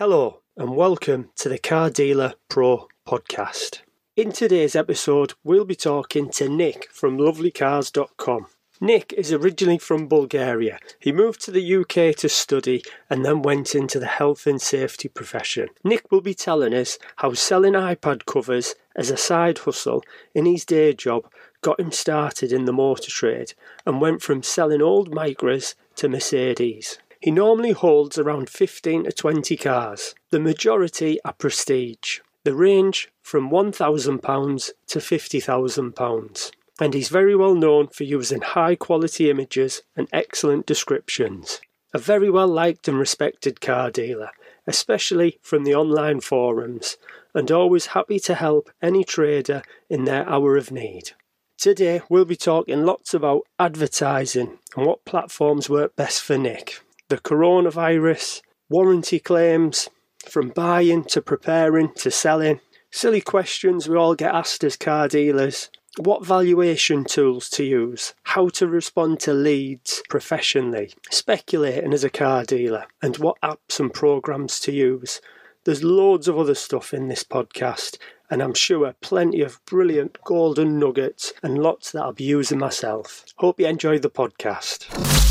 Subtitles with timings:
[0.00, 3.80] Hello, and welcome to the Car Dealer Pro podcast.
[4.16, 8.46] In today's episode, we'll be talking to Nick from lovelycars.com.
[8.80, 10.78] Nick is originally from Bulgaria.
[10.98, 15.08] He moved to the UK to study and then went into the health and safety
[15.08, 15.68] profession.
[15.84, 20.02] Nick will be telling us how selling iPad covers as a side hustle
[20.34, 21.30] in his day job
[21.60, 23.52] got him started in the motor trade
[23.84, 26.96] and went from selling old Micras to Mercedes.
[27.20, 30.14] He normally holds around 15 to 20 cars.
[30.30, 32.20] The majority are prestige.
[32.44, 36.50] They range from £1,000 to £50,000.
[36.80, 41.60] And he's very well known for using high quality images and excellent descriptions.
[41.92, 44.30] A very well liked and respected car dealer,
[44.66, 46.96] especially from the online forums,
[47.34, 49.60] and always happy to help any trader
[49.90, 51.10] in their hour of need.
[51.58, 57.18] Today we'll be talking lots about advertising and what platforms work best for Nick the
[57.18, 59.88] coronavirus, warranty claims,
[60.28, 62.60] from buying to preparing to selling,
[62.92, 68.48] silly questions we all get asked as car dealers, what valuation tools to use, how
[68.48, 74.60] to respond to leads professionally, speculating as a car dealer, and what apps and programs
[74.60, 75.20] to use.
[75.64, 77.98] There's loads of other stuff in this podcast,
[78.30, 83.24] and I'm sure plenty of brilliant golden nuggets and lots that I'll be using myself.
[83.38, 85.29] Hope you enjoy the podcast.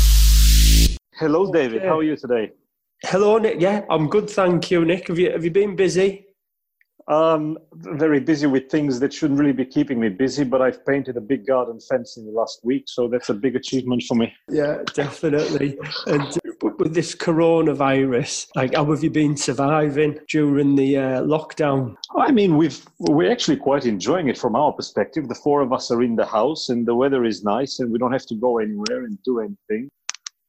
[1.20, 1.82] Hello, David.
[1.82, 2.50] How are you today?
[3.02, 3.60] Hello, Nick.
[3.60, 5.08] Yeah, I'm good, thank you, Nick.
[5.08, 6.24] Have you have you been busy?
[7.08, 11.18] Um, very busy with things that shouldn't really be keeping me busy, but I've painted
[11.18, 14.32] a big garden fence in the last week, so that's a big achievement for me.
[14.48, 15.76] Yeah, definitely.
[16.06, 21.96] and uh, with this coronavirus, like, how have you been surviving during the uh, lockdown?
[22.16, 25.28] I mean, we've we're actually quite enjoying it from our perspective.
[25.28, 27.98] The four of us are in the house, and the weather is nice, and we
[27.98, 29.90] don't have to go anywhere and do anything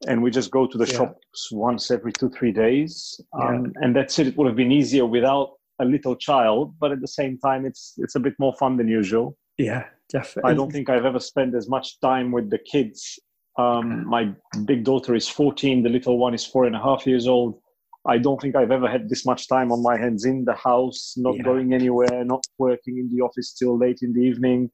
[0.08, 0.96] and we just go to the yeah.
[0.96, 3.20] shops once every two three days.
[3.40, 3.84] Um, yeah.
[3.84, 4.26] and that's it.
[4.28, 5.50] It would have been easier without
[5.80, 8.88] a little child but at the same time it's it's a bit more fun than
[8.88, 9.36] usual.
[9.58, 10.50] Yeah definitely.
[10.50, 13.18] I don't think i've ever spent as much time with the kids.
[13.58, 14.30] Um, my
[14.64, 17.58] big daughter is 14 the little one is four and a half years old.
[18.06, 21.14] I don't think i've ever had this much time on my hands in the house
[21.16, 21.42] not yeah.
[21.42, 24.70] going anywhere not working in the office till late in the evening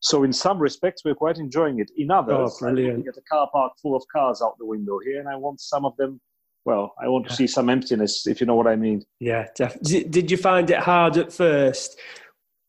[0.00, 1.90] so in some respects, we're quite enjoying it.
[1.96, 3.04] In others, oh, brilliant.
[3.04, 5.84] get a car park full of cars out the window here, and I want some
[5.84, 6.20] of them.
[6.64, 9.02] Well, I want to see some emptiness, if you know what I mean.
[9.20, 10.04] Yeah, definitely.
[10.04, 11.98] Did you find it hard at first?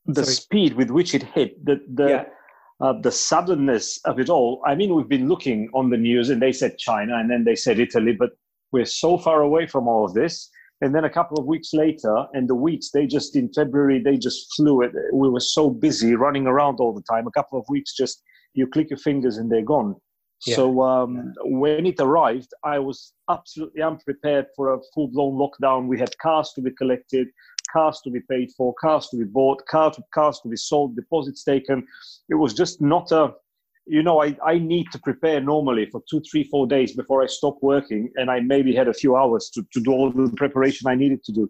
[0.05, 0.35] The Sorry.
[0.35, 2.23] speed with which it hit, the the yeah.
[2.81, 4.61] uh, the suddenness of it all.
[4.65, 7.55] I mean, we've been looking on the news, and they said China, and then they
[7.55, 8.31] said Italy, but
[8.71, 10.49] we're so far away from all of this
[10.81, 14.17] and then a couple of weeks later and the weeks they just in february they
[14.17, 17.65] just flew it we were so busy running around all the time a couple of
[17.69, 18.23] weeks just
[18.53, 19.95] you click your fingers and they're gone
[20.45, 20.55] yeah.
[20.55, 21.57] so um, yeah.
[21.57, 26.61] when it arrived i was absolutely unprepared for a full-blown lockdown we had cars to
[26.61, 27.27] be collected
[27.71, 31.43] cars to be paid for cars to be bought cars, cars to be sold deposits
[31.43, 31.85] taken
[32.29, 33.33] it was just not a
[33.89, 37.25] you know, I, I need to prepare normally for two, three, four days before I
[37.25, 38.11] stop working.
[38.15, 41.23] And I maybe had a few hours to, to do all the preparation I needed
[41.23, 41.49] to do.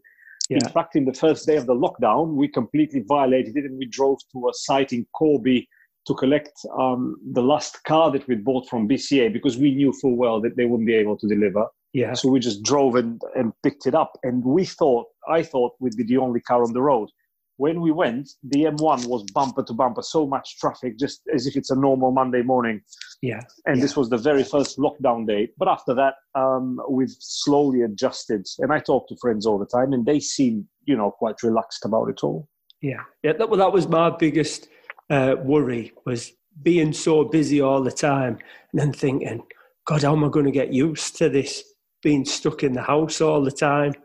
[0.49, 0.59] Yeah.
[0.63, 3.85] In fact, in the first day of the lockdown, we completely violated it and we
[3.85, 5.67] drove to a site in Corby
[6.07, 10.15] to collect um, the last car that we bought from BCA because we knew full
[10.15, 11.67] well that they wouldn't be able to deliver.
[11.93, 12.13] Yeah.
[12.13, 14.17] So we just drove and, and picked it up.
[14.23, 17.09] And we thought, I thought we'd be the only car on the road
[17.59, 21.57] when we went, the M1 was bumper to bumper, so much traffic, just as if
[21.57, 22.79] it's a normal Monday morning.
[23.21, 23.41] Yeah.
[23.65, 23.81] And yeah.
[23.81, 25.49] this was the very first lockdown day.
[25.57, 28.47] But after that, um, we've slowly adjusted.
[28.59, 31.83] And I talk to friends all the time, and they seem, you know, quite relaxed
[31.83, 32.47] about it all.
[32.81, 33.03] Yeah.
[33.23, 33.33] Yeah.
[33.33, 34.69] That, well, that was my biggest
[35.09, 36.31] uh, worry was
[36.63, 38.37] being so busy all the time
[38.71, 39.43] and then thinking,
[39.85, 41.61] God, how am I going to get used to this
[42.01, 43.95] being stuck in the house all the time?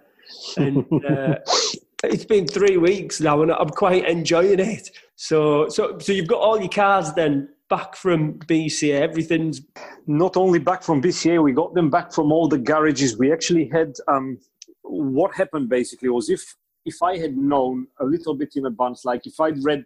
[0.56, 1.36] And uh,
[2.10, 4.90] it's been three weeks now, and I'm quite enjoying it.
[5.16, 9.00] So, so, so you've got all your cars then back from BCA.
[9.00, 9.62] Everything's
[10.06, 11.42] not only back from BCA.
[11.42, 13.18] We got them back from all the garages.
[13.18, 13.94] We actually had.
[14.08, 14.38] Um,
[14.82, 16.42] what happened basically was if
[16.84, 19.84] if I had known a little bit in advance, like if I'd read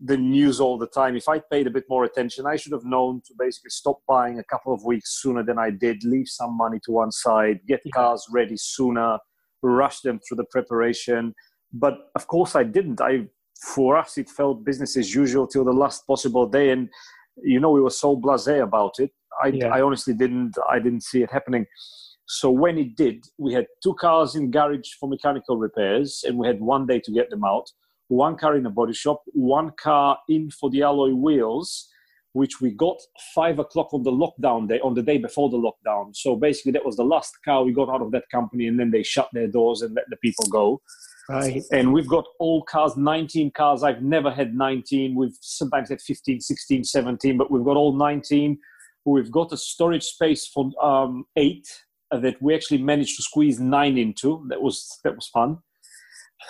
[0.00, 2.84] the news all the time, if I paid a bit more attention, I should have
[2.84, 6.56] known to basically stop buying a couple of weeks sooner than I did, leave some
[6.56, 9.18] money to one side, get cars ready sooner,
[9.62, 11.34] rush them through the preparation.
[11.72, 13.00] But of course, I didn't.
[13.00, 13.26] I
[13.74, 16.88] for us, it felt business as usual till the last possible day, and
[17.42, 19.10] you know, we were so blasé about it.
[19.42, 19.68] I, yeah.
[19.68, 20.56] I honestly didn't.
[20.68, 21.66] I didn't see it happening.
[22.26, 26.46] So when it did, we had two cars in garage for mechanical repairs, and we
[26.46, 27.68] had one day to get them out.
[28.08, 31.88] One car in a body shop, one car in for the alloy wheels,
[32.32, 32.96] which we got
[33.34, 36.14] five o'clock on the lockdown day, on the day before the lockdown.
[36.14, 38.90] So basically, that was the last car we got out of that company, and then
[38.90, 40.80] they shut their doors and let the people go.
[41.28, 41.62] Right.
[41.72, 43.82] And we've got all cars, 19 cars.
[43.82, 45.14] I've never had 19.
[45.14, 48.58] We've sometimes had 15, 16, 17, but we've got all 19.
[49.04, 51.66] We've got a storage space for um, eight
[52.10, 54.44] that we actually managed to squeeze nine into.
[54.48, 55.58] That was that was fun.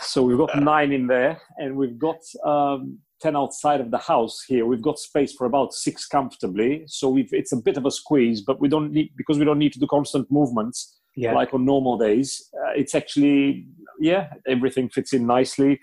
[0.00, 4.42] So we've got nine in there, and we've got um, ten outside of the house
[4.48, 4.64] here.
[4.66, 6.84] We've got space for about six comfortably.
[6.86, 9.58] So we've it's a bit of a squeeze, but we don't need because we don't
[9.58, 11.34] need to do constant movements Yeah.
[11.34, 12.28] like on normal days.
[12.54, 13.66] Uh, it's actually
[14.00, 15.78] yeah, everything fits in nicely,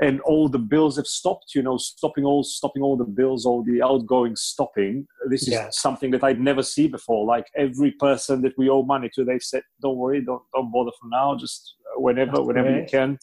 [0.00, 1.54] and all the bills have stopped.
[1.54, 5.06] You know, stopping all stopping all the bills, all the outgoing stopping.
[5.28, 5.68] This is Yeah.
[5.70, 7.26] something that I'd never see before.
[7.26, 10.92] Like every person that we owe money to, they've said, "Don't worry, don't don't bother
[11.00, 11.36] for now.
[11.36, 13.18] Just whenever, That's whenever you can."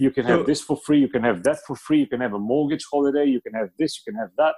[0.00, 0.98] You can have So- this for free.
[0.98, 2.00] You can have that for free.
[2.00, 3.26] You can have a mortgage holiday.
[3.26, 3.92] You can have this.
[3.98, 4.54] You can have that.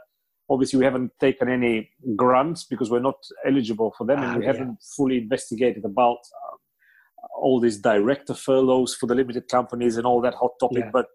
[0.48, 4.44] Obviously, we haven't taken any grants because we're not eligible for them, Ah, and we
[4.44, 4.52] yeah.
[4.52, 6.58] haven't fully investigated about um,
[7.42, 10.84] all these director furloughs for the limited companies and all that hot topic.
[10.84, 10.90] Yeah.
[10.92, 11.06] But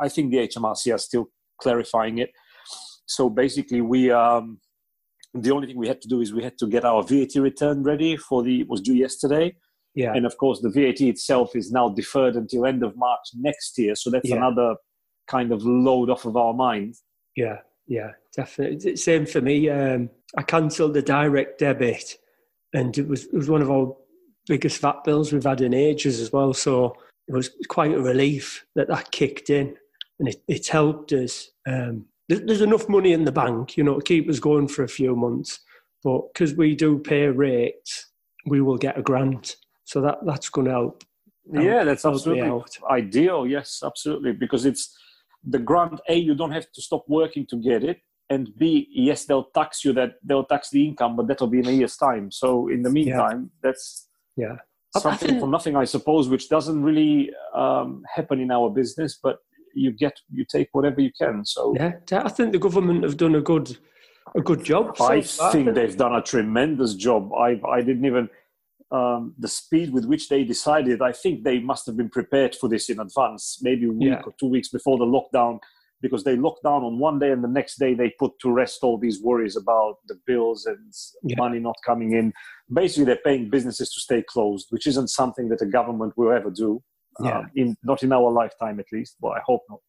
[0.00, 1.26] I think the HMRC are still
[1.62, 2.30] clarifying it.
[3.06, 4.60] So basically, we um,
[5.34, 7.82] the only thing we had to do is we had to get our VAT return
[7.84, 9.54] ready for the it was due yesterday,
[9.96, 10.12] Yeah.
[10.14, 13.94] and of course the VAT itself is now deferred until end of March next year.
[13.96, 14.36] So that's Yeah.
[14.36, 14.76] another
[15.26, 16.94] kind of load off of our mind.
[17.34, 18.96] Yeah, yeah, definitely.
[18.96, 19.68] Same for me.
[19.70, 22.18] Um, I cancelled the direct debit,
[22.72, 23.96] and it was it was one of our
[24.46, 26.52] biggest VAT bills we've had in ages as well.
[26.54, 26.94] So
[27.28, 29.76] it was quite a relief that that kicked in,
[30.20, 31.50] and it, it helped us.
[31.66, 34.82] Um, there- there's enough money in the bank, you know, to keep us going for
[34.84, 35.60] a few months.
[36.04, 38.12] But because we do pay rates,
[38.46, 41.04] we will get a grant, so that that's going to help.
[41.52, 43.46] yeah, that's help absolutely ideal.
[43.46, 44.94] Yes, absolutely, because it's
[45.48, 46.00] the grant.
[46.08, 47.98] A, you don't have to stop working to get it,
[48.28, 51.68] and B, yes, they'll tax you that they'll tax the income, but that'll be in
[51.68, 52.30] a year's time.
[52.30, 54.56] So in the meantime, that's Yeah.
[54.94, 58.68] I- I something think- for nothing, I suppose, which doesn't really um, happen in our
[58.80, 59.36] business, but
[59.74, 61.44] you get you take whatever you can.
[61.44, 61.92] So Yeah,
[62.28, 63.68] I think the government have done a good
[64.34, 64.84] a good job.
[65.00, 65.52] I far.
[65.52, 67.22] think they've done a tremendous job.
[67.48, 68.26] I I didn't even
[68.90, 71.02] um, the speed with which they decided.
[71.02, 74.22] I think they must have been prepared for this in advance, maybe a week Yeah.
[74.24, 75.58] or two weeks before the lockdown,
[76.00, 78.80] because they locked down on one day and the next day they put to rest
[78.82, 80.92] all these worries about the bills and
[81.24, 81.36] Yeah.
[81.38, 82.32] money not coming in.
[82.72, 86.50] Basically, they're paying businesses to stay closed, which isn't something that a government will ever
[86.50, 86.82] do.
[87.18, 87.38] Yeah.
[87.38, 89.16] Um, in not in our lifetime, at least.
[89.22, 89.80] But I hope not.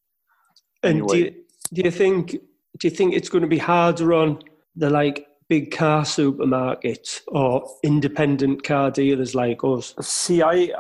[0.81, 1.31] And do you,
[1.73, 2.31] do you think
[2.79, 4.39] do you think it's going to be harder on
[4.75, 9.95] the like big car supermarkets or independent car dealers like us?
[10.01, 10.71] See, I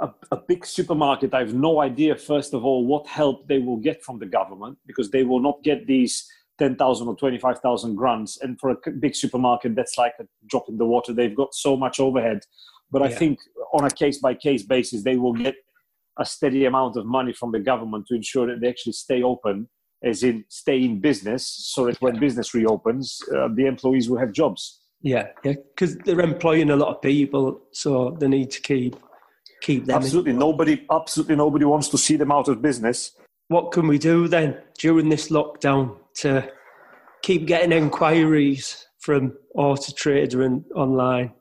[0.00, 1.34] a, a big supermarket.
[1.34, 2.16] I have no idea.
[2.16, 5.62] First of all, what help they will get from the government because they will not
[5.62, 6.28] get these
[6.58, 8.38] ten thousand or twenty five thousand grants.
[8.40, 11.12] And for a big supermarket, that's like a drop in the water.
[11.12, 12.40] They've got so much overhead.
[12.90, 13.38] But I think
[13.74, 15.54] on a case by case basis, they will get
[16.18, 19.68] a steady amount of money from the government to ensure that they actually stay open,
[20.02, 24.32] as in stay in business, so that when business reopens, uh, the employees will have
[24.32, 24.80] jobs.
[25.00, 28.96] Yeah, yeah, because they're employing a lot of people, so they need to keep
[29.60, 29.96] keep them.
[29.96, 30.02] in.
[30.02, 33.12] Absolutely nobody, absolutely nobody wants to see them out of business.
[33.48, 36.50] What can we do then during this lockdown to
[37.22, 41.32] keep getting inquiries from Auto Trader and online?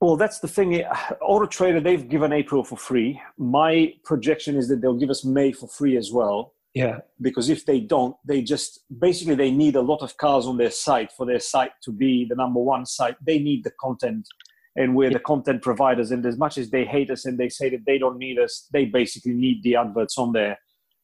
[0.00, 0.82] Well, that's the thing.
[1.20, 3.20] Auto Trader, they've given April for free.
[3.38, 6.54] My projection is that they'll give us May for free as well.
[6.74, 10.56] Yeah, Because if they don't, they just basically they need a lot of cars on
[10.56, 13.16] their site for their site to be the number one site.
[13.24, 14.26] They need the content,
[14.74, 16.10] and we're the content providers.
[16.10, 18.68] And as much as they hate us and they say that they don't need us,
[18.72, 20.58] they basically need the adverts on there.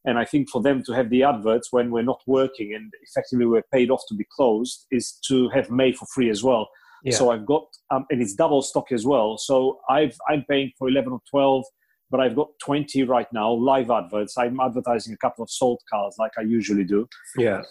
[0.04, 3.44] And I think for them to have the adverts when we're not working and effectively
[3.44, 6.68] we're paid off to be closed is to have May for free as well.
[7.04, 9.36] yeah, So I've got, um, and it's double stock as well.
[9.36, 11.64] So I've, I'm paying for 11 or 12,
[12.10, 14.38] but I've got 20 right now, live adverts.
[14.38, 17.08] I'm advertising a couple of sold cars like I usually do.
[17.36, 17.62] yeah,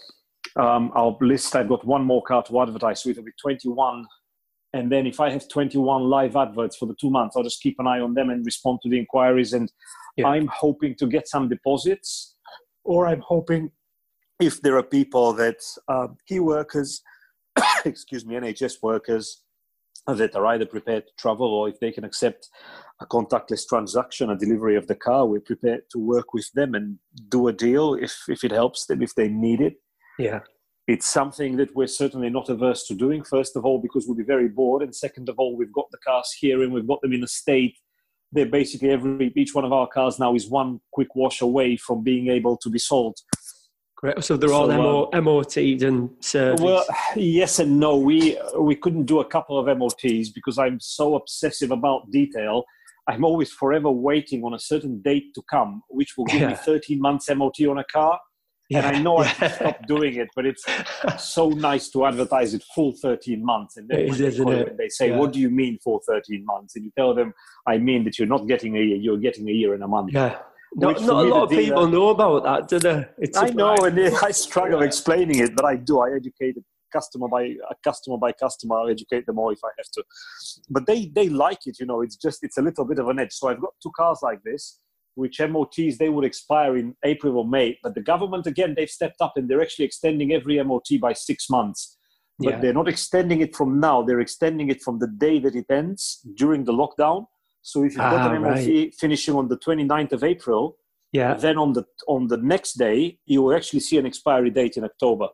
[0.56, 4.06] Um, our list, I've got one more car to advertise, so it'll be 21.
[4.74, 7.76] And then if I have 21 live adverts for the two months, I'll just keep
[7.78, 9.52] an eye on them and respond to the inquiries.
[9.52, 9.70] And
[10.16, 10.28] Yeah.
[10.28, 12.36] I'm hoping to get some deposits,
[12.84, 13.70] or I'm hoping
[14.40, 15.56] if there are people that
[15.88, 17.02] um, key workers,
[17.84, 19.42] excuse me, NHS workers
[20.14, 22.48] that are either prepared to travel or if they can accept
[23.00, 26.98] a contactless transaction, a delivery of the car, we're prepared to work with them and
[27.28, 29.74] do a deal if, if it helps them, if they need it.
[30.18, 30.40] yeah,
[30.86, 33.22] It's something that we're certainly not averse to doing.
[33.22, 35.98] First of all, because we'll be very bored, and second of all, we've got the
[35.98, 37.76] cars here and we've got them in a state.
[38.32, 42.02] They're basically every each one of our cars now is one quick wash away from
[42.02, 43.16] being able to be sold.
[43.98, 44.22] Great.
[44.22, 46.62] So they're all so, um, MOT'd and serviced.
[46.62, 46.84] Well,
[47.16, 47.96] yes and no.
[47.96, 52.64] We we couldn't do a couple of MOTs because I'm so obsessive about detail.
[53.08, 56.48] I'm always forever waiting on a certain date to come, which will give yeah.
[56.50, 58.20] me 13 months MOT on a car.
[58.68, 58.86] Yeah.
[58.86, 60.64] And I know I have stop doing it, but it's
[61.18, 63.78] so nice to advertise it full 13 months.
[63.78, 65.16] And then it is, they, they say, yeah.
[65.16, 66.76] What do you mean for 13 months?
[66.76, 67.32] And you tell them,
[67.66, 70.12] I mean that you're not getting a year, you're getting a year and a month.
[70.12, 70.38] Yeah.
[70.74, 73.06] Not, not a lot of people know about that, do they?
[73.18, 76.00] It's I know, and I struggle explaining it, but I do.
[76.00, 76.56] I educate
[76.92, 78.78] customer by customer by customer.
[78.78, 80.04] I'll educate them all if I have to.
[80.70, 82.02] But they they like it, you know.
[82.02, 83.32] It's just it's a little bit of an edge.
[83.32, 84.80] So I've got two cars like this,
[85.14, 87.78] which MOTs they would expire in April or May.
[87.82, 91.48] But the government again they've stepped up and they're actually extending every MOT by six
[91.50, 91.96] months.
[92.38, 92.60] But yeah.
[92.60, 94.02] they're not extending it from now.
[94.02, 97.26] They're extending it from the day that it ends during the lockdown
[97.62, 98.94] so if you've got ah, an MOT right.
[98.94, 100.76] finishing on the 29th of April,
[101.12, 101.34] yeah.
[101.34, 104.84] then on the on the next day you will actually see an expiry date in
[104.84, 105.28] October.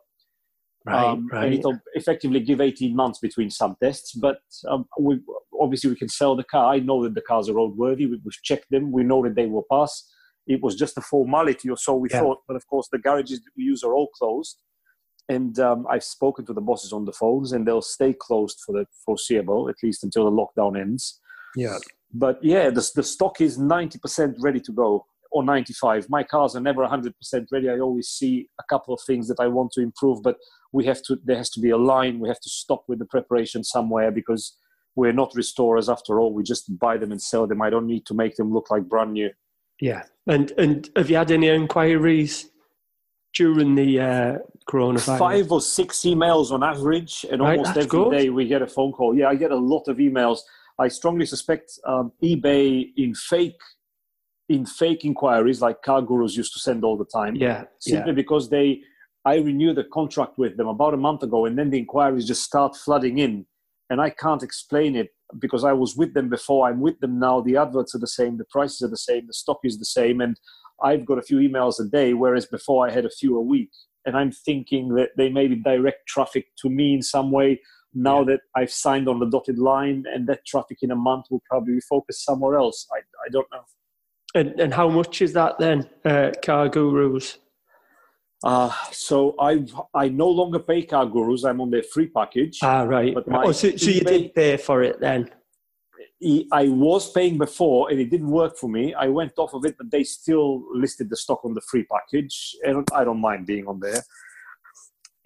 [0.85, 1.45] Right, um, right.
[1.45, 4.13] And it'll effectively give 18 months between some tests.
[4.13, 5.19] But um, we,
[5.59, 6.73] obviously we can sell the car.
[6.73, 8.07] I know that the cars are roadworthy.
[8.07, 8.91] We, have checked them.
[8.91, 10.07] We know that they will pass.
[10.45, 12.19] It was just a formality or so we yeah.
[12.19, 12.39] thought.
[12.47, 14.59] But of course the garages that we use are all closed.
[15.27, 18.73] And um, I've spoken to the bosses on the phones and they'll stay closed for
[18.73, 21.19] the foreseeable, at least until the lockdown ends.
[21.55, 21.77] Yeah
[22.15, 26.09] but yeah, the, the stock is 90% ready to go or 95.
[26.09, 27.11] My cars are never 100%
[27.51, 27.69] ready.
[27.69, 30.37] I always see a couple of things that I want to improve, but
[30.71, 32.19] we have to, there has to be a line.
[32.19, 34.57] We have to stop with the preparation somewhere because
[34.95, 36.33] we're not restorers after all.
[36.33, 37.61] We just buy them and sell them.
[37.61, 39.29] I don't need to make them look like brand new.
[39.81, 40.03] Yeah.
[40.25, 42.49] And, and have you had any inquiries
[43.35, 44.37] during the uh,
[44.69, 45.19] coronavirus?
[45.19, 48.11] Five or six emails on average, and right, almost every good.
[48.11, 49.13] day we get a phone call.
[49.13, 50.39] Yeah, I get a lot of emails.
[50.79, 53.59] I strongly suspect um, eBay in fake
[54.47, 57.35] in fake inquiries like car gurus used to send all the time.
[57.35, 58.15] Yeah, simply yeah.
[58.15, 58.81] because they
[59.25, 62.43] I renewed the contract with them about a month ago, and then the inquiries just
[62.43, 63.45] start flooding in,
[63.89, 66.67] and I can't explain it because I was with them before.
[66.67, 67.41] I'm with them now.
[67.41, 70.21] The adverts are the same, the prices are the same, the stock is the same,
[70.21, 70.39] and
[70.83, 73.71] I've got a few emails a day, whereas before I had a few a week.
[74.05, 77.61] And I'm thinking that they maybe direct traffic to me in some way
[77.95, 78.25] now yeah.
[78.25, 81.75] that I've signed on the dotted line and that traffic in a month will probably
[81.75, 82.87] be focused somewhere else.
[82.93, 83.61] I, I don't know.
[84.35, 87.37] And, and how much is that then, uh, Car Gurus?
[88.43, 91.45] Uh, so I I no longer pay Car Gurus.
[91.45, 92.59] I'm on their free package.
[92.61, 93.13] Ah, right.
[93.13, 95.29] But oh, so, so you did pay for it then?
[96.51, 98.93] I was paying before and it didn't work for me.
[98.93, 102.55] I went off of it, but they still listed the stock on the free package.
[102.63, 104.01] And I don't mind being on there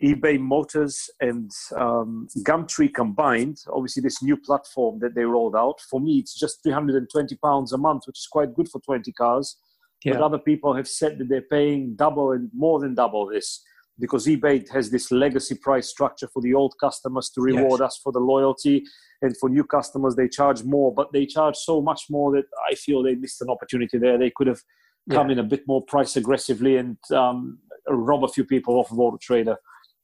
[0.04, 6.00] eBay Motors and um, Gumtree combined, obviously this new platform that they rolled out, for
[6.00, 9.58] me it's just 320 pounds a month, which is quite good for 20 cars.
[10.04, 10.14] Yeah.
[10.14, 13.62] But other people have said that they're paying double and more than double this
[14.00, 17.88] because eBay has this legacy price structure for the old customers to reward yes.
[17.88, 18.86] us for the loyalty,
[19.22, 20.94] and for new customers they charge more.
[20.94, 24.18] But they charge so much more that I feel they missed an opportunity there.
[24.18, 24.62] They could have
[25.10, 25.34] come yeah.
[25.34, 29.18] in a bit more price aggressively and um, rob a few people off of Auto
[29.18, 29.58] Trader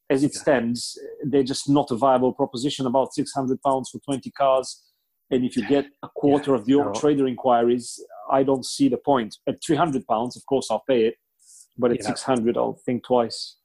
[0.10, 2.86] as it stands, they're just not a viable proposition.
[2.86, 4.84] About six hundred pounds for twenty cars,
[5.32, 6.94] and if you get a quarter yeah, of the no.
[6.94, 8.00] trader inquiries,
[8.32, 9.38] I don't see the point.
[9.48, 11.16] At three hundred pounds, of course, I'll pay it,
[11.78, 12.08] but at yeah.
[12.08, 13.58] six hundred, I'll think twice.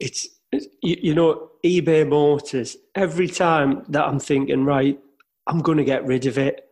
[0.00, 0.28] It's
[0.82, 2.76] you know eBay Motors.
[2.94, 4.98] Every time that I'm thinking, right,
[5.46, 6.65] I'm going to get rid of it.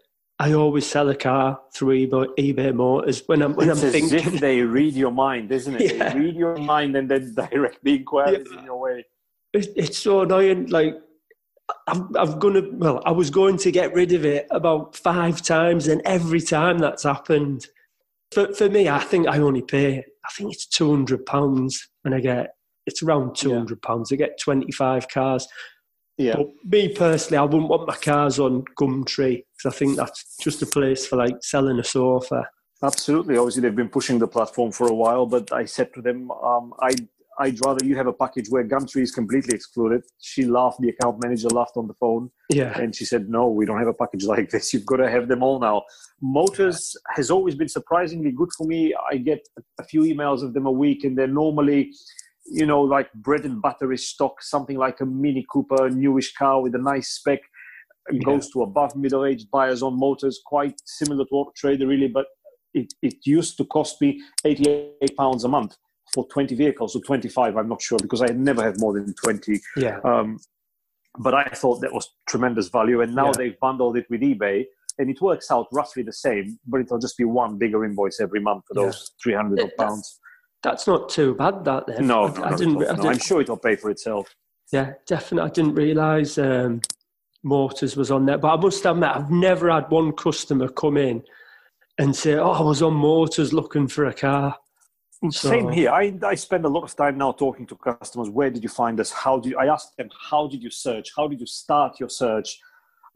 [0.45, 4.37] I always sell a car through eBay, eBay Motors when I'm when it's I'm thinking.
[4.37, 5.97] They read your mind, isn't it?
[5.97, 6.13] Yeah.
[6.13, 8.59] They read your mind and then direct the inquiries yeah.
[8.59, 9.07] in your way.
[9.55, 10.67] It, it's so annoying.
[10.67, 10.97] Like
[11.87, 12.61] I'm, I'm gonna.
[12.73, 16.77] Well, I was going to get rid of it about five times, and every time
[16.77, 17.67] that's happened.
[18.33, 20.01] For for me, I think I only pay.
[20.01, 24.13] I think it's two hundred pounds, and I get it's around two hundred pounds.
[24.13, 25.49] I get twenty five cars.
[26.17, 26.37] Yeah.
[26.37, 30.63] But me personally, I wouldn't want my cars on Gumtree because I think that's just
[30.63, 32.49] a place for like selling a sofa.
[32.83, 33.37] Absolutely.
[33.37, 36.75] Obviously, they've been pushing the platform for a while, but I said to them, um,
[36.81, 40.03] I'd, I'd rather you have a package where Gumtree is completely excluded.
[40.21, 42.31] She laughed, the account manager laughed on the phone.
[42.51, 42.79] Yeah.
[42.79, 44.73] And she said, No, we don't have a package like this.
[44.73, 45.83] You've got to have them all now.
[46.21, 48.95] Motors has always been surprisingly good for me.
[49.11, 49.41] I get
[49.81, 51.93] a few emails of them a week, and they're normally
[52.47, 56.75] you know, like bread and butter stock, something like a Mini Cooper, newish car with
[56.75, 57.41] a nice spec.
[58.13, 58.21] Yeah.
[58.23, 62.09] goes to above middle aged buyers on motors, quite similar to Auto Trader, really.
[62.09, 62.27] But
[62.75, 65.77] it, it used to cost me 88 pounds a month
[66.13, 69.59] for 20 vehicles or 25, I'm not sure, because I never had more than 20.
[69.77, 70.01] Yeah.
[70.05, 70.39] Um,
[71.19, 73.01] but I thought that was tremendous value.
[73.01, 73.33] And now yeah.
[73.39, 74.65] they've bundled it with eBay
[74.99, 78.41] and it works out roughly the same, but it'll just be one bigger invoice every
[78.41, 79.33] month for those yeah.
[79.39, 80.21] 300 pounds
[80.65, 82.07] That's not too bad, that then.
[82.07, 83.11] No, I, I didn't, I.
[83.11, 84.35] I'm sure it'll pay for itself.
[84.73, 85.51] Yeah, definitely.
[85.51, 86.81] I didn't realise um,
[87.43, 91.23] Motors was on there, but I must admit, I've never had one customer come in
[91.99, 94.57] and say, "Oh, I was on Motors looking for a car."
[95.31, 95.91] So- Same here.
[95.91, 98.31] I, I spend a lot of time now talking to customers.
[98.31, 99.11] Where did you find us?
[99.13, 100.09] How did you, I ask them?
[100.31, 101.11] How did you search?
[101.17, 102.59] How did you start your search?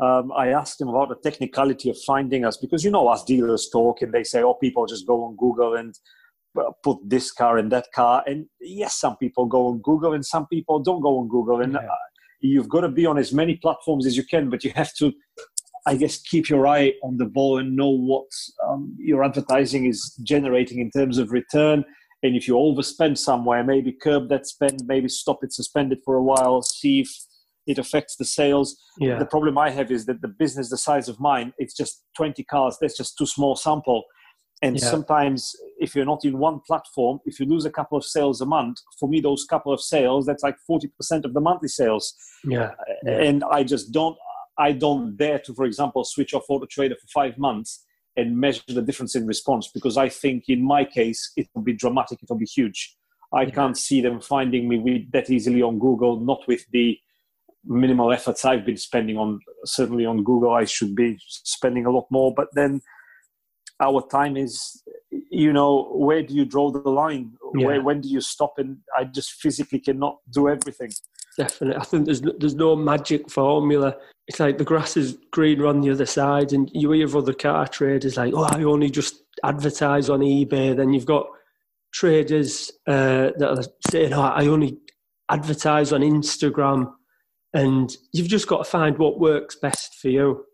[0.00, 3.68] Um, I asked them about the technicality of finding us because you know us dealers
[3.70, 5.98] talk and they say, "Oh, people just go on Google and
[6.82, 10.46] put this car and that car." And yes, some people go on Google and some
[10.46, 11.60] people don't go on Google.
[11.60, 11.80] And Yeah.
[11.80, 11.96] uh,
[12.40, 15.12] you've got to be on as many platforms as you can, but you have to
[15.86, 18.26] I guess keep your eye on the ball and know what
[18.68, 21.82] um, your advertising is generating in terms of return.
[22.22, 26.16] And if you overspend somewhere, maybe curb that spend, maybe stop it, suspend it for
[26.16, 27.10] a while, see if
[27.66, 28.76] it affects the sales.
[28.98, 32.02] Yeah, The problem I have is that the business the size of mine, it's just
[32.16, 32.76] 20 cars.
[32.80, 34.02] That's just too small sample.
[34.62, 34.90] And Yeah.
[34.90, 38.46] sometimes if you're not in one platform, if you lose a couple of sales a
[38.46, 42.70] month, for me, those couple of sales, that's like 40% of the monthly sales yeah,
[42.70, 43.20] uh, Yeah.
[43.22, 44.16] and I just don't
[44.60, 47.84] I don't dare to, for example, switch off Auto Trader for five months
[48.16, 51.74] and measure the difference in response because I think in my case it will be
[51.74, 52.96] dramatic, it will be huge.
[53.32, 53.50] I Yeah.
[53.50, 56.98] can't see them finding me with that easily on Google, not with the
[57.64, 60.50] minimal efforts I've been spending on certainly on Google.
[60.50, 62.80] I should be spending a lot more, but then
[63.80, 64.82] our time is
[65.30, 67.66] you know where do you draw the line Yeah.
[67.66, 70.90] where when do you stop and i just physically cannot do everything
[71.38, 71.76] definitely.
[71.80, 73.94] I think there's no, there's no magic formula.
[74.26, 77.32] It's like the grass is greener on the other side, and you hear of other
[77.32, 81.26] car traders like, "Oh, I only just advertise on eBay." Then you've got
[81.92, 84.78] traders uh, that are saying, "Oh, I only
[85.30, 86.92] advertise on Instagram,"
[87.54, 90.44] and you've just got to find what works best for you.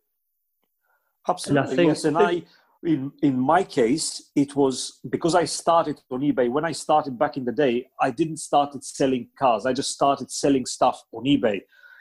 [1.29, 2.05] Absolutely, think- yes.
[2.05, 2.43] And I,
[2.85, 6.51] in in my case, it was because I started on eBay.
[6.51, 9.67] When I started back in the day, I didn't started selling cars.
[9.67, 11.61] I just started selling stuff on eBay.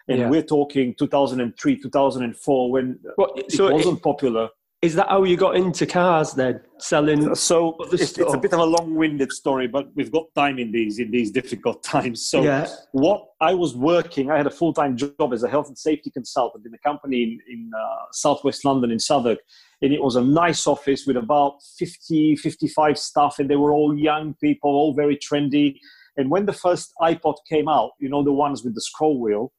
[0.09, 0.29] And Yeah.
[0.29, 2.99] we're talking 2003, 2004, when
[3.37, 4.49] it so, wasn't popular.
[4.81, 6.59] is that how you got into cars then?
[6.77, 7.33] Selling?
[7.35, 10.99] So it's, it's a bit of a long-winded story, but we've got time in these
[10.99, 12.25] in these difficult times.
[12.25, 15.69] So yeah, what I was working, I had a full time job as a health
[15.69, 19.39] and safety consultant in a company in, in uh, southwest London in Southwark.
[19.83, 23.95] And it was a nice office with about 50, 55 staff, and they were all
[23.95, 25.77] young people, all very trendy.
[26.17, 29.51] And when the first iPod came out, you know, the ones with the scroll wheel,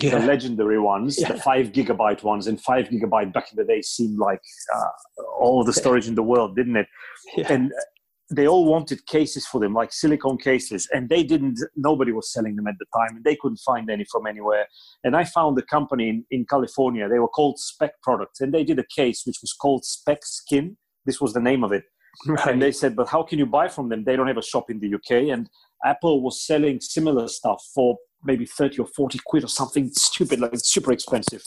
[0.00, 1.32] the legendary ones, Yeah.
[1.32, 4.42] the five gigabyte ones, and five gigabyte back in the day seemed like
[4.74, 6.86] uh, all the storage in the world, didn't it?
[7.36, 7.52] yeah.
[7.52, 7.72] and
[8.30, 12.56] they all wanted cases for them like silicone cases and they didn't nobody was selling
[12.56, 14.66] them at the time and they couldn't find any from anywhere.
[15.04, 18.64] And i found a company in, in california they were called Speck products and they
[18.64, 20.76] did a case which was called Speck skin.
[21.06, 21.84] This was the name of it.
[22.26, 22.48] Right.
[22.48, 24.04] and they said but how can you buy from them?
[24.04, 25.48] They don't have a shop in the uk and
[25.84, 30.52] apple was selling similar stuff for maybe 30 or 40 quid or something stupid like
[30.56, 31.42] super expensive.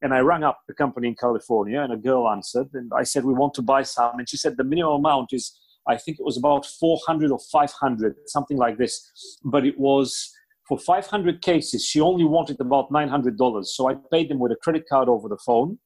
[0.00, 3.24] And I rang up the company in California, and a girl answered, and I said,
[3.24, 5.58] "We want to buy some." And she said, "The minimum amount is,
[5.88, 10.32] I think it was about 400 or 500, something like this, but it was."
[10.68, 13.64] For 500 cases, she only wanted about $900.
[13.64, 15.78] So I paid them with a credit card over the phone.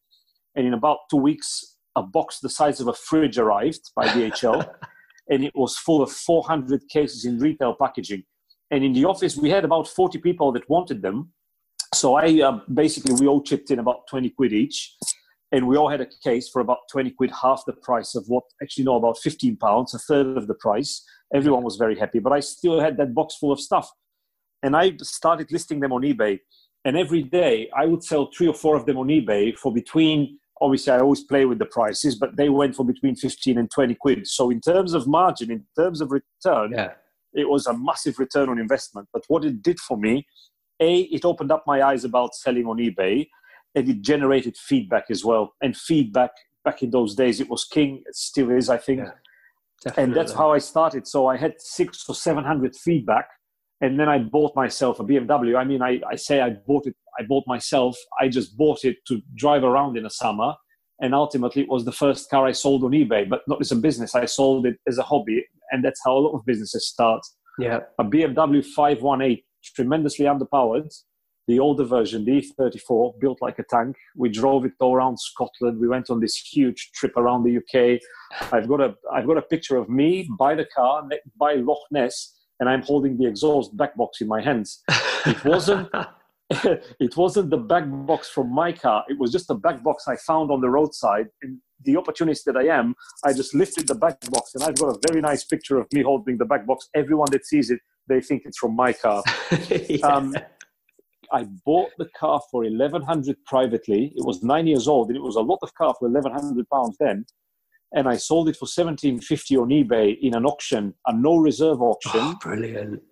[0.57, 4.69] And in about two weeks, a box the size of a fridge arrived by DHL.
[5.31, 8.25] and it was full of 400 cases in retail packaging.
[8.73, 11.33] And in the office, we had about 40 people that wanted them
[11.95, 14.97] so I uh, basically we all chipped in about twenty quid each,
[15.53, 18.45] and we all had a case for about twenty quid, half the price of what
[18.63, 21.05] actually no about fifteen pounds, a third of the price.
[21.35, 23.91] Everyone was very happy, but I still had that box full of stuff,
[24.63, 26.41] and I started listing them on eBay.
[26.85, 30.39] And every day I would sell three or four of them on eBay for between.
[30.61, 33.95] Obviously, I always play with the prices, but they went for between fifteen and twenty
[33.95, 34.27] quid.
[34.27, 36.93] So in terms of margin, in terms of return, yeah,
[37.35, 39.09] it was a massive return on investment.
[39.13, 40.25] But what it did for me,
[40.81, 43.29] A, it opened up my eyes about selling on eBay
[43.75, 45.55] and it generated feedback as well.
[45.63, 46.31] And feedback
[46.65, 49.01] back in those days, it was king, it still is, I think.
[49.01, 51.07] Yeah, and that's how I started.
[51.07, 53.29] So I had six or 700 feedback.
[53.81, 55.57] And then I bought myself a BMW.
[55.57, 57.97] I mean, I, I say I bought it, I bought myself.
[58.21, 60.55] I just bought it to drive around in the summer.
[61.01, 63.77] And ultimately, it was the first car I sold on eBay, but not as a
[63.77, 64.15] business.
[64.15, 65.45] I sold it as a hobby.
[65.73, 67.23] And that's how a lot of businesses start
[67.59, 69.43] Yeah, a BMW 518,
[69.75, 70.89] tremendously underpowered,
[71.49, 73.97] the older version, the E34, built like a tank.
[74.17, 75.81] We drove it all around Scotland.
[75.81, 78.01] We went on this huge trip around the UK.
[78.53, 81.03] I've got a I've got a picture of me by the car
[81.37, 84.83] by Loch Ness, and I'm holding the exhaust back box in my hands.
[85.27, 85.89] It wasn't
[86.51, 89.05] it wasn't the back box from my car.
[89.09, 91.29] It was just a back box I found on the roadside.
[91.43, 94.97] And the opportunist that I am, I just lifted the back box, and I've got
[94.97, 96.89] a very nice picture of me holding the back box.
[96.95, 99.23] Everyone that sees it, they think it's from my car.
[99.69, 100.07] yeah.
[100.07, 100.35] um,
[101.33, 104.13] I bought the car for 1100 privately.
[104.17, 106.97] It was nine years old, and it was a lot of car for 1100 pounds
[107.01, 107.25] then.
[107.95, 111.93] And I sold it for 1750 on eBay in an auction, a no reserve oh,
[111.93, 112.21] auction.
[112.23, 113.03] Oh, brilliant.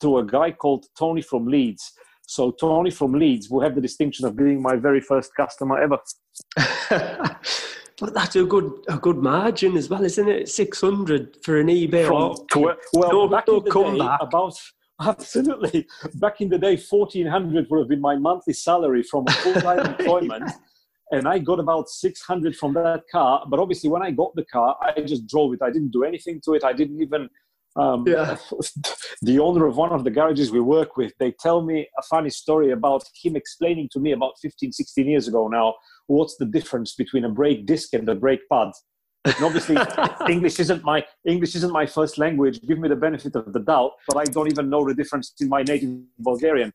[0.00, 1.92] To a guy called Tony from Leeds.
[2.26, 5.98] So Tony from Leeds will have the distinction of being my very first customer ever.
[7.98, 10.48] but that's a good a good margin as well, isn't it?
[10.48, 12.06] Six hundred for an eBay.
[12.06, 12.36] From,
[12.94, 14.54] well, no, back no in the day, about
[15.02, 15.86] Absolutely.
[16.14, 20.50] Back in the day, 1400 would have been my monthly salary from full time employment.
[21.10, 23.44] And I got about 600 from that car.
[23.48, 25.62] But obviously, when I got the car, I just drove it.
[25.62, 26.64] I didn't do anything to it.
[26.64, 27.28] I didn't even.
[27.74, 28.36] Um, yeah.
[29.22, 32.28] the owner of one of the garages we work with, they tell me a funny
[32.28, 35.74] story about him explaining to me about 15, 16 years ago now
[36.06, 38.72] what's the difference between a brake disc and a brake pad.
[39.24, 39.76] And obviously,
[40.28, 42.60] English isn't my English isn't my first language.
[42.62, 45.48] Give me the benefit of the doubt, but I don't even know the difference in
[45.48, 46.72] my native Bulgarian.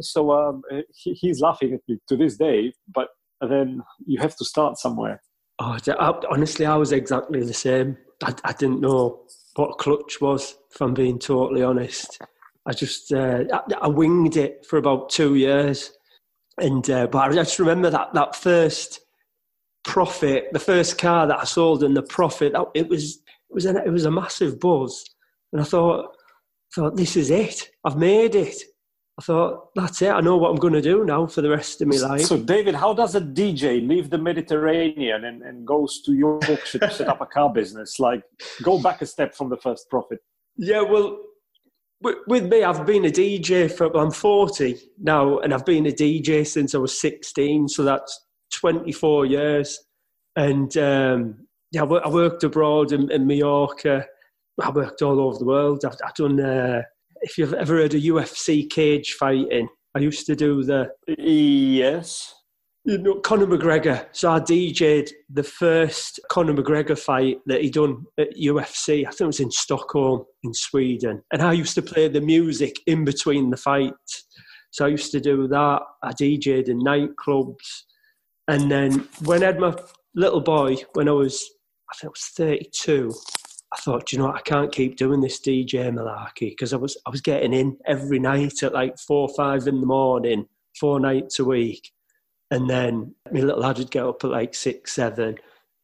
[0.00, 0.62] So um,
[0.94, 2.72] he, he's laughing at me to this day.
[2.94, 3.08] But
[3.40, 5.22] then you have to start somewhere.
[5.58, 5.78] Oh,
[6.30, 7.96] honestly, I was exactly the same.
[8.24, 9.22] I, I didn't know
[9.56, 10.56] what clutch was.
[10.72, 12.18] If I'm being totally honest,
[12.66, 15.92] I just uh, I, I, winged it for about two years,
[16.58, 19.00] and uh, but I just remember that that first
[19.84, 23.84] profit, the first car that I sold and the profit, it was it was a,
[23.84, 25.04] it was a massive buzz,
[25.52, 26.16] and I thought
[26.74, 27.70] thought this is it.
[27.84, 28.56] I've made it.
[29.18, 30.08] I thought that's it.
[30.08, 32.22] I know what I'm going to do now for the rest of my life.
[32.22, 36.90] So, David, how does a DJ leave the Mediterranean and, and goes to Yorkshire to
[36.90, 38.00] set up a car business?
[38.00, 38.22] Like,
[38.62, 40.20] go back a step from the first profit.
[40.56, 41.18] Yeah, well,
[42.26, 46.46] with me, I've been a DJ for I'm 40 now, and I've been a DJ
[46.46, 47.68] since I was 16.
[47.68, 48.18] So that's
[48.52, 49.78] 24 years.
[50.36, 54.06] And um, yeah, I worked abroad in, in Mallorca.
[54.60, 55.84] I worked all over the world.
[55.84, 56.82] I've, I've done, uh,
[57.22, 60.90] if you've ever heard of UFC cage fighting, I used to do the.
[61.06, 62.34] Yes.
[62.84, 64.06] You know, Conor McGregor.
[64.12, 69.06] So I DJ'd the first Conor McGregor fight that he done at UFC.
[69.06, 71.22] I think it was in Stockholm, in Sweden.
[71.32, 74.26] And I used to play the music in between the fights.
[74.72, 75.82] So I used to do that.
[76.02, 77.84] I DJ'd in nightclubs.
[78.48, 79.74] And then when I had my
[80.14, 81.48] little boy, when I was,
[81.90, 83.12] I think I was 32,
[83.72, 86.96] I thought, you know what, I can't keep doing this DJ malarkey because I was,
[87.06, 90.46] I was getting in every night at like four five in the morning,
[90.78, 91.92] four nights a week.
[92.50, 95.36] And then my little lad would get up at like six, seven.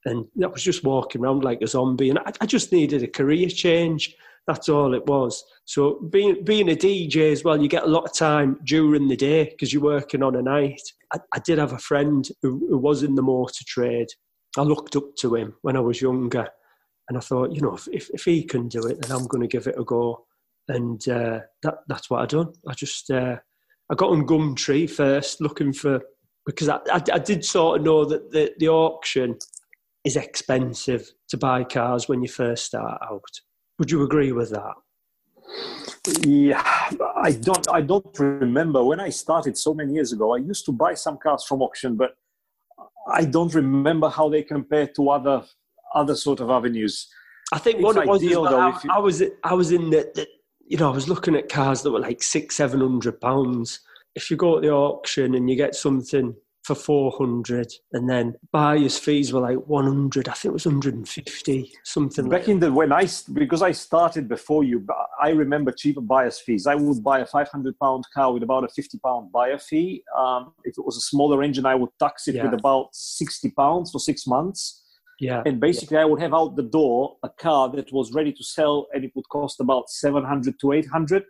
[0.04, 2.10] And I was just walking around like a zombie.
[2.10, 4.16] And I, I just needed a career change.
[4.48, 5.44] That's all it was.
[5.66, 9.16] So being being a DJ as well, you get a lot of time during the
[9.16, 10.80] day because you're working on a night.
[11.12, 14.08] I, I did have a friend who, who, was in the motor trade.
[14.56, 16.48] I looked up to him when I was younger,
[17.08, 19.42] and I thought, you know, if if, if he can do it, then I'm going
[19.42, 20.24] to give it a go.
[20.66, 22.54] And uh, that that's what I done.
[22.66, 23.36] I just uh,
[23.92, 26.00] I got on Gumtree first, looking for
[26.46, 29.36] because I, I, I did sort of know that the, the auction
[30.04, 33.40] is expensive to buy cars when you first start out.
[33.78, 34.74] Would you agree with that?
[36.20, 36.62] Yeah,
[37.16, 37.68] I don't.
[37.70, 40.34] I don't remember when I started so many years ago.
[40.34, 42.16] I used to buy some cars from auction, but
[43.10, 45.44] I don't remember how they compare to other
[45.94, 47.08] other sort of avenues.
[47.52, 48.90] I think what it was ideal, though, I, you...
[48.90, 50.26] I, was I was in the, the,
[50.66, 53.80] you know I was looking at cars that were like six seven hundred pounds.
[54.14, 56.34] If you go to the auction and you get something
[56.68, 62.28] for 400 and then buyer's fees were like 100 i think it was 150 something
[62.28, 64.86] back like in the when i because i started before you
[65.22, 68.68] i remember cheaper buyer's fees i would buy a 500 pound car with about a
[68.68, 72.34] 50 pound buyer fee um, if it was a smaller engine i would tax it
[72.34, 72.44] yeah.
[72.44, 74.82] with about 60 pounds for six months
[75.20, 76.02] yeah and basically yeah.
[76.02, 79.12] i would have out the door a car that was ready to sell and it
[79.16, 81.24] would cost about 700 to 800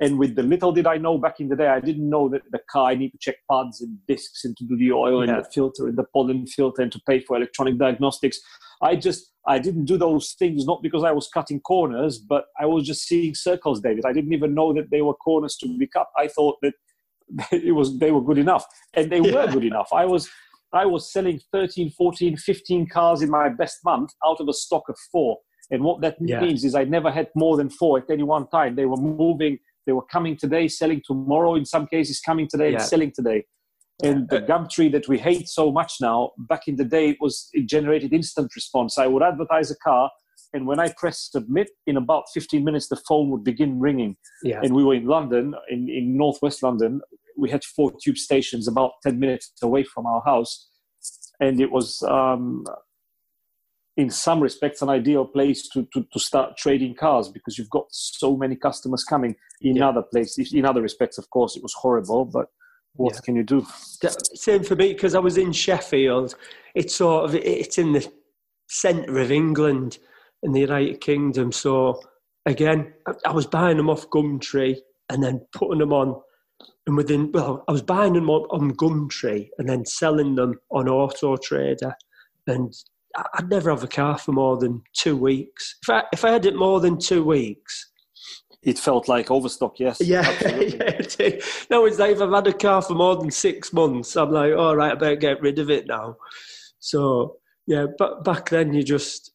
[0.00, 2.42] and with the little did I know back in the day, I didn't know that
[2.50, 5.34] the car I need to check pads and discs and to do the oil yeah.
[5.34, 8.38] and the filter and the pollen filter and to pay for electronic diagnostics.
[8.82, 12.66] I just I didn't do those things not because I was cutting corners, but I
[12.66, 14.04] was just seeing circles, David.
[14.04, 16.08] I didn't even know that they were corners to be cut.
[16.18, 16.74] I thought that
[17.52, 19.46] it was they were good enough, and they yeah.
[19.46, 19.88] were good enough.
[19.92, 20.28] I was
[20.74, 24.82] I was selling 13, 14, 15 cars in my best month out of a stock
[24.88, 25.38] of four.
[25.70, 26.40] And what that yeah.
[26.40, 28.76] means is I never had more than four at any one time.
[28.76, 31.54] They were moving they were coming today, selling tomorrow.
[31.54, 32.78] In some cases, coming today yeah.
[32.78, 33.44] and selling today.
[34.02, 37.48] And the Gumtree that we hate so much now, back in the day, it was
[37.54, 38.98] it generated instant response.
[38.98, 40.10] I would advertise a car,
[40.52, 44.16] and when I press submit, in about 15 minutes, the phone would begin ringing.
[44.42, 44.60] Yeah.
[44.62, 47.00] And we were in London, in, in northwest London,
[47.36, 50.68] we had four tube stations about 10 minutes away from our house.
[51.40, 52.64] And it was, um,
[53.96, 57.86] in some respects, an ideal place to, to, to start trading cars because you've got
[57.90, 59.34] so many customers coming.
[59.62, 59.88] In yeah.
[59.88, 62.48] other places, in other respects, of course, it was horrible, but
[62.94, 63.20] what yeah.
[63.24, 63.66] can you do?
[64.34, 66.34] Same for me because I was in Sheffield.
[66.74, 68.06] It's sort of it's in the
[68.68, 69.98] centre of England
[70.42, 71.52] in the United Kingdom.
[71.52, 72.02] So
[72.44, 72.92] again,
[73.26, 74.76] I was buying them off Gumtree
[75.08, 76.20] and then putting them on.
[76.86, 80.88] And within, well, I was buying them on, on Gumtree and then selling them on
[80.88, 81.94] Auto Trader.
[82.46, 82.72] And
[83.34, 85.76] I'd never have a car for more than two weeks.
[85.82, 87.90] If I, if I had it more than two weeks,
[88.62, 90.00] it felt like overstock, yes.
[90.00, 91.00] Yeah, yeah.
[91.70, 94.54] No, it's like if I've had a car for more than six months, I'm like,
[94.54, 96.16] all right, I better get rid of it now.
[96.80, 99.32] So yeah, but back then you just,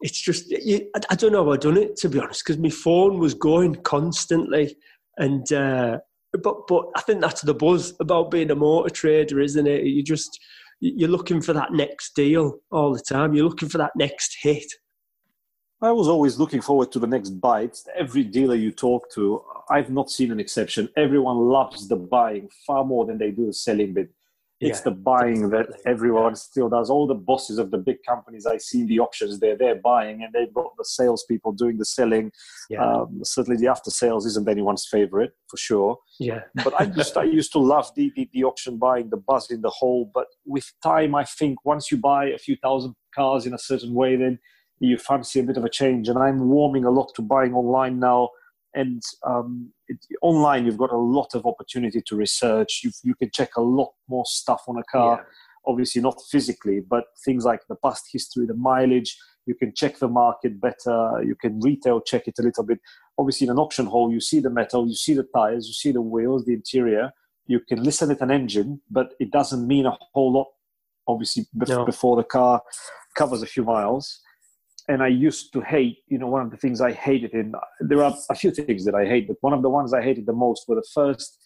[0.00, 2.58] it's just, you, I, I, don't know how I done it to be honest, because
[2.58, 4.76] my phone was going constantly,
[5.18, 5.98] and uh,
[6.42, 9.84] but but I think that's the buzz about being a motor trader, isn't it?
[9.84, 10.38] You just
[10.80, 13.34] you're looking for that next deal all the time.
[13.34, 14.66] You're looking for that next hit.
[15.80, 17.78] I was always looking forward to the next bite.
[17.96, 20.88] Every dealer you talk to, I've not seen an exception.
[20.96, 24.10] Everyone loves the buying far more than they do the selling bit.
[24.60, 25.76] It's yeah, the buying definitely.
[25.82, 26.90] that everyone still does.
[26.90, 30.24] All the bosses of the big companies I see in the auctions, they're they're buying,
[30.24, 32.32] and they've got the salespeople doing the selling.
[32.68, 32.84] Yeah.
[32.84, 35.98] Um, certainly, the after sales isn't anyone's favorite for sure.
[36.18, 36.40] Yeah.
[36.64, 39.60] but I used I used to love the, the the auction buying, the buzz in
[39.62, 40.10] the whole.
[40.12, 43.94] But with time, I think once you buy a few thousand cars in a certain
[43.94, 44.40] way, then
[44.80, 46.08] you fancy a bit of a change.
[46.08, 48.30] And I'm warming a lot to buying online now.
[48.74, 52.80] And um, it, online, you've got a lot of opportunity to research.
[52.84, 55.18] you you can check a lot more stuff on a car.
[55.18, 55.24] Yeah.
[55.66, 59.16] Obviously, not physically, but things like the past history, the mileage.
[59.46, 61.22] You can check the market better.
[61.24, 62.78] You can retail check it a little bit.
[63.18, 65.92] Obviously, in an auction hall, you see the metal, you see the tires, you see
[65.92, 67.10] the wheels, the interior.
[67.46, 70.48] You can listen at an engine, but it doesn't mean a whole lot.
[71.06, 71.86] Obviously, no.
[71.86, 72.62] before the car
[73.16, 74.20] covers a few miles
[74.88, 78.02] and I used to hate, you know, one of the things I hated in, there
[78.02, 80.32] are a few things that I hate, but one of the ones I hated the
[80.32, 81.38] most were the first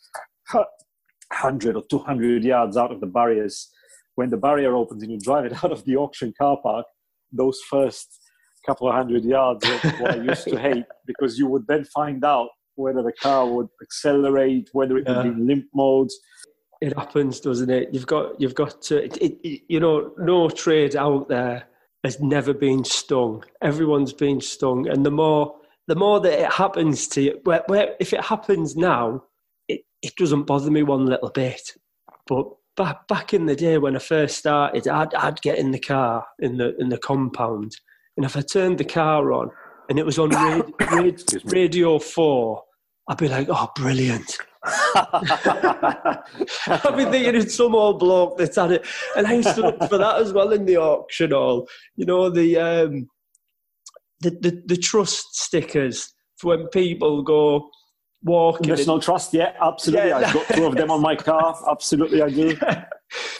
[0.52, 3.68] 100 or 200 yards out of the barriers.
[4.14, 6.86] When the barrier opens and you drive it out of the auction car park,
[7.32, 8.20] those first
[8.64, 12.48] couple of hundred yards what I used to hate because you would then find out
[12.76, 16.10] whether the car would accelerate, whether it would be in limp mode.
[16.80, 17.88] It happens, doesn't it?
[17.92, 21.66] You've got, you've got to, it, it, you know, no trade out there
[22.04, 23.44] has never been stung.
[23.62, 25.56] Everyone's been stung, and the more
[25.88, 29.24] the more that it happens to you, where, where if it happens now,
[29.68, 31.72] it, it doesn't bother me one little bit.
[32.26, 35.80] But back back in the day when I first started, I'd I'd get in the
[35.80, 37.76] car in the in the compound,
[38.16, 39.50] and if I turned the car on
[39.88, 40.30] and it was on
[40.92, 42.62] radio, radio four,
[43.08, 44.38] I'd be like, oh, brilliant.
[46.66, 49.98] I've been thinking it's some old bloke that's had it, and I used to for
[49.98, 51.68] that as well in the auction hall.
[51.96, 53.08] You know the um,
[54.20, 57.68] the, the, the trust stickers for when people go
[58.22, 58.68] walking.
[58.68, 59.02] National in.
[59.02, 60.08] Trust, yeah, absolutely.
[60.10, 60.18] Yeah.
[60.18, 61.56] I've got two of them on my car.
[61.70, 62.56] Absolutely, I do.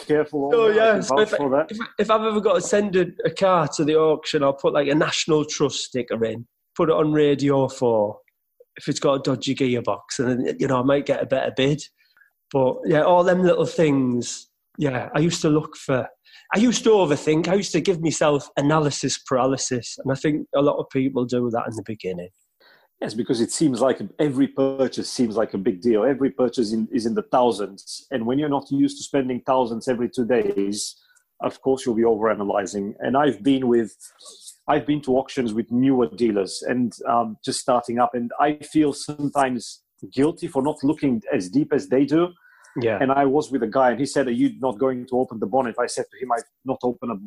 [0.05, 0.51] Careful.
[0.53, 0.99] Oh yeah.
[0.99, 3.95] So if, I, if, if, I've ever got to send a, a car to the
[3.95, 8.19] auction, I'll put like a National Trust sticker in, put it on Radio Four
[8.77, 11.51] if it's got a dodgy gearbox, and then, you know I might get a better
[11.55, 11.81] bid.
[12.51, 14.49] But yeah, all them little things.
[14.77, 16.07] Yeah, I used to look for.
[16.55, 17.47] I used to overthink.
[17.47, 21.49] I used to give myself analysis paralysis, and I think a lot of people do
[21.51, 22.29] that in the beginning.
[23.01, 26.05] Yes, because it seems like every purchase seems like a big deal.
[26.05, 29.87] Every purchase in, is in the thousands, and when you're not used to spending thousands
[29.87, 30.95] every two days,
[31.41, 32.93] of course you'll be overanalyzing.
[32.99, 33.95] And I've been with
[34.67, 38.93] I've been to auctions with newer dealers and um, just starting up, and I feel
[38.93, 42.29] sometimes guilty for not looking as deep as they do.
[42.81, 42.97] Yeah.
[42.99, 45.39] And I was with a guy, and he said, "Are you not going to open
[45.39, 47.19] the bonnet?" I said to him, "I've not opened a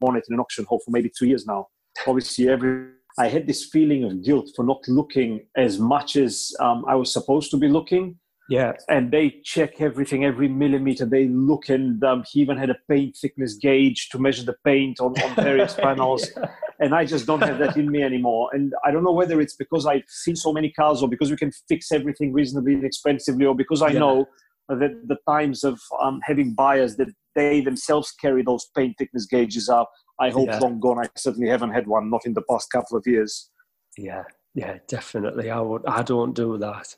[0.00, 1.68] bonnet in an auction hall for maybe two years now."
[2.06, 6.84] Obviously, every I had this feeling of guilt for not looking as much as um,
[6.88, 8.18] I was supposed to be looking.
[8.50, 8.72] Yeah.
[8.88, 11.06] And they check everything, every millimeter.
[11.06, 15.00] They look, and um, he even had a paint thickness gauge to measure the paint
[15.00, 16.28] on, on various panels.
[16.36, 16.46] yeah
[16.80, 18.48] and I just don't have that in me anymore.
[18.52, 21.36] And I don't know whether it's because I've seen so many cars, or because we
[21.36, 23.98] can fix everything reasonably inexpensively, or because I yeah.
[23.98, 24.26] know
[24.68, 29.68] that the times of um, having buyers that they themselves carry those paint thickness gauges
[29.68, 29.86] are,
[30.18, 30.58] I hope, yeah.
[30.58, 30.98] long gone.
[30.98, 33.50] I certainly haven't had one, not in the past couple of years.
[33.98, 35.50] Yeah, yeah, definitely.
[35.50, 35.84] I would.
[35.84, 36.96] I don't do that.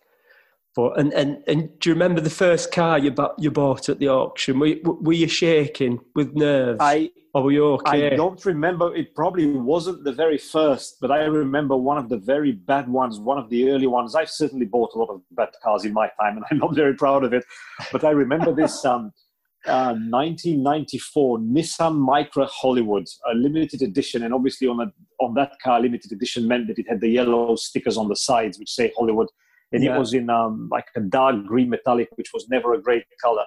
[0.74, 3.98] But and, and and do you remember the first car you bought you bought at
[3.98, 4.58] the auction?
[4.58, 6.78] Were, were you shaking with nerves?
[6.80, 8.12] I or were you okay?
[8.12, 8.94] I don't remember.
[8.94, 13.18] It probably wasn't the very first, but I remember one of the very bad ones,
[13.20, 14.14] one of the early ones.
[14.14, 16.94] I've certainly bought a lot of bad cars in my time, and I'm not very
[16.94, 17.44] proud of it.
[17.90, 19.12] But I remember this um,
[19.66, 25.80] uh, 1994 Nissan Micra Hollywood, a limited edition, and obviously on a, on that car,
[25.80, 29.28] limited edition meant that it had the yellow stickers on the sides which say Hollywood
[29.72, 29.94] and yeah.
[29.94, 33.44] it was in um, like a dark green metallic, which was never a great color.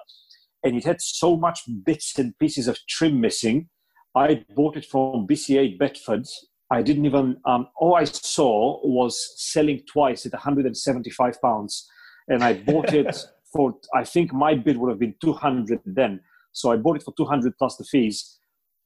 [0.64, 3.68] And it had so much bits and pieces of trim missing.
[4.14, 6.26] I bought it from BCA Bedford.
[6.70, 7.36] I didn't even.
[7.44, 11.88] Um, all I saw was selling twice at 175 pounds,
[12.28, 13.16] and I bought it
[13.52, 13.74] for.
[13.94, 16.20] I think my bid would have been 200 then.
[16.52, 18.38] So I bought it for 200 plus the fees,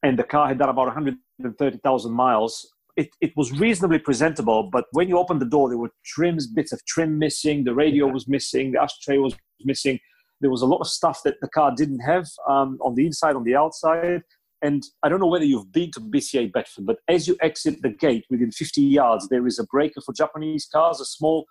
[0.02, 5.08] and the car had done about 130,000 miles it, it was reasonably presentable, but when
[5.08, 8.72] you opened the door, there were trims, bits of trim missing, the radio was missing,
[8.72, 9.98] the ashtray was missing.
[10.40, 13.36] There was a lot of stuff that the car didn't have um, on the inside,
[13.36, 14.22] on the outside.
[14.62, 17.90] And I don't know whether you've been to BCA Bedford, but as you exit the
[17.90, 21.46] gate within 50 yards, there is a breaker for Japanese cars, a small,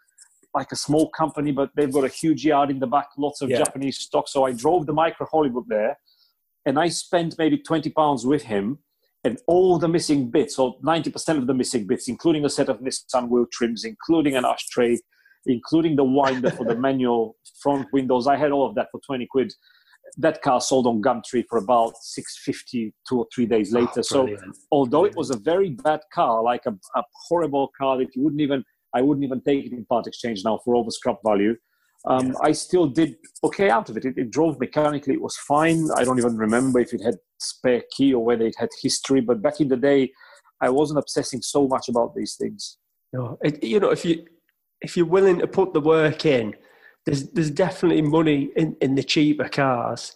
[0.54, 3.50] like a small company, but they've got a huge yard in the back, lots of
[3.50, 3.58] yeah.
[3.58, 4.28] Japanese stock.
[4.28, 5.98] So I drove the Micra Hollywood there
[6.66, 8.80] and I spent maybe 20 pounds with him
[9.24, 12.80] and all the missing bits, or 90% of the missing bits, including a set of
[12.80, 14.98] Nissan wheel trims, including an ashtray,
[15.46, 18.28] including the winder for the manual front windows.
[18.28, 19.54] I had all of that for 20 quid.
[20.18, 24.00] That car sold on Gumtree for about 650 two or three days ah, later.
[24.00, 24.28] Oh, so
[24.72, 28.42] although it was a very bad car, like a, a horrible car that you wouldn't
[28.42, 28.64] even,
[28.96, 31.56] I wouldn't even take it in part exchange now for over scrap value.
[32.06, 32.36] Um.
[32.42, 34.06] I still did okay out of it.
[34.06, 34.18] it.
[34.18, 34.32] it.
[34.32, 35.90] drove mechanically; it was fine.
[35.96, 39.22] I don't even remember if it had spare key or whether it had history.
[39.22, 40.12] But back in the day,
[40.62, 42.78] I wasn't obsessing so much about these things.
[43.12, 44.26] No, it, you know, if you
[44.82, 46.56] if you're willing to put the work in,
[47.06, 50.16] there's there's definitely money in, in the cheaper cars.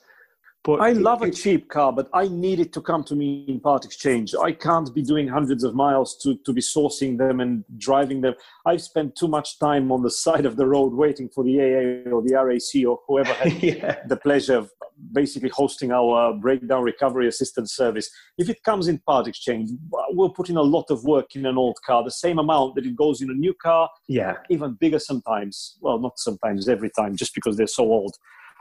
[0.63, 3.59] But I love a cheap car, but I need it to come to me in
[3.59, 4.33] part exchange.
[4.33, 8.35] I can't be doing hundreds of miles to, to be sourcing them and driving them.
[8.65, 12.09] I've spent too much time on the side of the road waiting for the AA
[12.09, 13.99] or the RAC or whoever had yeah.
[14.07, 14.71] the pleasure of
[15.11, 18.09] basically hosting our breakdown recovery assistance service.
[18.37, 19.69] If it comes in part exchange,
[20.11, 22.85] we'll put in a lot of work in an old car, the same amount that
[22.85, 23.89] it goes in a new car.
[24.07, 24.35] Yeah.
[24.49, 25.77] Even bigger sometimes.
[25.81, 28.15] Well, not sometimes, every time, just because they're so old.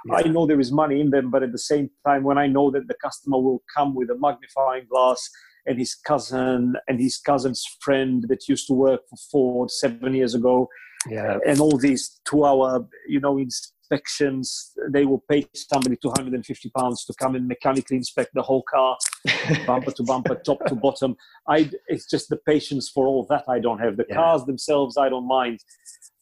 [0.07, 0.17] Yeah.
[0.17, 2.71] I know there is money in them, but at the same time, when I know
[2.71, 5.29] that the customer will come with a magnifying glass
[5.67, 10.35] and his cousin and his cousin's friend that used to work for Ford seven years
[10.35, 10.69] ago,
[11.09, 11.39] yeah.
[11.47, 13.39] and all these two-hour, you know,
[13.93, 18.97] inspections, they will pay somebody 250 pounds to come and mechanically inspect the whole car,
[19.67, 21.17] bumper to bumper, top to bottom.
[21.49, 23.97] I, it's just the patience for all that I don't have.
[23.97, 24.17] The yeah.
[24.17, 25.61] cars themselves, I don't mind.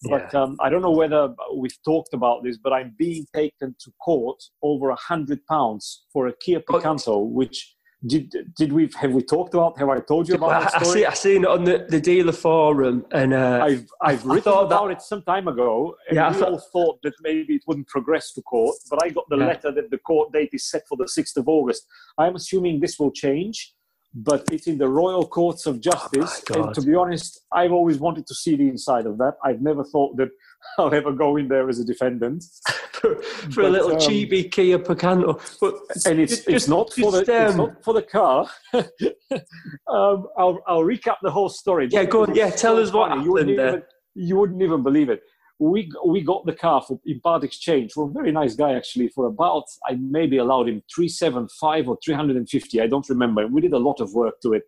[0.03, 0.43] But yeah.
[0.43, 4.43] um, I don't know whether we've talked about this, but I'm being taken to court
[4.63, 7.75] over a hundred pounds for a Kia Picanto, which
[8.07, 9.79] did did we have we talked about?
[9.79, 11.05] Have I told you about that story?
[11.05, 14.53] I see, I seen it on the, the dealer forum, and uh, I've I've written
[14.53, 15.95] about that, it some time ago.
[16.09, 19.11] And yeah, we thought, all thought that maybe it wouldn't progress to court, but I
[19.11, 19.47] got the yeah.
[19.49, 21.87] letter that the court date is set for the sixth of August.
[22.17, 23.75] I'm assuming this will change
[24.15, 26.43] but it's in the royal courts of justice.
[26.51, 29.35] Oh and to be honest, I've always wanted to see the inside of that.
[29.45, 30.31] I've never thought that
[30.79, 32.45] I'll ever go in there as a defendant
[32.93, 35.41] for, for but, a little um, cheapy Kia Picanto.
[35.61, 35.75] But
[36.07, 38.49] and it's, just, it's not for the um, it's not for the car.
[38.75, 41.89] um, I'll I'll recap the whole story.
[41.91, 42.35] Yeah, go on.
[42.35, 43.69] Yeah, tell us what happened you wouldn't, there.
[43.69, 43.83] even,
[44.15, 45.23] you wouldn't even believe it
[45.61, 49.09] we we got the car for in part exchange for a very nice guy actually
[49.09, 52.87] for about I maybe allowed him three seven five or three hundred and fifty I
[52.87, 53.47] don't remember.
[53.47, 54.63] We did a lot of work to it.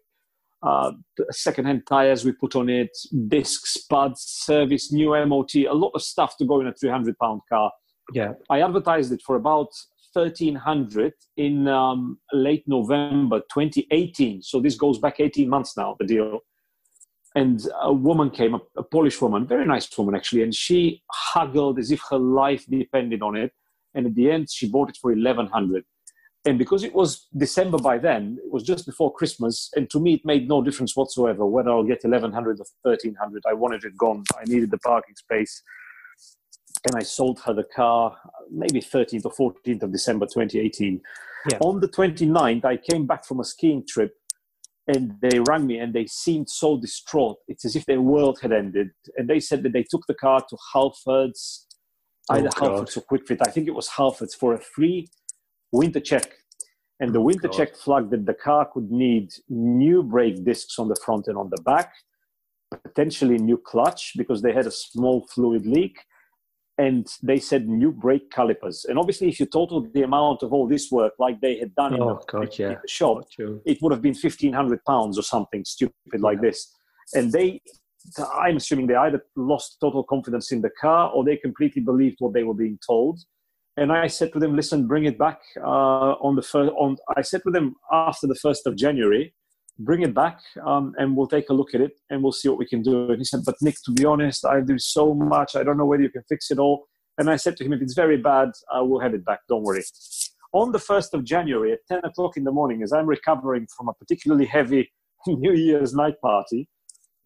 [0.63, 0.93] Uh,
[1.31, 2.97] second-hand tires we put on it,
[3.27, 7.19] discs, pads, service, new MOT, a lot of stuff to go in a three hundred
[7.19, 7.73] pound car.
[8.13, 9.69] Yeah, I advertised it for about
[10.15, 14.43] thirteen hundred in um, late November 2018.
[14.43, 15.97] So this goes back eighteen months now.
[15.99, 16.41] The deal
[17.35, 21.03] and a woman came, a, a, Polish woman, very nice woman actually, and she
[21.35, 23.53] haggled as if her life depended on it.
[23.95, 25.85] And at the end, she bought it for 1100
[26.45, 30.15] And because it was December by then, it was just before Christmas, and to me,
[30.15, 34.25] it made no difference whatsoever whether I'll get 1100 or 1300 I wanted it gone.
[34.37, 35.63] I needed the parking space.
[36.89, 38.17] And I sold her the car
[38.51, 41.01] maybe 13th or 14th of December 2018.
[41.51, 41.59] Yeah.
[41.61, 44.15] On the 29th, I came back from a skiing trip
[44.89, 47.37] and they rang me and they seemed so distraught.
[47.47, 48.91] It's as if their world had ended.
[49.17, 51.67] And they said that they took the car to Halfords,
[52.31, 53.39] oh, either oh, Halfords or Kwik Fit.
[53.47, 55.09] I think it was Halfords for a free
[55.73, 56.31] winter check.
[57.01, 57.57] And the oh, winter God.
[57.57, 61.51] check flagged that the car could need new brake discs on the front and on
[61.51, 61.93] the back,
[62.85, 65.97] potentially new clutch because they had a small fluid leak,
[66.79, 68.87] and they said new brake calipers.
[68.89, 71.95] And obviously, if you total the amount of all this work, like they had done
[71.95, 72.69] oh, in, the, God, yeah.
[72.69, 73.25] in the shop,
[73.67, 76.21] it would have been fifteen hundred pounds or something stupid yeah.
[76.21, 76.73] like this.
[77.15, 77.61] And they,
[78.35, 82.33] I'm assuming they either lost total confidence in the car or they completely believed what
[82.33, 83.21] they were being told.
[83.77, 87.23] And I said to them, "Listen, bring it back uh, on the first." On I
[87.23, 89.35] said to them after the first of January,
[89.79, 92.59] bring it back um, and we'll take a look at it and we'll see what
[92.59, 93.11] we can do.
[93.11, 95.57] And he said, But Nick, to be honest, I do so much.
[95.57, 96.87] I don't know whether you can fix it all.
[97.19, 99.41] And I said to him, If it's very bad, I will have it back.
[99.49, 99.83] Don't worry.
[100.53, 103.89] On the 1st of January at 10 o'clock in the morning, as I'm recovering from
[103.89, 104.93] a particularly heavy
[105.27, 106.69] New Year's night party,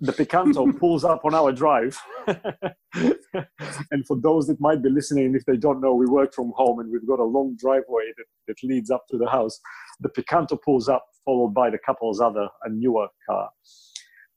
[0.01, 1.99] the Picanto pulls up on our drive.
[2.27, 6.81] and for those that might be listening, if they don't know, we work from home
[6.81, 9.59] and we've got a long driveway that, that leads up to the house.
[10.01, 13.51] The Picanto pulls up followed by the couple's other a newer car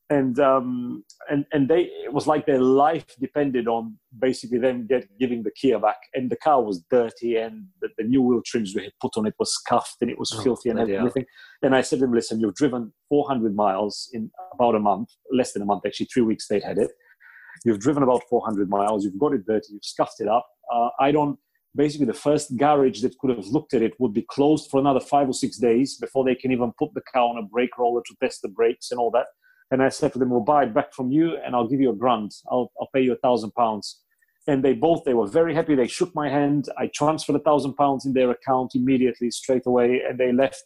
[0.09, 5.07] and um, and and they it was like their life depended on basically them get,
[5.19, 5.97] giving the Kia back.
[6.13, 9.27] And the car was dirty, and the, the new wheel trims we had put on
[9.27, 11.25] it was scuffed, and it was oh, filthy and everything.
[11.61, 15.53] And I said to them, "Listen, you've driven 400 miles in about a month, less
[15.53, 16.91] than a month actually, three weeks they had it.
[17.65, 19.03] You've driven about 400 miles.
[19.03, 19.73] You've got it dirty.
[19.73, 20.47] You've scuffed it up.
[20.73, 21.37] Uh, I don't
[21.75, 24.99] basically the first garage that could have looked at it would be closed for another
[24.99, 28.01] five or six days before they can even put the car on a brake roller
[28.07, 29.27] to test the brakes and all that.
[29.71, 31.91] And I said to them, "We'll buy it back from you, and I'll give you
[31.91, 32.33] a grant.
[32.49, 34.01] I'll, I'll pay you a thousand pounds."
[34.47, 35.75] And they both they were very happy.
[35.75, 36.69] They shook my hand.
[36.77, 40.63] I transferred a thousand pounds in their account immediately, straight away, and they left.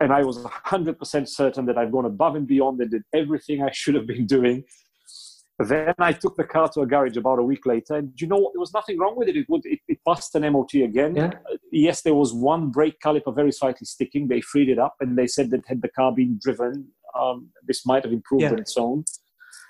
[0.00, 3.62] And I was hundred percent certain that I've gone above and beyond and did everything
[3.62, 4.64] I should have been doing
[5.68, 8.38] then I took the car to a garage about a week later, and you know
[8.38, 8.54] what?
[8.54, 9.36] There was nothing wrong with it.
[9.36, 11.14] It would it, it passed an MOT again.
[11.14, 11.26] Yeah.
[11.26, 14.28] Uh, yes, there was one brake caliper very slightly sticking.
[14.28, 16.88] They freed it up, and they said that had the car been driven,
[17.18, 18.52] um, this might have improved yeah.
[18.52, 19.04] on its own.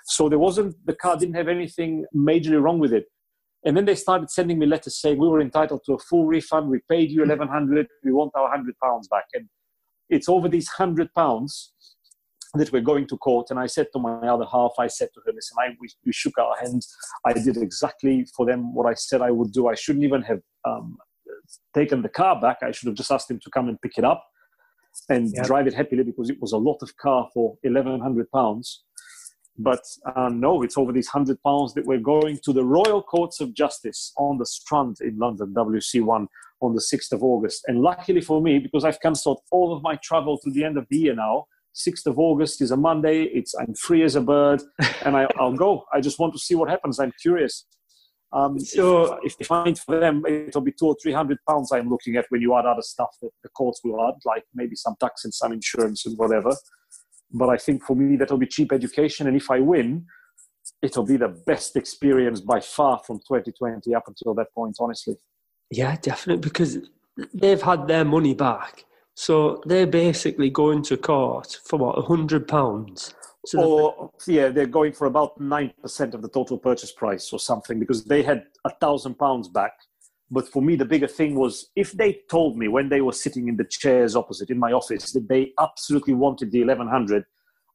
[0.05, 3.05] So there wasn't the car didn't have anything majorly wrong with it.
[3.63, 6.69] And then they started sending me letters saying we were entitled to a full refund.
[6.69, 7.87] We paid you eleven hundred.
[8.03, 9.25] We want our hundred pounds back.
[9.33, 9.47] And
[10.09, 11.73] it's over these hundred pounds
[12.55, 13.47] that we're going to court.
[13.49, 16.11] And I said to my other half, I said to her, listen, I, we, we
[16.11, 16.93] shook our hands.
[17.25, 19.69] I did exactly for them what I said I would do.
[19.69, 20.97] I shouldn't even have um,
[21.73, 22.57] taken the car back.
[22.61, 24.25] I should have just asked him to come and pick it up
[25.09, 25.45] and yep.
[25.45, 28.83] drive it happily because it was a lot of car for 1100 pounds.
[29.57, 29.81] But
[30.15, 33.53] uh, no, it's over these 100 pounds that we're going to the Royal Courts of
[33.53, 36.27] Justice on the Strand in London, WC1,
[36.61, 37.63] on the 6th of August.
[37.67, 40.87] And luckily for me, because I've cancelled all of my travel to the end of
[40.89, 43.23] the year now, 6th of August is a Monday.
[43.23, 44.61] It's I'm free as a bird,
[45.05, 45.85] and I, will go.
[45.93, 46.99] I just want to see what happens.
[46.99, 47.65] I'm curious.
[48.33, 51.71] Um, so if, if I find for them, it'll be two or three hundred pounds.
[51.71, 54.75] I'm looking at when you add other stuff that the courts will add, like maybe
[54.75, 56.55] some tax and some insurance and whatever.
[57.31, 60.05] But I think for me that'll be cheap education, and if I win,
[60.81, 64.77] it'll be the best experience by far from 2020 up until that point.
[64.79, 65.15] Honestly.
[65.69, 66.79] Yeah, definitely, because
[67.33, 72.47] they've had their money back so they're basically going to court for what, a hundred
[72.47, 73.13] pounds?
[73.45, 77.39] So or yeah, they're going for about nine percent of the total purchase price or
[77.39, 79.73] something because they had a thousand pounds back.
[80.29, 83.47] But for me, the bigger thing was if they told me when they were sitting
[83.47, 87.25] in the chairs opposite in my office that they absolutely wanted the eleven hundred,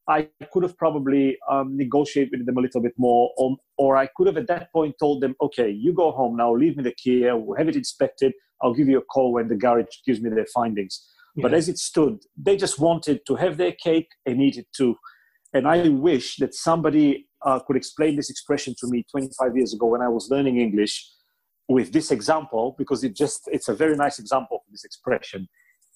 [0.08, 4.06] I could have probably um, negotiated with them a little bit more, or, or I
[4.16, 6.94] could have at that point told them, okay, you go home now, leave me the
[6.94, 8.32] key, we'll have it inspected.
[8.62, 11.04] I'll give you a call when the garage gives me their findings.
[11.38, 14.96] But as it stood, they just wanted to have their cake and eat it too.
[15.56, 19.86] And I wish that somebody uh, could explain this expression to me 25 years ago
[19.86, 21.08] when I was learning English
[21.68, 25.48] with this example, because it just it's a very nice example for this expression.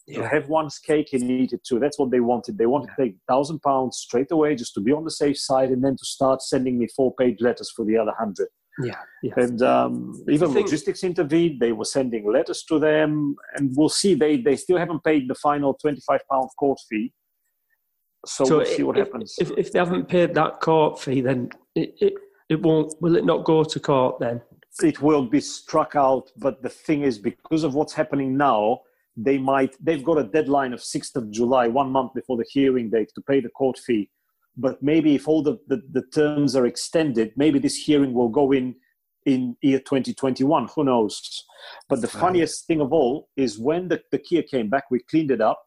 [0.06, 0.22] Yeah.
[0.22, 1.78] To have one's cake and eat it too.
[1.78, 2.58] That's what they wanted.
[2.58, 5.70] They wanted to take thousand pounds straight away just to be on the safe side,
[5.70, 8.48] and then to start sending me four-page letters for the other hundred.
[8.82, 9.34] Yeah, yeah.
[9.36, 11.60] And um, even logistics intervened.
[11.60, 14.14] They were sending letters to them, and we'll see.
[14.14, 17.12] They they still haven't paid the final twenty-five pound court fee.
[18.26, 19.36] So, so we'll see what if, happens.
[19.38, 22.14] If, if they haven't paid that court fee, then it, it
[22.48, 22.94] it won't.
[23.00, 24.40] Will it not go to court then?
[24.82, 26.30] It will be struck out.
[26.36, 28.80] But the thing is, because of what's happening now,
[29.16, 29.74] they might.
[29.80, 33.22] They've got a deadline of sixth of July, one month before the hearing date, to
[33.22, 34.10] pay the court fee
[34.56, 38.52] but maybe if all the, the, the, terms are extended, maybe this hearing will go
[38.52, 38.74] in
[39.26, 40.68] in year 2021.
[40.74, 41.44] Who knows?
[41.88, 45.30] But the funniest thing of all is when the, the Kia came back, we cleaned
[45.30, 45.62] it up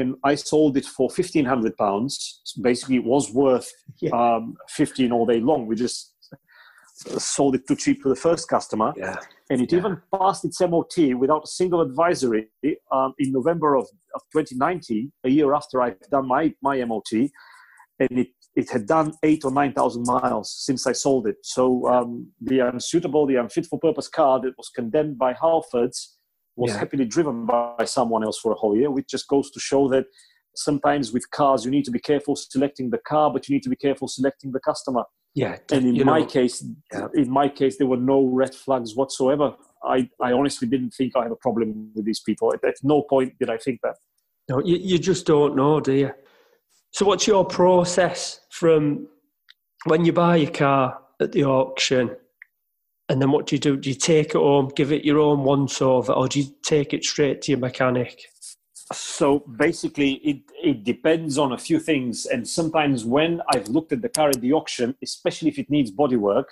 [0.00, 2.42] and I sold it for 1500 pounds.
[2.60, 3.70] Basically, it was worth
[4.00, 4.10] yeah.
[4.10, 5.66] um, 15 all day long.
[5.66, 6.14] We just
[7.18, 8.92] sold it too cheap to the first customer.
[8.96, 9.16] Yeah.
[9.50, 9.78] And it yeah.
[9.78, 12.48] even passed its MOT without a single advisory
[12.92, 17.30] um, in November of, of 2019, a year after I've done my, my MOT
[18.00, 21.36] and it it had done eight or nine thousand miles since I sold it.
[21.42, 26.16] So um, the unsuitable, the unfit for purpose car that was condemned by Halfords
[26.56, 26.78] was yeah.
[26.78, 30.06] happily driven by someone else for a whole year, which just goes to show that
[30.54, 33.70] sometimes with cars you need to be careful selecting the car, but you need to
[33.70, 35.04] be careful selecting the customer.
[35.34, 37.06] Yeah, and in my know, case, yeah.
[37.14, 39.54] in my case, there were no red flags whatsoever.
[39.84, 42.52] I, I honestly didn't think I had a problem with these people.
[42.52, 43.94] At, at no point did I think that.
[44.48, 46.10] No, you, you just don't know, do you?
[46.90, 49.06] So, what's your process from
[49.84, 52.16] when you buy a car at the auction?
[53.10, 53.76] And then what do you do?
[53.76, 56.94] Do you take it home, give it your own once over, or do you take
[56.94, 58.22] it straight to your mechanic?
[58.92, 62.26] So basically, it, it depends on a few things.
[62.26, 65.90] And sometimes when I've looked at the car at the auction, especially if it needs
[65.90, 66.44] bodywork,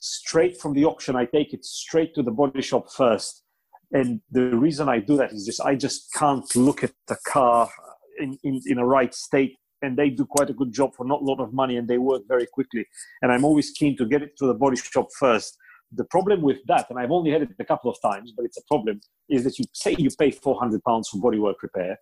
[0.00, 3.44] straight from the auction, I take it straight to the body shop first.
[3.92, 7.70] And the reason I do that is just I just can't look at the car
[8.18, 11.20] in, in, in a right state and they do quite a good job for not
[11.20, 12.86] a lot of money and they work very quickly.
[13.20, 15.58] And I'm always keen to get it to the body shop first.
[15.94, 18.56] The problem with that, and I've only had it a couple of times, but it's
[18.56, 21.98] a problem, is that you say you pay 400 pounds for bodywork repair,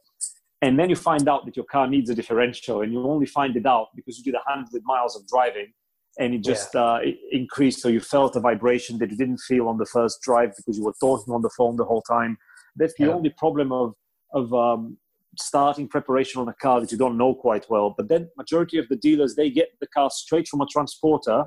[0.62, 3.56] and then you find out that your car needs a differential, and you only find
[3.56, 5.72] it out because you did 100 miles of driving
[6.18, 6.82] and it just yeah.
[6.82, 7.80] uh, increased.
[7.80, 10.84] So you felt a vibration that you didn't feel on the first drive because you
[10.84, 12.36] were talking on the phone the whole time.
[12.76, 13.12] That's the yeah.
[13.12, 13.94] only problem of
[14.32, 14.96] of um,
[15.38, 17.94] starting preparation on a car that you don't know quite well.
[17.96, 21.44] But then majority of the dealers they get the car straight from a transporter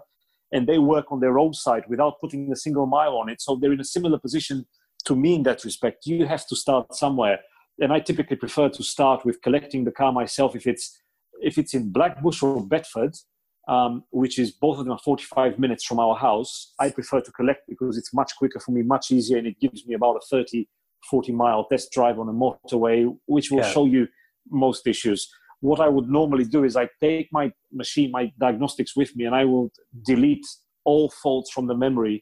[0.54, 3.42] and they work on their own side without putting a single mile on it.
[3.42, 4.66] So they're in a similar position
[5.06, 6.06] to me in that respect.
[6.06, 7.40] You have to start somewhere.
[7.82, 10.98] And I typically prefer to start with collecting the car myself if it's
[11.42, 13.16] if it's in Blackbushe or Bedford,
[13.68, 16.74] um, which is both of them are 45 minutes from our house.
[16.80, 19.86] I prefer to collect because it's much quicker for me, much easier, and it gives
[19.88, 20.68] me about a 30,
[21.10, 23.72] 40 mile test drive on a motorway, which will yeah.
[23.72, 24.08] show you
[24.50, 25.30] most issues.
[25.64, 29.34] What I would normally do is I take my machine, my diagnostics with me, and
[29.34, 29.72] I will
[30.06, 30.46] delete
[30.84, 32.22] all faults from the memory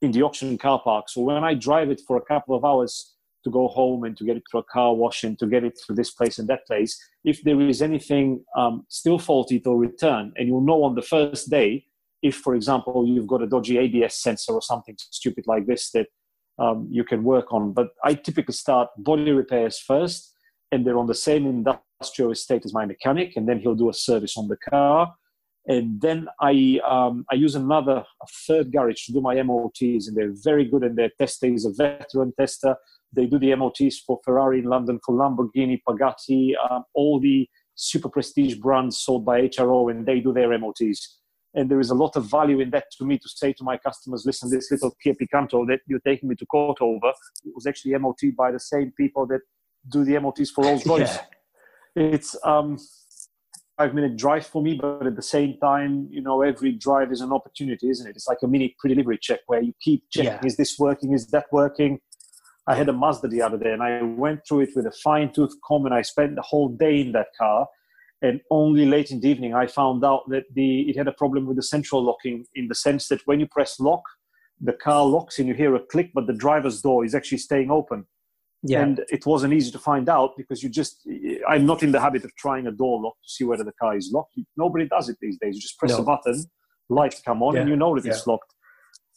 [0.00, 1.10] in the auction car park.
[1.10, 4.24] So when I drive it for a couple of hours to go home and to
[4.24, 6.66] get it to a car wash and to get it to this place and that
[6.66, 10.32] place, if there is anything um, still faulty, it'll return.
[10.36, 11.84] And you'll know on the first day
[12.22, 16.06] if, for example, you've got a dodgy ABS sensor or something stupid like this that
[16.58, 17.74] um, you can work on.
[17.74, 20.32] But I typically start body repairs first,
[20.72, 21.84] and they're on the same industrial
[22.30, 25.14] estate as my mechanic, and then he'll do a service on the car.
[25.66, 30.16] And then I um, I use another a third garage to do my MOTs, and
[30.16, 30.82] they're very good.
[30.82, 32.76] And their tester is a veteran tester.
[33.12, 38.08] They do the MOTs for Ferrari in London, for Lamborghini, Pagani, um, all the super
[38.08, 41.18] prestige brands sold by HRO, and they do their MOTs.
[41.54, 43.76] And there is a lot of value in that to me to say to my
[43.76, 47.08] customers, listen, this little Kia Picanto that you're taking me to court over
[47.44, 49.40] it was actually MOT by the same people that
[49.90, 51.00] do the MOTs for Rolls Royce.
[51.16, 51.24] yeah.
[51.96, 52.78] It's um,
[53.76, 57.20] five minute drive for me, but at the same time, you know, every drive is
[57.20, 58.16] an opportunity, isn't it?
[58.16, 60.46] It's like a mini pre-delivery check where you keep checking: yeah.
[60.46, 61.12] is this working?
[61.12, 61.98] Is that working?
[62.66, 65.32] I had a Mazda the other day, and I went through it with a fine
[65.32, 67.66] tooth comb, and I spent the whole day in that car.
[68.22, 71.46] And only late in the evening, I found out that the it had a problem
[71.46, 74.02] with the central locking, in the sense that when you press lock,
[74.60, 77.70] the car locks and you hear a click, but the driver's door is actually staying
[77.70, 78.04] open.
[78.62, 78.82] Yeah.
[78.82, 81.08] And it wasn't easy to find out because you just,
[81.48, 83.96] I'm not in the habit of trying a door lock to see whether the car
[83.96, 84.34] is locked.
[84.56, 85.54] Nobody does it these days.
[85.54, 85.98] You just press no.
[85.98, 86.44] a button,
[86.90, 87.60] lights come on, yeah.
[87.62, 88.12] and you know that yeah.
[88.12, 88.52] it's locked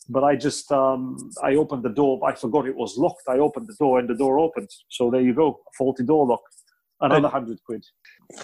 [0.09, 2.19] but I just um, I opened the door.
[2.27, 3.23] I forgot it was locked.
[3.27, 4.69] I opened the door and the door opened.
[4.89, 6.41] So there you go, faulty door lock.
[7.01, 7.85] Another hundred quid.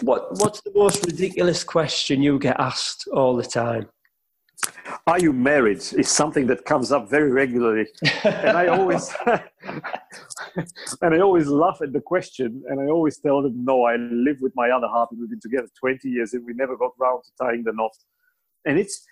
[0.01, 3.87] What What's the most ridiculous question you get asked all the time?
[5.07, 5.77] Are you married?
[5.77, 7.87] Is something that comes up very regularly,
[8.23, 9.11] and I always
[11.01, 14.37] and I always laugh at the question, and I always tell them, no, I live
[14.41, 17.23] with my other half, and we've been together twenty years, and we never got round
[17.23, 17.95] to tying the knot.
[18.65, 19.05] And it's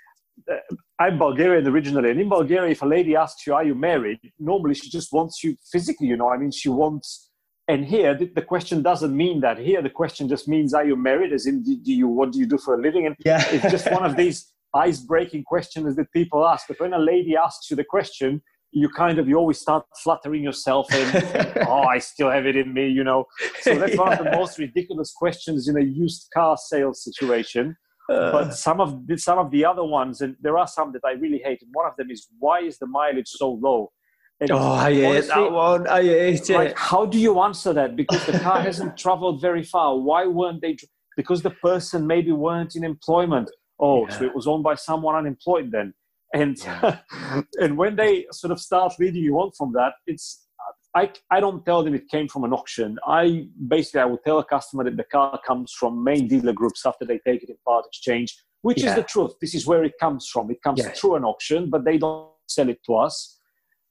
[0.51, 0.57] uh,
[0.99, 4.75] I'm Bulgarian originally, and in Bulgaria, if a lady asks you, "Are you married?" normally
[4.75, 6.07] she just wants you physically.
[6.07, 7.31] You know, I mean, she wants.
[7.69, 9.57] And here, the, the question doesn't mean that.
[9.57, 12.45] Here, the question just means, "Are you married?" As in, do you what do you
[12.45, 13.07] do for a living?
[13.07, 13.43] And yeah.
[13.49, 16.68] it's just one of these ice-breaking questions that people ask.
[16.68, 18.41] But when a lady asks you the question,
[18.72, 22.74] you kind of you always start flattering yourself and oh i still have it in
[22.74, 23.24] me you know
[23.61, 24.01] so that's yeah.
[24.01, 27.78] one of the most ridiculous questions in a used car sales situation
[28.09, 28.32] uh.
[28.32, 31.11] but some of the, some of the other ones, and there are some that I
[31.11, 31.61] really hate.
[31.61, 33.91] And one of them is why is the mileage so low?
[34.39, 35.88] And oh, I hate that one.
[35.88, 36.78] I hate like, it.
[36.78, 37.95] How do you answer that?
[37.95, 39.97] Because the car hasn't traveled very far.
[39.97, 40.78] Why weren't they?
[41.18, 43.49] Because the person maybe weren't in employment.
[43.80, 44.17] Oh, yeah.
[44.17, 45.93] so it was owned by someone unemployed then.
[46.34, 46.99] And yeah.
[47.61, 50.47] and when they sort of start leading you on from that, it's
[50.95, 52.97] I, I don't tell them it came from an auction.
[53.05, 56.86] I basically I will tell a customer that the car comes from main dealer groups
[56.86, 58.89] after they take it in part exchange, which yeah.
[58.89, 59.34] is the truth.
[59.39, 60.49] This is where it comes from.
[60.49, 63.39] It comes through an auction, but they don't sell it to us,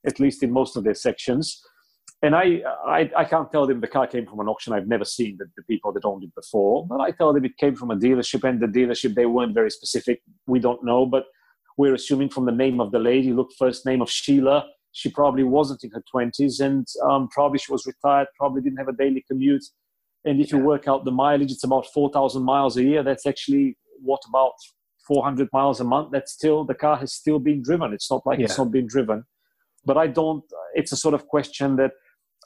[0.05, 1.61] at least in most of their sections.
[2.23, 4.73] And I, I, I can't tell them the car came from an auction.
[4.73, 7.57] I've never seen the, the people that owned it before, but I tell them it
[7.57, 10.21] came from a dealership, and the dealership they weren't very specific.
[10.47, 11.25] We don't know, but
[11.77, 13.33] we're assuming from the name of the lady.
[13.33, 14.65] Look, first name of Sheila
[14.97, 18.87] she probably wasn't in her 20s and um, probably she was retired, probably didn't have
[18.87, 19.63] a daily commute.
[20.25, 23.03] And if you work out the mileage, it's about 4,000 miles a year.
[23.03, 24.53] That's actually what about
[25.07, 26.09] 400 miles a month.
[26.11, 27.93] That's still, the car has still been driven.
[27.93, 28.45] It's not like yeah.
[28.45, 29.23] it's not been driven.
[29.85, 30.43] But I don't,
[30.73, 31.91] it's a sort of question that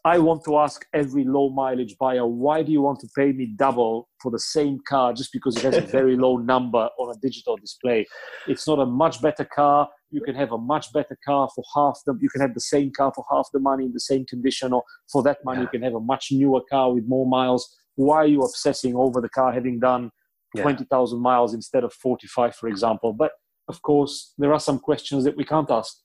[0.04, 3.54] I want to ask every low mileage buyer, why do you want to pay me
[3.56, 7.20] double for the same car just because it has a very low number on a
[7.20, 8.08] digital display?
[8.48, 9.88] It's not a much better car.
[10.10, 12.92] You can have a much better car for half the, you can have the same
[12.92, 15.64] car for half the money in the same condition, or for that money, yeah.
[15.64, 17.70] you can have a much newer car with more miles.
[17.96, 20.10] Why are you obsessing over the car having done
[20.56, 20.64] yeah.
[20.64, 23.14] 20,000 miles instead of 45, for example?
[23.14, 23.34] But
[23.68, 25.96] of course, there are some questions that we can't ask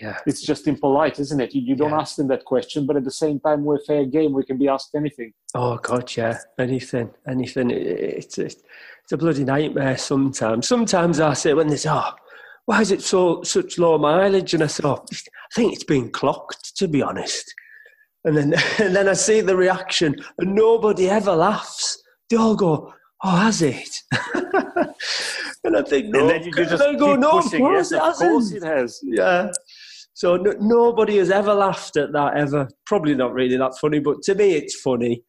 [0.00, 0.18] yeah.
[0.26, 1.54] It's just impolite isn't it?
[1.54, 2.00] You, you don't yeah.
[2.00, 4.32] ask them that question but at the same time we're fair game.
[4.32, 5.32] We can be asked anything.
[5.54, 6.38] Oh god yeah.
[6.58, 7.70] Anything anything.
[7.70, 10.66] It's a, it's a bloody nightmare sometimes.
[10.66, 12.10] Sometimes i say when there's oh
[12.64, 14.54] why is it so such low mileage?
[14.54, 15.16] And i say oh, i
[15.54, 17.52] think it's been clocked to be honest.
[18.24, 22.02] And then and then i see the reaction and nobody ever laughs.
[22.30, 23.90] They all go oh has it?
[25.64, 28.16] And i think no and then you just go no of course, yes, it, of
[28.16, 28.98] course it has.
[29.04, 29.52] Yeah
[30.14, 32.68] so no, nobody has ever laughed at that ever.
[32.86, 35.22] Probably not really that funny, but to me it's funny.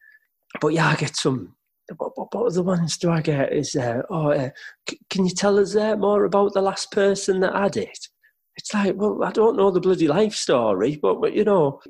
[0.61, 1.55] But yeah, I get some.
[1.97, 3.53] What, what, what other ones do I get?
[3.53, 4.49] Is uh, oh, uh,
[4.89, 8.07] c- can you tell us uh, more about the last person that had it?
[8.55, 11.81] It's like, well, I don't know the bloody life story, but, but you know,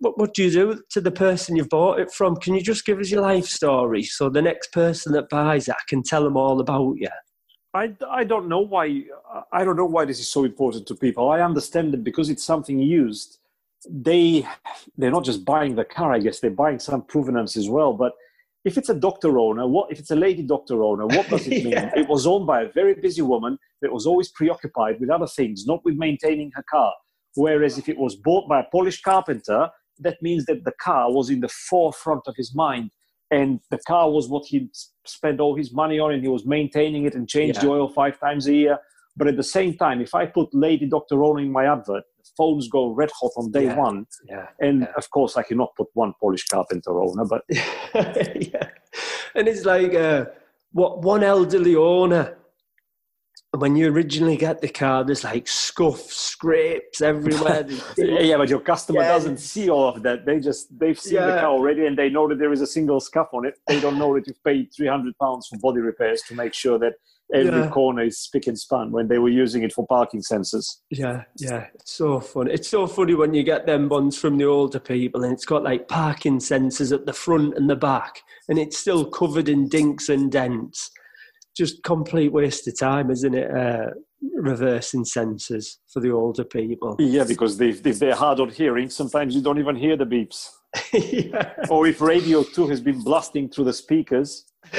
[0.00, 2.36] what, what do you do to the person you've bought it from?
[2.36, 5.74] Can you just give us your life story so the next person that buys it,
[5.74, 7.08] I can tell them all about you?
[7.72, 9.04] I, I don't know why
[9.52, 11.30] I don't know why this is so important to people.
[11.30, 13.38] I understand that because it's something used,
[13.88, 14.46] they
[14.98, 16.12] they're not just buying the car.
[16.12, 17.92] I guess they're buying some provenance as well.
[17.92, 18.12] But
[18.64, 21.06] if it's a doctor owner, what if it's a lady doctor owner?
[21.06, 21.72] What does it mean?
[21.72, 21.92] yeah.
[21.94, 25.64] It was owned by a very busy woman that was always preoccupied with other things,
[25.66, 26.92] not with maintaining her car.
[27.36, 31.30] Whereas if it was bought by a Polish carpenter, that means that the car was
[31.30, 32.90] in the forefront of his mind
[33.30, 34.70] and the car was what he'd
[35.06, 37.62] spent all his money on and he was maintaining it and changed yeah.
[37.64, 38.78] the oil five times a year
[39.16, 42.04] but at the same time if i put lady doctor owner in my advert
[42.36, 43.76] phones go red hot on day yeah.
[43.76, 44.46] one yeah.
[44.60, 48.68] and of course i cannot put one polish carpenter owner but yeah
[49.34, 50.24] and it's like uh,
[50.72, 52.36] what one elderly owner
[53.52, 57.66] when you originally get the car, there's like scuffs, scrapes everywhere.
[57.96, 59.08] yeah, but your customer yeah.
[59.08, 60.24] doesn't see all of that.
[60.24, 61.26] They just they've seen yeah.
[61.26, 63.58] the car already, and they know that there is a single scuff on it.
[63.66, 66.78] They don't know that you've paid three hundred pounds for body repairs to make sure
[66.78, 66.94] that
[67.34, 67.70] every yeah.
[67.70, 70.76] corner is spick and span when they were using it for parking sensors.
[70.90, 72.52] Yeah, yeah, it's so funny.
[72.52, 75.64] It's so funny when you get them ones from the older people, and it's got
[75.64, 80.08] like parking sensors at the front and the back, and it's still covered in dinks
[80.08, 80.92] and dents
[81.56, 83.50] just complete waste of time, isn't it?
[83.50, 83.90] Uh,
[84.36, 86.96] reversing sensors for the older people.
[86.98, 90.48] Yeah, because they, if they're hard on hearing, sometimes you don't even hear the beeps.
[90.92, 91.54] yeah.
[91.70, 94.44] Or if Radio 2 has been blasting through the speakers.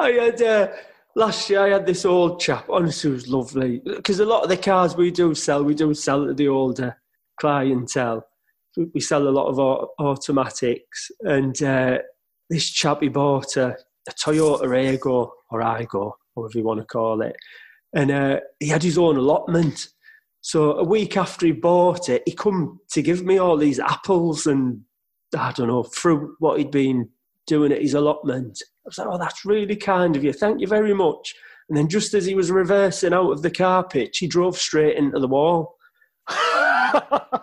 [0.00, 0.68] I had, uh,
[1.14, 3.80] last year I had this old chap, honestly, was lovely.
[3.84, 6.96] Because a lot of the cars we do sell, we do sell to the older
[7.40, 8.26] clientele.
[8.94, 9.58] We sell a lot of
[9.98, 11.10] automatics.
[11.20, 11.98] And uh,
[12.48, 13.76] this chap, he bought a
[14.08, 17.36] a Toyota Aygo or Igo, whatever you want to call it.
[17.94, 19.88] And uh, he had his own allotment.
[20.40, 24.46] So a week after he bought it, he come to give me all these apples
[24.46, 24.80] and
[25.36, 27.08] I don't know fruit what he'd been
[27.46, 28.58] doing at his allotment.
[28.84, 30.32] I was like, "Oh, that's really kind of you.
[30.32, 31.34] Thank you very much."
[31.68, 34.96] And then just as he was reversing out of the car pitch, he drove straight
[34.96, 35.76] into the wall.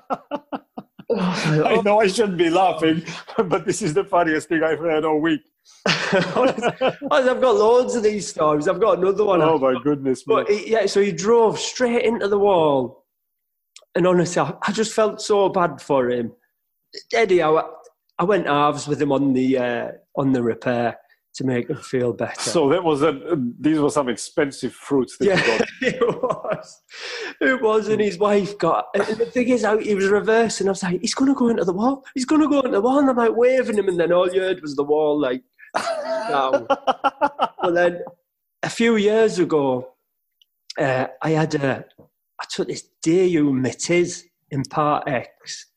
[1.20, 3.04] I know I shouldn't be laughing,
[3.38, 5.42] but this is the funniest thing I've heard all week.
[5.86, 8.68] I've got loads of these stories.
[8.68, 9.42] I've got another one.
[9.42, 10.24] Oh my goodness!
[10.24, 13.06] But he, yeah, so he drove straight into the wall,
[13.96, 16.34] and honestly, I, I just felt so bad for him.
[17.14, 17.64] Eddie, I,
[18.18, 20.98] I went halves with him on the uh, on the repair
[21.36, 22.42] to make him feel better.
[22.42, 25.18] So that was a, these were some expensive fruits.
[25.18, 26.82] That yeah, it was.
[27.40, 28.88] It was, and his wife got.
[28.94, 30.68] And the thing is, how he was reversing.
[30.68, 32.04] I was like, he's going to go into the wall.
[32.14, 33.00] He's going to go into the wall.
[33.00, 35.42] And I'm like waving him, and then all you heard was the wall like
[35.76, 36.66] down.
[36.68, 38.04] but then
[38.64, 39.94] a few years ago,
[40.78, 41.86] uh, I had a.
[42.42, 45.70] I took this Daewoo Matiz in Part X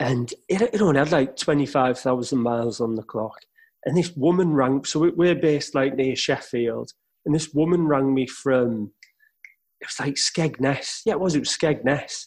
[0.00, 3.38] and it, it only had like 25,000 miles on the clock.
[3.84, 6.92] And this woman rang, so we're based like near Sheffield,
[7.26, 8.92] and this woman rang me from,
[9.80, 11.00] it was like Skegness.
[11.04, 12.26] Yeah, it was, it was Skegness.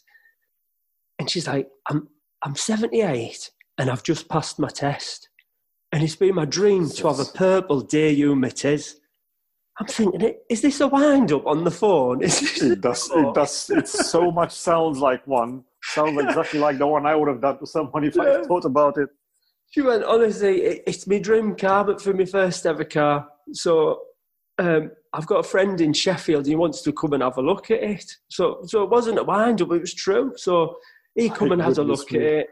[1.19, 2.07] And she's like, I'm,
[2.43, 5.29] I'm 78 and I've just passed my test.
[5.91, 8.95] And it's been my dream to have a purple Daewoo Matiz.
[9.79, 12.21] I'm thinking, is this a wind up on the phone?
[12.23, 13.09] it does.
[13.13, 13.69] It does.
[13.69, 15.63] It so much sounds like one.
[15.83, 18.39] Sounds exactly like the one I would have done to someone if yeah.
[18.41, 19.09] I thought about it.
[19.69, 23.27] She went, honestly, it's my dream car, but for my first ever car.
[23.53, 24.01] So
[24.57, 26.47] um, I've got a friend in Sheffield.
[26.47, 28.11] He wants to come and have a look at it.
[28.29, 30.33] So, so it wasn't a wind up; it was true.
[30.35, 30.77] So
[31.15, 32.19] he come and had a look me.
[32.19, 32.47] at it.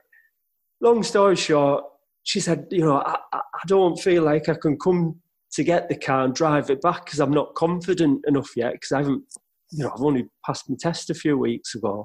[0.81, 1.83] Long story short,
[2.25, 5.15] she said, you know, I, I don't feel like I can come
[5.53, 8.91] to get the car and drive it back because I'm not confident enough yet because
[8.91, 9.23] I haven't,
[9.71, 12.03] you know, I've only passed my test a few weeks ago.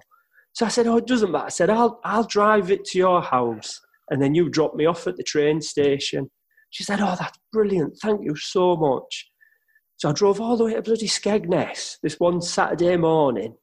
[0.52, 1.46] So I said, oh, it doesn't matter.
[1.46, 5.06] I said, I'll, I'll drive it to your house and then you drop me off
[5.06, 6.30] at the train station.
[6.68, 7.96] She said, oh, that's brilliant.
[8.02, 9.30] Thank you so much.
[9.96, 13.54] So I drove all the way to bloody Skegness this one Saturday morning.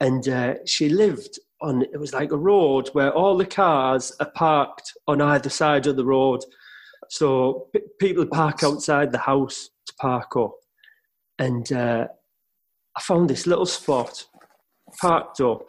[0.00, 4.30] And uh, she lived on, it was like a road where all the cars are
[4.30, 6.44] parked on either side of the road.
[7.08, 10.54] So p- people park outside the house to park up.
[11.38, 12.08] And uh,
[12.96, 14.26] I found this little spot,
[15.00, 15.66] parked up,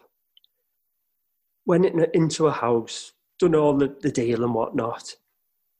[1.66, 5.14] went in, into a house, done all the, the deal and whatnot.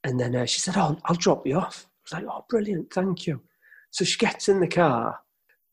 [0.04, 1.86] And then uh, she said, Oh, I'll drop you off.
[1.88, 3.40] I was like, Oh, brilliant, thank you.
[3.90, 5.18] So she gets in the car.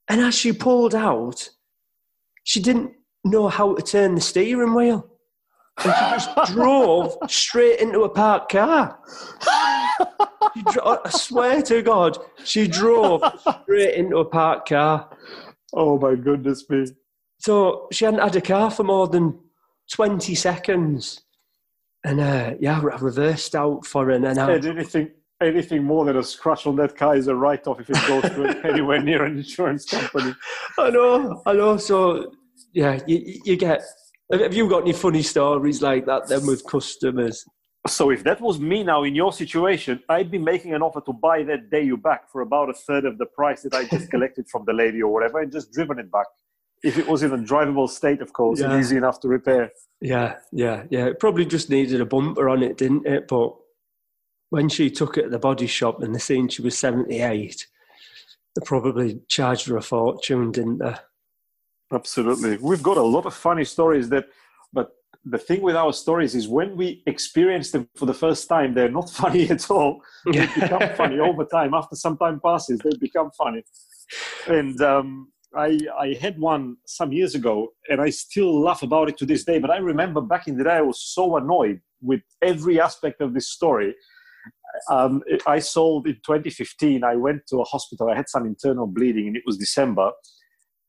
[0.07, 1.49] And as she pulled out,
[2.43, 2.93] she didn't
[3.25, 5.09] know how to turn the steering wheel.
[5.83, 8.99] And she just drove straight into a parked car.
[10.71, 13.21] Dro- I swear to God, she drove
[13.63, 15.09] straight into a parked car.
[15.73, 16.85] Oh my goodness me.
[17.39, 19.37] So she hadn't had a car for more than
[19.91, 21.21] 20 seconds.
[22.03, 24.11] And uh, yeah, I reversed out for her.
[24.11, 25.11] And I, anything,
[25.41, 28.23] anything more than a scratch on that car is a write off if it goes
[28.23, 30.33] to anywhere near an insurance company.
[30.77, 31.77] I know, I know.
[31.77, 32.31] So
[32.75, 33.81] yeah, you, you get.
[34.31, 37.45] Have you got any funny stories like that then with customers?
[37.87, 41.13] So if that was me now in your situation, I'd be making an offer to
[41.13, 44.49] buy that Daewoo back for about a third of the price that I just collected
[44.49, 46.25] from the lady or whatever, and just driven it back.
[46.83, 48.71] If it was in a drivable state, of course, yeah.
[48.71, 49.71] and easy enough to repair.
[50.01, 51.05] Yeah, yeah, yeah.
[51.05, 53.27] It probably just needed a bumper on it, didn't it?
[53.27, 53.55] But
[54.49, 57.67] when she took it at the body shop and they seen she was 78,
[58.55, 60.95] they probably charged her a fortune, didn't they?
[61.91, 62.57] Absolutely.
[62.57, 64.25] We've got a lot of funny stories that,
[64.73, 64.91] but
[65.23, 68.89] the thing with our stories is when we experience them for the first time, they're
[68.89, 70.01] not funny at all.
[70.25, 71.73] They become funny over time.
[71.73, 73.63] After some time passes, they become funny.
[74.47, 79.17] And um, I, I had one some years ago, and I still laugh about it
[79.19, 79.59] to this day.
[79.59, 83.33] But I remember back in the day, I was so annoyed with every aspect of
[83.33, 83.95] this story.
[84.91, 87.03] Um, I sold in 2015.
[87.03, 88.09] I went to a hospital.
[88.09, 90.11] I had some internal bleeding, and it was December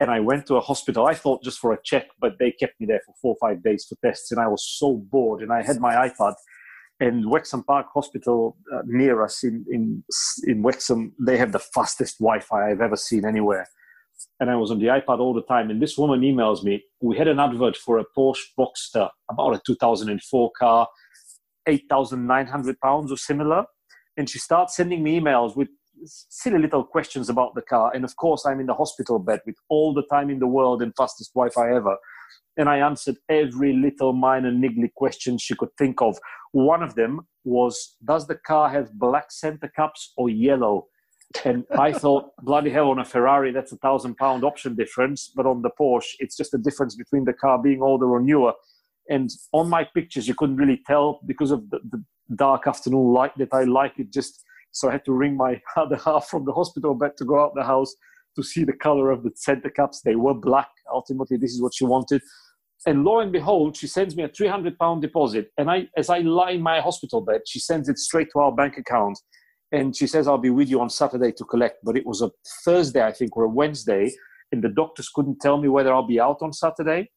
[0.01, 1.07] and I went to a hospital.
[1.07, 3.63] I thought just for a check, but they kept me there for four or five
[3.63, 5.43] days for tests, and I was so bored.
[5.43, 6.35] And I had my iPad,
[7.01, 10.05] and Wexham Park Hospital uh, near us in in
[10.45, 13.67] in Wexham, they have the fastest Wi-Fi I've ever seen anywhere.
[14.41, 15.71] And I was on the iPad all the time.
[15.71, 16.83] And this woman emails me.
[17.01, 20.89] We had an advert for a Porsche Boxster, about a 2004 car,
[21.67, 23.65] 8,900 pounds or similar.
[24.17, 25.69] And she starts sending me emails with
[26.05, 27.93] silly little questions about the car.
[27.95, 30.83] And of course, I'm in the hospital bed with all the time in the world
[30.83, 31.97] and fastest Wi Fi ever.
[32.57, 36.19] And I answered every little minor niggly question she could think of.
[36.53, 40.87] One of them was Does the car have black center caps or yellow?
[41.45, 45.31] And I thought, bloody hell, on a Ferrari, that's a thousand pound option difference.
[45.35, 48.55] But on the Porsche, it's just a difference between the car being older or newer.
[49.09, 52.03] And on my pictures, you couldn't really tell because of the, the
[52.35, 53.99] dark afternoon light that I like.
[53.99, 54.43] It just
[54.73, 57.55] so I had to ring my other half from the hospital bed to go out
[57.55, 57.95] the house
[58.37, 60.03] to see the color of the center caps.
[60.03, 60.69] They were black.
[60.93, 62.23] Ultimately, this is what she wanted.
[62.87, 65.51] And lo and behold, she sends me a 300 pound deposit.
[65.59, 68.53] And I, as I lie in my hospital bed, she sends it straight to our
[68.53, 69.19] bank account.
[69.73, 71.79] And she says, I'll be with you on Saturday to collect.
[71.83, 72.31] But it was a
[72.65, 74.13] Thursday, I think, or a Wednesday.
[74.53, 77.11] And the doctors couldn't tell me whether I'll be out on Saturday.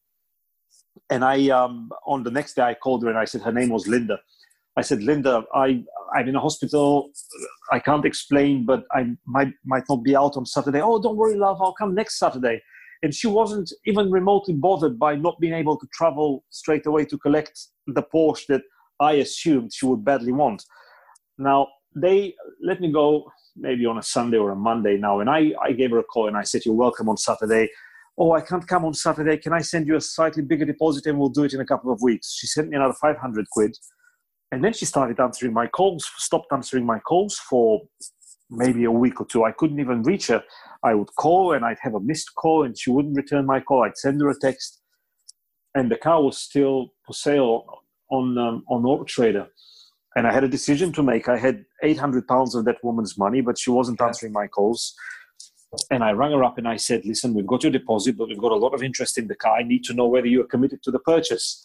[1.11, 3.69] And I, um, on the next day, I called her and I said her name
[3.69, 4.19] was Linda.
[4.77, 5.83] I said, Linda, I,
[6.15, 7.11] I'm in a hospital.
[7.71, 10.81] I can't explain, but I might, might not be out on Saturday.
[10.81, 11.61] Oh, don't worry, love.
[11.61, 12.61] I'll come next Saturday.
[13.01, 17.17] And she wasn't even remotely bothered by not being able to travel straight away to
[17.17, 18.61] collect the Porsche that
[18.99, 20.65] I assumed she would badly want.
[21.37, 25.19] Now, they let me go maybe on a Sunday or a Monday now.
[25.19, 27.69] And I, I gave her a call and I said, You're welcome on Saturday.
[28.17, 29.37] oh, I can't come on Saturday.
[29.37, 31.91] Can I send you a slightly bigger deposit and we'll do it in a couple
[31.91, 32.33] of weeks?
[32.33, 33.77] She sent me another 500 quid.
[34.51, 37.81] And then she started answering my calls, stopped answering my calls for
[38.49, 39.43] maybe a week or two.
[39.43, 40.43] I couldn't even reach her.
[40.83, 43.83] I would call and I'd have a missed call and she wouldn't return my call.
[43.83, 44.81] I'd send her a text.
[45.75, 47.65] And the car was still for sale
[48.09, 49.47] on, um, on Auto Trader.
[50.15, 51.29] And I had a decision to make.
[51.29, 54.95] I had 800 pounds of that woman's money, but she wasn't answering my calls.
[55.91, 58.39] And I rang her up and I said, Listen, we've got your deposit, but we've
[58.39, 59.57] got a lot of interest in the car.
[59.57, 61.63] I need to know whether you are committed to the purchase.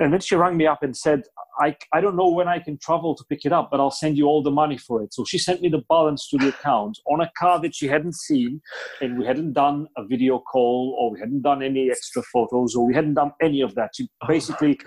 [0.00, 1.22] And then she rang me up and said,
[1.58, 4.16] I, I don't know when I can travel to pick it up, but I'll send
[4.16, 5.12] you all the money for it.
[5.12, 8.14] So she sent me the balance to the account on a car that she hadn't
[8.14, 8.60] seen,
[9.00, 12.86] and we hadn't done a video call, or we hadn't done any extra photos, or
[12.86, 13.90] we hadn't done any of that.
[13.96, 14.78] She oh basically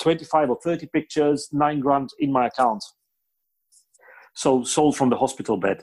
[0.00, 2.84] 25 or 30 pictures, nine grand in my account.
[4.34, 5.82] So sold from the hospital bed.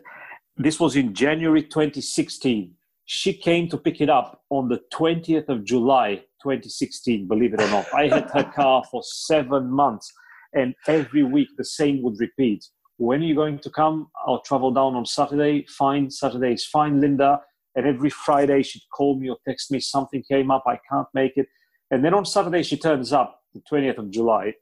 [0.55, 2.73] This was in January 2016.
[3.03, 7.69] She came to pick it up on the 20th of July 2016, believe it or
[7.69, 7.85] not.
[7.93, 10.11] I had her car for seven months,
[10.53, 12.65] and every week the same would repeat.
[12.97, 14.07] When are you going to come?
[14.25, 15.65] I'll travel down on Saturday.
[15.67, 17.41] Fine, Saturday is fine, Linda.
[17.75, 21.37] And every Friday she'd call me or text me, something came up, I can't make
[21.37, 21.47] it.
[21.91, 24.53] And then on Saturday she turns up, the 20th of July,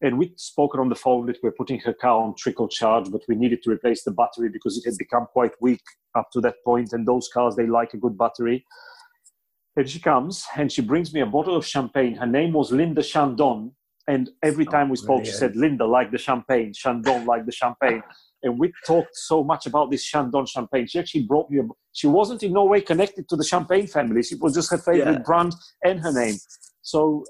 [0.00, 3.22] and we'd spoken on the phone that we're putting her car on trickle charge, but
[3.28, 5.82] we needed to replace the battery because it had become quite weak
[6.14, 6.92] up to that point.
[6.92, 8.64] And those cars, they like a good battery.
[9.78, 12.16] And she comes and she brings me a bottle of champagne.
[12.16, 13.70] Her name was Linda Chandon.
[14.08, 17.52] And every oh, time we spoke, she said, Linda, like the champagne, Chandon, like the
[17.52, 18.02] champagne.
[18.42, 20.88] And we talked so much about this Chandon champagne.
[20.88, 21.62] She actually brought me a,
[21.92, 24.20] she wasn't in no way connected to the champagne family.
[24.20, 25.22] It was just her favorite yeah.
[25.24, 25.54] brand
[25.84, 26.38] and her name.
[26.82, 27.22] So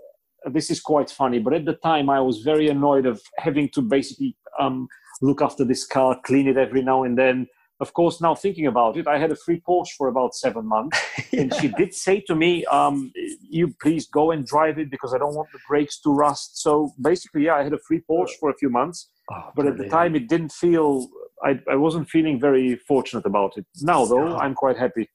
[0.51, 1.41] this is quite funny.
[1.41, 4.89] But at the time, I was very annoyed of having to basically um,
[5.21, 7.47] look after this car, clean it every now and then.
[7.81, 10.99] Of course, now thinking about it, I had a free Porsche for about seven months,
[11.31, 11.41] yeah.
[11.43, 13.13] and she did say to me, um,
[13.49, 16.93] "You please go and drive it because I don't want the brakes to rust." So
[17.01, 19.89] basically, yeah, I had a free Porsche for a few months, oh, but at the
[19.89, 21.09] time, it didn't feel.
[21.45, 23.65] I, I wasn't feeling very fortunate about it.
[23.81, 25.09] Now, though, I'm quite happy.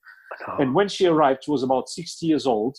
[0.57, 2.77] And when she arrived, she was about 60 years old,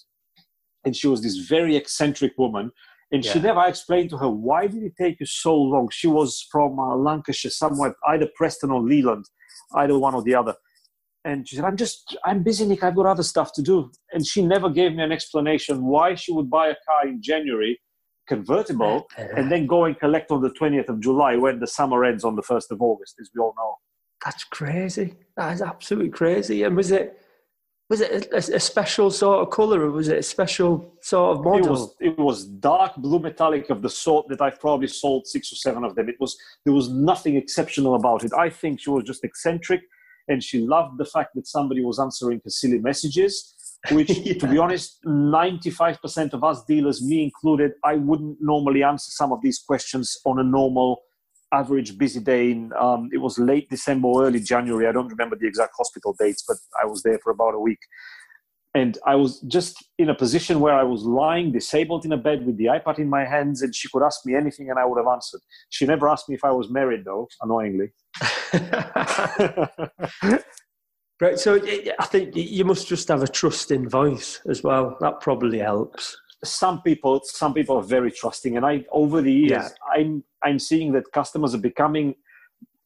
[0.85, 2.73] and she was this very eccentric woman
[3.13, 3.33] and yeah.
[3.33, 6.79] she never explained to her why did it take you so long she was from
[6.79, 9.25] uh, lancashire somewhere either preston or leyland
[9.77, 10.55] either one or the other.
[11.27, 12.83] And she said i'm just i'm busy nick.
[12.83, 13.91] I've got other stuff to do.
[14.13, 17.81] And she never gave me an explanation why she would buy a car in january
[18.29, 19.07] convertible
[19.37, 22.37] and then go and collect on the 20th of july when the summer ends on
[22.37, 23.75] the 1st of august as we all know.
[24.25, 25.15] That's crazy.
[25.37, 26.63] That is absolutely crazy.
[26.63, 27.21] And was it
[27.91, 31.45] was it a, a, special sort of color or was it a special sort of
[31.45, 31.67] model?
[31.67, 35.53] it was, it was dark blue metallic of the sort that i've probably sold six
[35.53, 36.09] or seven of them.
[36.09, 38.33] It was there was nothing exceptional about it.
[38.33, 39.83] I think she was just eccentric
[40.29, 43.55] and she loved the fact that somebody was answering her silly messages
[43.91, 44.35] which yeah.
[44.41, 49.41] to be honest 95% of us dealers me included i wouldn't normally answer some of
[49.43, 51.03] these questions on a normal
[51.61, 54.87] average busy day in um, it was late december early january.
[54.87, 57.83] I don't remember the exact hospital dates but i was there for about a week.
[58.81, 62.45] And i was just in a position where i was lying disabled in a bed
[62.47, 64.99] with the ipad in my hands and she could ask me anything and i would
[65.03, 65.43] have answered.
[65.71, 67.89] She never asked me if i was married though annoyingly.
[71.21, 71.51] Right so
[72.05, 74.97] i think you must just have a trusting voice as well.
[75.01, 79.51] That probably helps some people some people are very trusting and i over the years
[79.51, 79.69] yeah.
[79.93, 82.15] i'm i'm seeing that customers are becoming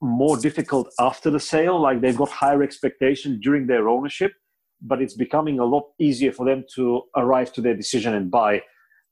[0.00, 4.32] more difficult after the sale like they've got higher expectations during their ownership
[4.80, 8.62] but it's becoming a lot easier for them to arrive to their decision and buy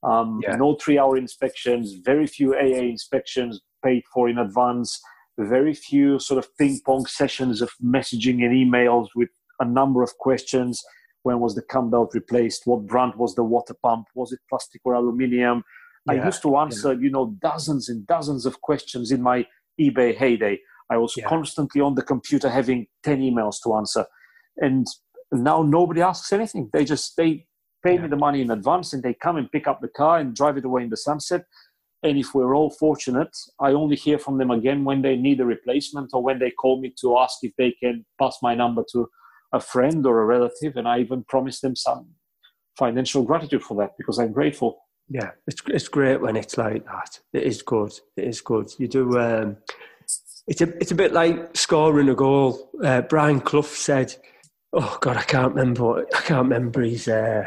[0.04, 0.54] um, yeah.
[0.54, 5.00] no three hour inspections very few aa inspections paid for in advance
[5.38, 9.28] very few sort of ping pong sessions of messaging and emails with
[9.60, 10.82] a number of questions
[11.26, 12.62] when was the cam belt replaced?
[12.66, 14.06] What brand was the water pump?
[14.14, 15.64] Was it plastic or aluminium?
[16.06, 17.00] Yeah, I used to answer, yeah.
[17.00, 19.44] you know, dozens and dozens of questions in my
[19.80, 20.60] eBay heyday.
[20.88, 21.28] I was yeah.
[21.28, 24.06] constantly on the computer having 10 emails to answer.
[24.58, 24.86] And
[25.32, 26.70] now nobody asks anything.
[26.72, 27.48] They just, they
[27.84, 30.32] pay me the money in advance and they come and pick up the car and
[30.32, 31.44] drive it away in the sunset.
[32.04, 35.44] And if we're all fortunate, I only hear from them again when they need a
[35.44, 39.08] replacement or when they call me to ask if they can pass my number to
[39.56, 42.06] a friend or a relative, and I even promise them some
[42.76, 44.78] financial gratitude for that because I'm grateful.
[45.08, 47.20] Yeah, it's it's great when it's like that.
[47.32, 47.92] It is good.
[48.16, 48.68] It is good.
[48.78, 49.18] You do.
[49.18, 49.56] Um,
[50.46, 52.70] it's a it's a bit like scoring a goal.
[52.82, 54.14] Uh, Brian Clough said,
[54.72, 56.06] "Oh God, I can't remember.
[56.14, 57.44] I can't remember his uh,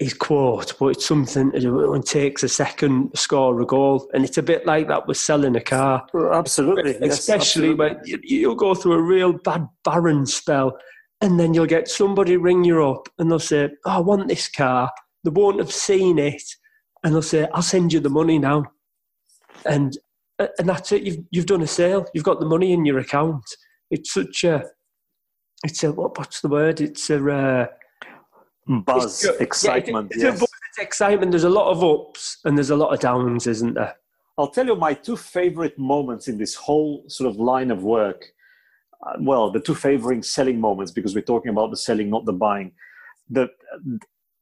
[0.00, 4.24] his quote, but it's something to do it takes a second score a goal, and
[4.24, 6.06] it's a bit like that with selling a car.
[6.32, 7.74] Absolutely, especially yes, absolutely.
[7.74, 10.78] when you, you'll go through a real bad barren spell,
[11.20, 14.48] and then you'll get somebody ring you up and they'll say, oh, I want this
[14.48, 14.90] car.
[15.24, 16.42] They won't have seen it.
[17.02, 18.64] And they'll say, I'll send you the money now.
[19.66, 19.96] And
[20.58, 21.02] and that's it.
[21.02, 22.06] You've, you've done a sale.
[22.14, 23.44] You've got the money in your account.
[23.90, 24.64] It's such a,
[25.62, 26.80] it's a, what, what's the word?
[26.80, 27.66] It's a, uh,
[28.86, 30.12] buzz, it's, excitement.
[30.16, 30.50] Yeah, it's, yes.
[30.70, 31.32] it's excitement.
[31.32, 33.94] There's a lot of ups and there's a lot of downs, isn't there?
[34.38, 38.24] I'll tell you my two favorite moments in this whole sort of line of work
[38.24, 38.28] uh,
[39.06, 42.32] Uh, well, the two favoring selling moments because we're talking about the selling, not the
[42.32, 42.72] buying.
[43.28, 43.48] The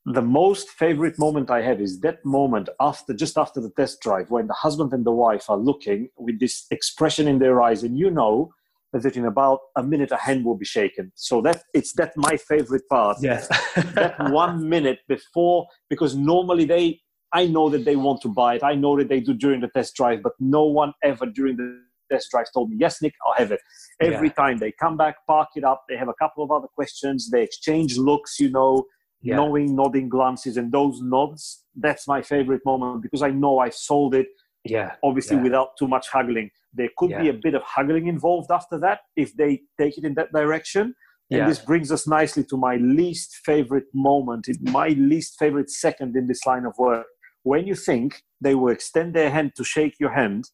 [0.04, 4.30] the most favorite moment I have is that moment after just after the test drive
[4.30, 7.98] when the husband and the wife are looking with this expression in their eyes, and
[7.98, 8.52] you know
[8.92, 11.12] that in about a minute a hand will be shaken.
[11.14, 13.18] So that it's that my favorite part.
[13.20, 13.48] Yes.
[13.94, 17.00] that one minute before, because normally they
[17.32, 18.64] I know that they want to buy it.
[18.64, 21.82] I know that they do during the test drive, but no one ever during the
[22.10, 23.60] test drive told me, yes, Nick, I'll have it.
[24.00, 24.34] Every yeah.
[24.34, 27.42] time they come back, park it up, they have a couple of other questions, they
[27.42, 28.84] exchange looks, you know,
[29.22, 29.36] yeah.
[29.36, 34.14] knowing, nodding glances, and those nods, that's my favorite moment because I know I sold
[34.14, 34.28] it.
[34.64, 34.96] Yeah.
[35.02, 35.44] Obviously, yeah.
[35.44, 36.50] without too much haggling.
[36.74, 40.14] There could be a bit of haggling involved after that if they take it in
[40.14, 40.94] that direction.
[41.30, 46.26] And this brings us nicely to my least favorite moment, my least favorite second in
[46.26, 47.06] this line of work.
[47.42, 50.50] When you think they will extend their hand to shake your hand,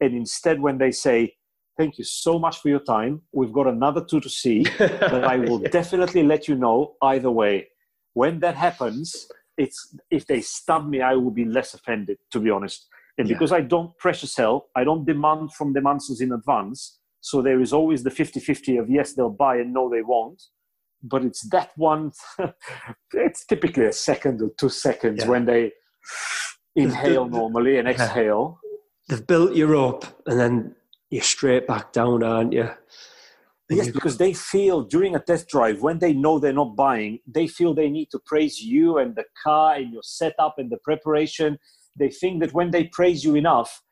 [0.00, 1.32] and instead when they say
[1.76, 3.22] thank you so much for your time.
[3.32, 5.68] We've got another two to see but i will yeah.
[5.68, 7.68] definitely let you know either way.
[8.14, 9.28] When that happens
[9.58, 12.86] it's if they stub me i will be less offended to be honest.
[13.18, 13.34] And yeah.
[13.34, 16.98] because i don't pressure sell i don't demand from them answers in advance.
[17.20, 20.42] So there is always the 50-50 of yes they'll buy and no they won't.
[21.02, 22.12] But it's that one
[23.12, 25.28] it's typically a second or two seconds yeah.
[25.28, 25.72] when they
[26.74, 28.58] inhale normally and exhale
[29.08, 30.74] they've built you up and then
[31.10, 32.70] you're straight back down, aren't you?
[33.68, 37.18] And yes, because they feel during a test drive when they know they're not buying,
[37.26, 40.78] they feel they need to praise you and the car and your setup and the
[40.78, 41.58] preparation.
[41.98, 43.82] They think that when they praise you enough,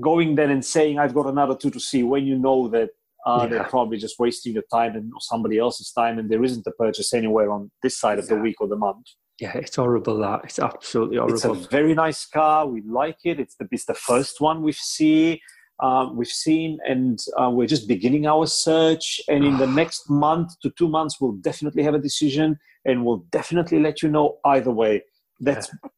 [0.00, 2.90] going then and saying, I've got another two to see, when you know that
[3.26, 3.48] uh, yeah.
[3.48, 7.12] they're probably just wasting your time and somebody else's time and there isn't a purchase
[7.12, 8.36] anywhere on this side of yeah.
[8.36, 9.06] the week or the month
[9.40, 10.18] yeah, it's horrible.
[10.18, 11.34] That it's absolutely horrible.
[11.34, 12.66] It's a very nice car.
[12.66, 13.40] We like it.
[13.40, 15.38] It's the it's the first one we've seen.
[15.82, 19.18] Um, we've seen, and uh, we're just beginning our search.
[19.28, 23.24] And in the next month to two months, we'll definitely have a decision, and we'll
[23.30, 25.02] definitely let you know either way.
[25.40, 25.90] That's yeah.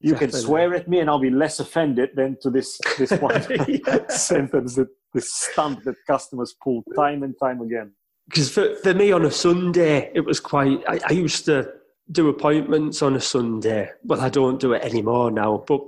[0.00, 0.38] you definitely.
[0.40, 3.40] can swear at me, and I'll be less offended than to this this one
[4.10, 7.92] sentence that this stunt that customers pull time and time again.
[8.28, 10.82] Because for, for me on a Sunday, it was quite.
[10.86, 11.72] I, I used to
[12.10, 13.90] do appointments on a Sunday.
[14.04, 15.80] Well, I don't do it anymore now, but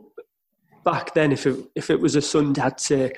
[0.85, 3.13] back then, if it, if it was a Sunday, I'd say,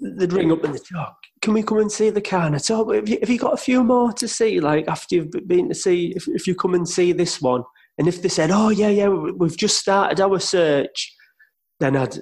[0.00, 1.06] they'd ring up and they'd oh,
[1.40, 2.46] can we come and see the car?
[2.46, 4.60] And I'd say, oh, have, you, have you got a few more to see?
[4.60, 7.64] Like, after you've been to see, if, if you come and see this one.
[7.98, 11.14] And if they said, oh, yeah, yeah, we've just started our search,
[11.80, 12.18] then I'd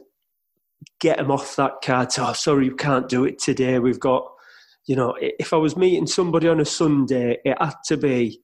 [1.01, 2.13] get them off that card.
[2.13, 3.79] So, oh, sorry, you can't do it today.
[3.79, 4.27] We've got,
[4.87, 8.41] you know, if I was meeting somebody on a Sunday, it had to be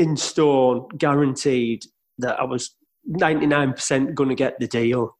[0.00, 1.84] in stone, guaranteed
[2.18, 2.74] that I was
[3.06, 5.16] 99% going to get the deal.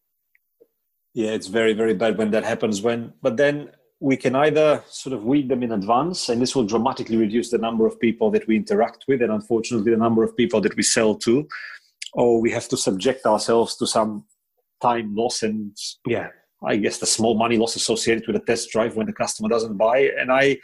[1.12, 2.80] Yeah, it's very, very bad when that happens.
[2.80, 6.64] When, but then we can either sort of weed them in advance, and this will
[6.64, 10.34] dramatically reduce the number of people that we interact with, and unfortunately, the number of
[10.34, 11.46] people that we sell to,
[12.14, 14.24] or we have to subject ourselves to some
[14.80, 15.76] time loss and
[16.06, 16.28] yeah,
[16.64, 19.76] I guess the small money loss associated with a test drive when the customer doesn't
[19.76, 20.10] buy.
[20.18, 20.56] And I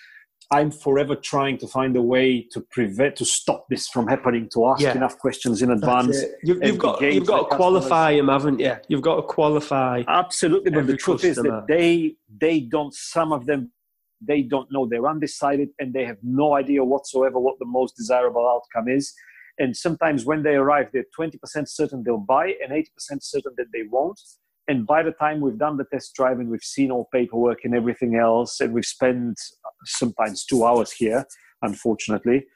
[0.50, 4.48] I'm forever trying to find a way to prevent to stop this from happening.
[4.52, 4.96] To ask yeah.
[4.96, 6.22] enough questions in advance.
[6.42, 8.76] You've, you've got you've got to qualify them, haven't you?
[8.88, 10.04] You've got to qualify.
[10.06, 11.30] Absolutely, but the truth customer.
[11.30, 12.94] is that they they don't.
[12.94, 13.72] Some of them
[14.20, 14.86] they don't know.
[14.86, 19.12] They're undecided and they have no idea whatsoever what the most desirable outcome is.
[19.58, 23.52] And sometimes when they arrive, they're twenty percent certain they'll buy and eighty percent certain
[23.56, 24.20] that they won't
[24.68, 27.74] and by the time we've done the test drive and we've seen all paperwork and
[27.74, 29.40] everything else and we've spent
[29.84, 31.24] sometimes two hours here
[31.62, 32.46] unfortunately.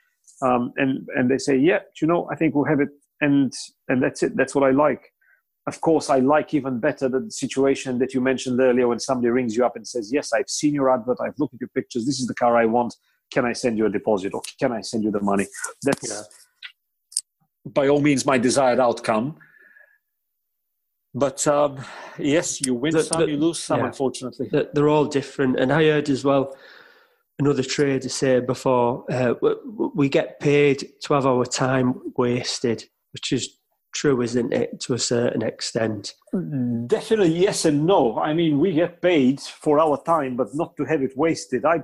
[0.42, 2.88] Um, and and they say yeah you know i think we'll have it
[3.20, 3.52] and
[3.88, 4.36] and that's it.
[4.36, 5.12] That's what i like.
[5.66, 9.54] Of course i like even better the situation that you mentioned earlier when somebody rings
[9.56, 11.18] you up and says yes i've seen your advert.
[11.20, 12.06] I've looked at your pictures.
[12.06, 12.94] This is the car i want.
[13.32, 15.46] Can i send you a deposit or can i send you the money?
[15.82, 16.22] That's yeah.
[17.66, 19.36] by all means my desired outcome.
[21.12, 21.84] But um,
[22.18, 24.48] yes, you win the, some, the, you lose some, yeah, unfortunately.
[24.72, 25.58] They're all different.
[25.58, 26.56] And I heard as well
[27.40, 29.34] another trader say before uh,
[29.94, 33.58] we get paid to have our time wasted, which is
[33.94, 36.14] true, isn't it, to a certain extent?
[36.86, 38.18] Definitely yes and no.
[38.18, 41.64] I mean, we get paid for our time, but not to have it wasted.
[41.64, 41.82] I,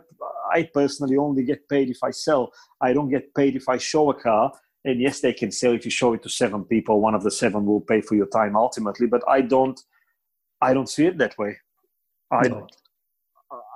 [0.52, 2.52] I personally only get paid if I sell.
[2.82, 4.52] I don't get paid if I show a car.
[4.84, 7.00] And yes, they can sell if you show it to seven people.
[7.00, 9.06] One of the seven will pay for your time ultimately.
[9.08, 9.80] But I don't.
[10.62, 11.56] I don't see it that way.
[12.30, 12.66] I, no.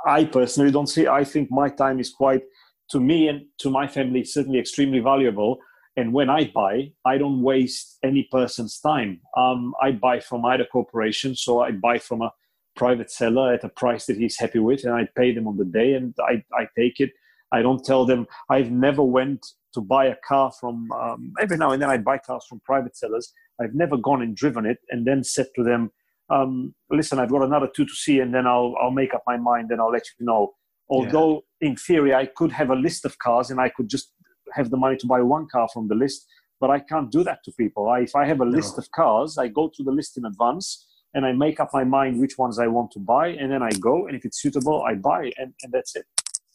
[0.06, 1.06] I personally don't see.
[1.06, 2.42] I think my time is quite,
[2.90, 5.58] to me and to my family, certainly extremely valuable.
[5.96, 9.20] And when I buy, I don't waste any person's time.
[9.36, 12.32] Um, I buy from either corporation, so I buy from a
[12.76, 15.64] private seller at a price that he's happy with, and I pay them on the
[15.64, 17.10] day, and I, I take it.
[17.52, 18.26] I don't tell them.
[18.48, 19.44] I've never went
[19.74, 20.90] to buy a car from.
[20.92, 23.32] Um, every now and then I buy cars from private sellers.
[23.60, 25.90] I've never gone and driven it, and then said to them,
[26.30, 29.36] um, listen, I've got another two to see, and then I'll I'll make up my
[29.36, 30.54] mind and I'll let you know.
[30.88, 31.68] Although yeah.
[31.68, 34.12] in theory I could have a list of cars and I could just
[34.54, 36.26] have the money to buy one car from the list,
[36.60, 37.88] but I can't do that to people.
[37.88, 38.50] I, if I have a no.
[38.50, 41.84] list of cars, I go to the list in advance and I make up my
[41.84, 44.82] mind which ones I want to buy, and then I go, and if it's suitable,
[44.82, 46.04] I buy, and, and that's it.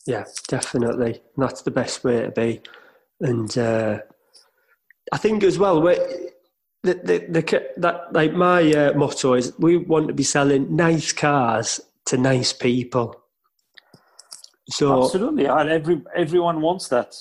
[0.08, 1.22] Yeah, definitely.
[1.36, 2.62] That's the best way to be.
[3.20, 4.00] And uh,
[5.12, 5.82] I think as well,
[6.86, 11.12] the, the, the, that like my uh, motto is we want to be selling nice
[11.12, 13.16] cars to nice people.
[14.70, 17.16] So absolutely, and every everyone wants that.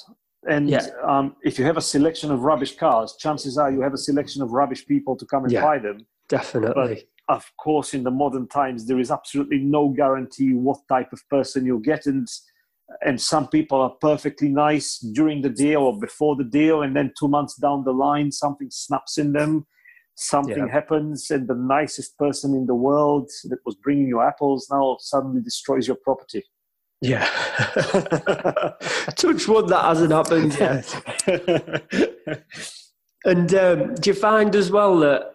[0.46, 0.86] And yeah.
[1.02, 4.42] um, if you have a selection of rubbish cars, chances are you have a selection
[4.42, 6.06] of rubbish people to come and yeah, buy them.
[6.28, 7.06] Definitely.
[7.26, 11.26] But of course, in the modern times, there is absolutely no guarantee what type of
[11.30, 12.28] person you'll get, and
[13.05, 17.12] and some people are perfectly nice during the deal or before the deal and then
[17.18, 19.66] two months down the line something snaps in them.
[20.16, 20.72] Something yeah.
[20.72, 25.43] happens and the nicest person in the world that was bringing you apples now suddenly
[25.43, 26.45] destroys your property.
[27.01, 27.24] Yeah.
[29.16, 32.45] Touch wood that hasn't happened yet.
[33.24, 35.35] And um, do you find as well that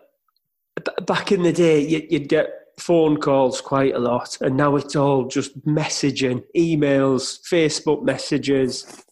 [1.06, 5.26] back in the day you'd get phone calls quite a lot, and now it's all
[5.26, 9.04] just messaging, emails, Facebook messages.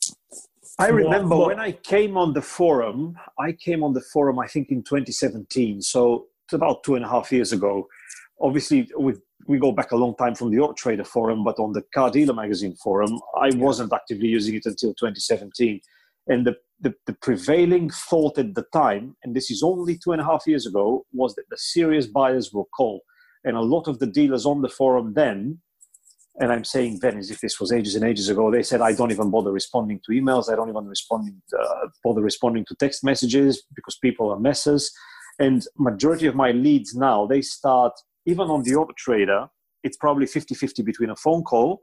[0.79, 4.39] I remember what, what, when I came on the forum, I came on the forum,
[4.39, 5.81] I think in 2017.
[5.81, 7.87] So it's about two and a half years ago.
[8.39, 9.13] Obviously, we
[9.47, 12.11] we go back a long time from the Auto Trader forum, but on the Car
[12.11, 15.79] Dealer Magazine forum, I wasn't actively using it until 2017.
[16.27, 20.21] And the, the, the, prevailing thought at the time, and this is only two and
[20.21, 23.01] a half years ago, was that the serious buyers will call.
[23.47, 25.59] And a lot of the dealers on the forum then,
[26.41, 28.91] and I'm saying then as if this was ages and ages ago, they said, I
[28.93, 30.51] don't even bother responding to emails.
[30.51, 30.91] I don't even
[31.57, 34.91] uh, bother responding to text messages because people are messes.
[35.39, 37.93] And majority of my leads now, they start,
[38.25, 39.47] even on the Auto Trader,
[39.81, 41.79] it's probably 50-50 between a phone call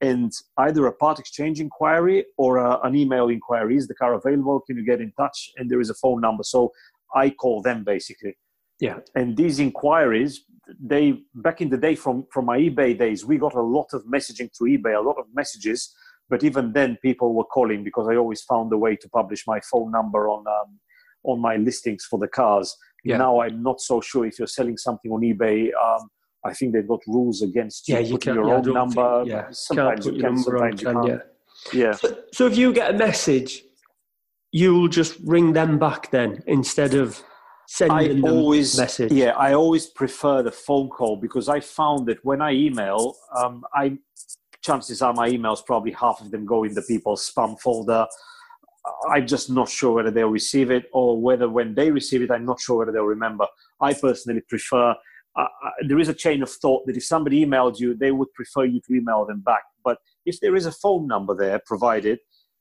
[0.00, 3.76] and either a part exchange inquiry or a, an email inquiry.
[3.76, 4.60] Is the car available?
[4.60, 5.50] Can you get in touch?
[5.56, 6.44] And there is a phone number.
[6.44, 6.70] So
[7.12, 8.36] I call them basically.
[8.80, 8.98] Yeah.
[9.14, 10.44] And these inquiries,
[10.80, 14.04] they back in the day from from my eBay days, we got a lot of
[14.04, 15.94] messaging through eBay, a lot of messages.
[16.30, 19.60] But even then, people were calling because I always found a way to publish my
[19.60, 20.78] phone number on um,
[21.24, 22.76] on my listings for the cars.
[23.04, 23.16] Yeah.
[23.16, 25.70] Now I'm not so sure if you're selling something on eBay.
[25.74, 26.08] Um,
[26.44, 29.20] I think they've got rules against you yeah, you putting your own number.
[29.20, 29.46] Think, yeah.
[29.50, 31.08] Sometimes you can, sometimes you can't.
[31.08, 31.18] Yeah.
[31.72, 31.92] yeah.
[31.92, 33.64] So, so if you get a message,
[34.52, 37.22] you'll just ring them back then instead of
[37.68, 39.12] sending I always, message.
[39.12, 43.62] Yeah, I always prefer the phone call because I found that when I email, um,
[43.74, 43.98] I
[44.62, 48.06] chances are my emails probably half of them go in the people's spam folder.
[49.10, 52.46] I'm just not sure whether they'll receive it or whether when they receive it, I'm
[52.46, 53.46] not sure whether they'll remember.
[53.80, 54.94] I personally prefer.
[55.36, 58.32] Uh, uh there is a chain of thought that if somebody emailed you, they would
[58.32, 59.62] prefer you to email them back.
[59.84, 62.18] But if there is a phone number there provided,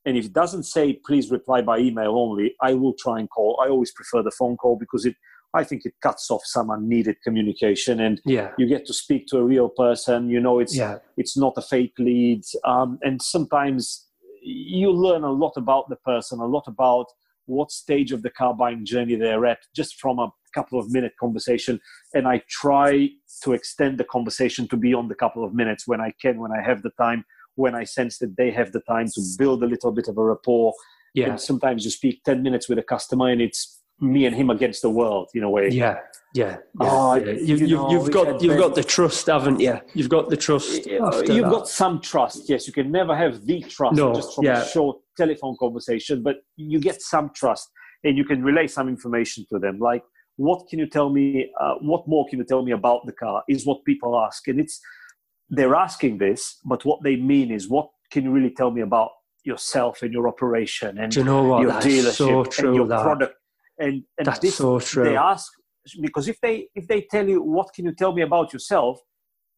[0.08, 3.60] and if it doesn't say please reply by email only, I will try and call.
[3.64, 5.16] I always prefer the phone call because it
[5.54, 8.52] I think it cuts off some unneeded communication and yeah.
[8.58, 10.30] you get to speak to a real person.
[10.30, 10.98] You know, it's yeah.
[11.18, 12.44] it's not a fake lead.
[12.64, 14.08] Um, and sometimes
[14.42, 17.08] you learn a lot about the person, a lot about
[17.46, 21.14] what stage of the car buying journey they're at just from a couple of minute
[21.20, 21.80] conversation.
[22.14, 23.10] And I try
[23.44, 26.62] to extend the conversation to beyond the couple of minutes when I can, when I
[26.62, 27.26] have the time
[27.58, 30.24] when I sense that they have the time to build a little bit of a
[30.24, 30.74] rapport.
[31.14, 31.32] Yeah.
[31.32, 34.84] And sometimes you speak 10 minutes with a customer and it's me and him against
[34.84, 35.70] the world in a way.
[35.70, 35.98] Yeah.
[36.36, 36.58] Yeah.
[36.80, 37.32] Oh, yeah.
[37.32, 39.80] You, you, you have got you've got the trust, haven't you?
[39.96, 40.86] You've got the trust.
[40.86, 41.50] You've that.
[41.50, 42.48] got some trust.
[42.48, 44.62] Yes, you can never have the trust no, just from yeah.
[44.62, 47.72] a short telephone conversation, but you get some trust
[48.04, 49.80] and you can relay some information to them.
[49.80, 50.04] Like,
[50.36, 51.50] what can you tell me?
[51.60, 53.42] Uh, what more can you tell me about the car?
[53.50, 54.80] Is what people ask, and it's
[55.50, 59.12] they're asking this, but what they mean is, what can you really tell me about
[59.44, 61.62] yourself and your operation and you know what?
[61.62, 63.02] your That's dealership so and your that.
[63.02, 63.36] product?
[63.80, 65.04] And, and That's this, so true.
[65.04, 65.52] They ask
[66.02, 69.00] because if they if they tell you what can you tell me about yourself,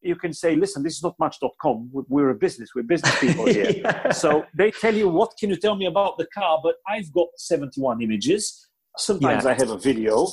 [0.02, 1.90] you can say, listen, this is not much.com.
[1.92, 2.70] We're a business.
[2.74, 3.70] We're business people here.
[3.70, 4.12] yeah.
[4.12, 6.60] So they tell you, what can you tell me about the car?
[6.62, 8.68] But I've got 71 images.
[8.96, 9.50] Sometimes yeah.
[9.50, 10.26] I have a video.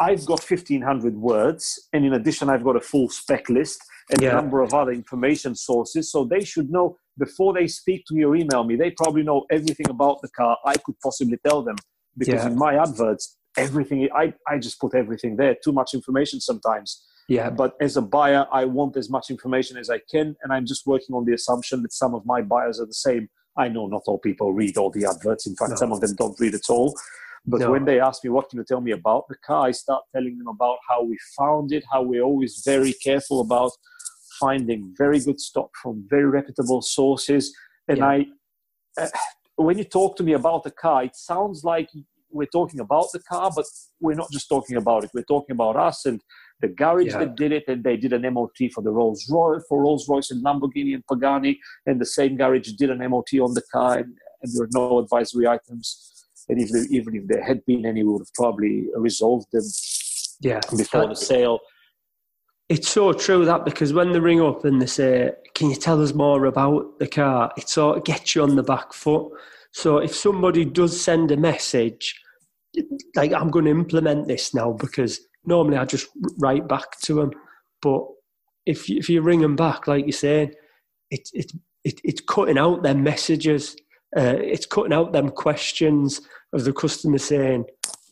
[0.00, 1.88] I've got 1,500 words.
[1.92, 4.30] And in addition, I've got a full spec list and yeah.
[4.30, 6.10] a number of other information sources.
[6.10, 9.44] So they should know before they speak to me or email me, they probably know
[9.50, 11.76] everything about the car I could possibly tell them.
[12.16, 15.56] Because in my adverts, everything, I, I just put everything there.
[15.62, 17.50] Too much information sometimes yeah.
[17.50, 20.86] But as a buyer, I want as much information as I can, and I'm just
[20.86, 23.28] working on the assumption that some of my buyers are the same.
[23.56, 25.46] I know not all people read all the adverts.
[25.46, 25.76] In fact, no.
[25.76, 26.96] some of them don't read at all.
[27.46, 27.72] But no.
[27.72, 29.68] when they ask me, what can you tell me about the car?
[29.68, 33.72] I start telling them about how we found it, how we're always very careful about
[34.38, 37.54] finding very good stock from very reputable sources.
[37.88, 38.06] And yeah.
[38.06, 38.26] I,
[39.00, 39.08] uh,
[39.56, 41.88] when you talk to me about the car, it sounds like
[42.30, 43.64] we're talking about the car, but
[44.00, 45.10] we're not just talking about it.
[45.14, 46.20] We're talking about us and
[46.60, 47.18] the garage yeah.
[47.18, 50.30] that did it, and they did an MOT for the Rolls Royce, for Rolls Royce
[50.30, 54.16] and Lamborghini and Pagani, and the same garage did an MOT on the car, and,
[54.42, 56.17] and there were no advisory items.
[56.48, 59.64] And if there, even if there had been any, we would have probably resolved them
[60.40, 60.60] yeah.
[60.70, 61.60] before that, the sale.
[62.68, 66.02] It's so true that because when they ring up and they say, "Can you tell
[66.02, 69.32] us more about the car?" It sort of gets you on the back foot.
[69.72, 72.14] So if somebody does send a message,
[73.14, 76.08] like I'm going to implement this now because normally I just
[76.38, 77.32] write back to them.
[77.82, 78.06] But
[78.66, 80.52] if you, if you ring them back, like you're saying,
[81.10, 81.52] it, it,
[81.84, 83.76] it, it's cutting out their messages.
[84.16, 86.20] Uh, it's cutting out them questions
[86.52, 87.64] of the customer saying,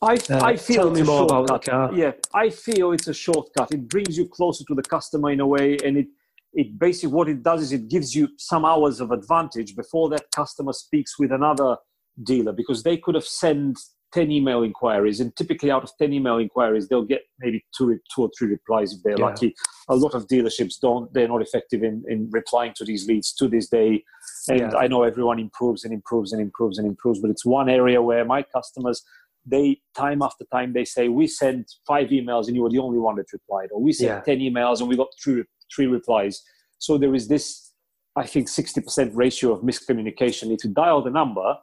[0.02, 1.94] I, uh, I feel tell me more about the car.
[1.94, 3.72] Yeah, I feel it's a shortcut.
[3.72, 6.08] It brings you closer to the customer in a way, and it
[6.52, 10.24] it basically what it does is it gives you some hours of advantage before that
[10.34, 11.76] customer speaks with another
[12.22, 13.78] dealer because they could have sent
[14.16, 18.22] 10 email inquiries and typically out of 10 email inquiries they'll get maybe two, two
[18.22, 19.26] or three replies if they're yeah.
[19.26, 19.54] lucky
[19.90, 23.46] a lot of dealerships don't they're not effective in, in replying to these leads to
[23.46, 24.02] this day
[24.48, 24.76] and yeah.
[24.78, 28.24] i know everyone improves and improves and improves and improves but it's one area where
[28.24, 29.04] my customers
[29.44, 32.98] they time after time they say we sent five emails and you were the only
[32.98, 34.34] one that replied or we sent yeah.
[34.34, 35.44] 10 emails and we got three,
[35.74, 36.42] three replies
[36.78, 37.72] so there is this
[38.16, 41.54] i think 60% ratio of miscommunication if you dial the number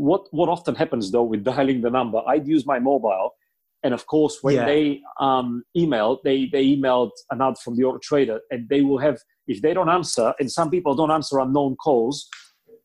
[0.00, 3.34] what what often happens though with dialing the number, I'd use my mobile,
[3.82, 4.66] and of course when yeah.
[4.66, 8.98] they um, email, they they emailed an ad from the auto trader, and they will
[8.98, 12.28] have if they don't answer, and some people don't answer unknown calls,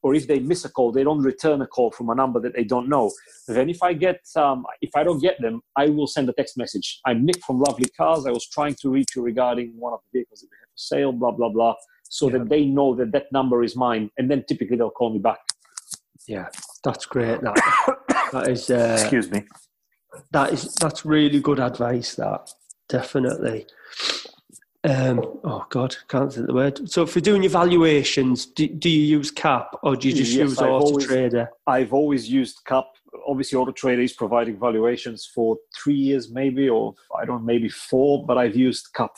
[0.04, 2.54] or if they miss a call, they don't return a call from a number that
[2.54, 3.12] they don't know.
[3.48, 6.58] Then if I get um, if I don't get them, I will send a text
[6.58, 7.00] message.
[7.06, 8.26] I'm Nick from Lovely Cars.
[8.26, 10.84] I was trying to reach you regarding one of the vehicles that we have for
[10.92, 11.12] sale.
[11.14, 11.76] Blah blah blah.
[12.08, 12.38] So yeah.
[12.38, 15.40] that they know that that number is mine, and then typically they'll call me back.
[16.28, 16.48] Yeah,
[16.86, 17.42] that's great.
[17.42, 17.56] That
[18.32, 18.70] that is.
[18.70, 19.44] Uh, Excuse me.
[20.32, 22.16] That is that's really good advice.
[22.16, 22.50] That
[22.88, 23.66] definitely.
[24.86, 26.88] Um, oh God, can't think the word.
[26.90, 30.50] So, for doing your valuations, do, do you use CAP or do you just yes,
[30.50, 31.50] use I've Auto always, Trader?
[31.66, 32.86] I've always used CAP.
[33.28, 37.68] Obviously, Auto Trader is providing valuations for three years, maybe, or I don't, know, maybe
[37.68, 38.24] four.
[38.28, 39.16] But I've used CAP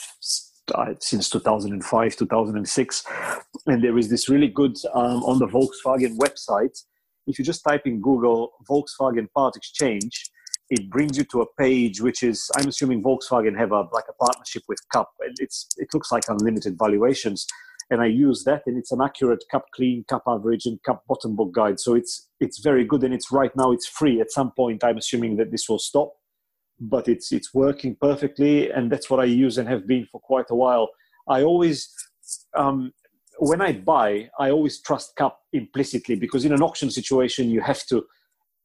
[0.73, 3.03] uh, since 2005, 2006,
[3.65, 6.81] and there is this really good um, on the Volkswagen website
[7.27, 10.31] if you just type in Google Volkswagen Part Exchange,
[10.69, 14.25] it brings you to a page which is I'm assuming Volkswagen have a like a
[14.25, 15.07] partnership with CAP.
[15.39, 17.45] It's it looks like unlimited valuations,
[17.89, 21.35] and I use that, and it's an accurate CAP clean, CAP average, and CAP bottom
[21.35, 21.79] book guide.
[21.79, 24.19] So it's it's very good, and it's right now it's free.
[24.19, 26.13] At some point, I'm assuming that this will stop,
[26.79, 30.49] but it's it's working perfectly, and that's what I use and have been for quite
[30.49, 30.89] a while.
[31.29, 31.93] I always
[32.55, 32.91] um,
[33.39, 37.85] when I buy, I always trust CAP implicitly because in an auction situation you have
[37.87, 38.05] to,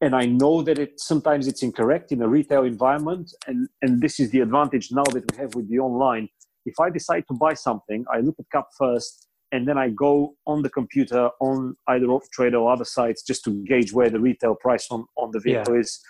[0.00, 4.18] and I know that it sometimes it's incorrect in a retail environment, and and this
[4.18, 6.28] is the advantage now that we have with the online.
[6.64, 10.34] If I decide to buy something, I look at CAP first, and then I go
[10.46, 14.54] on the computer on either Trader or other sites just to gauge where the retail
[14.54, 15.80] price on, on the vehicle yeah.
[15.80, 16.00] is.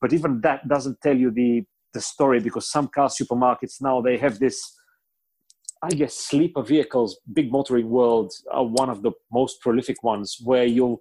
[0.00, 1.64] But even that doesn't tell you the
[1.94, 4.77] the story because some car supermarkets now they have this
[5.82, 10.64] I guess sleeper vehicles, big motoring world, are one of the most prolific ones where
[10.64, 11.00] you'll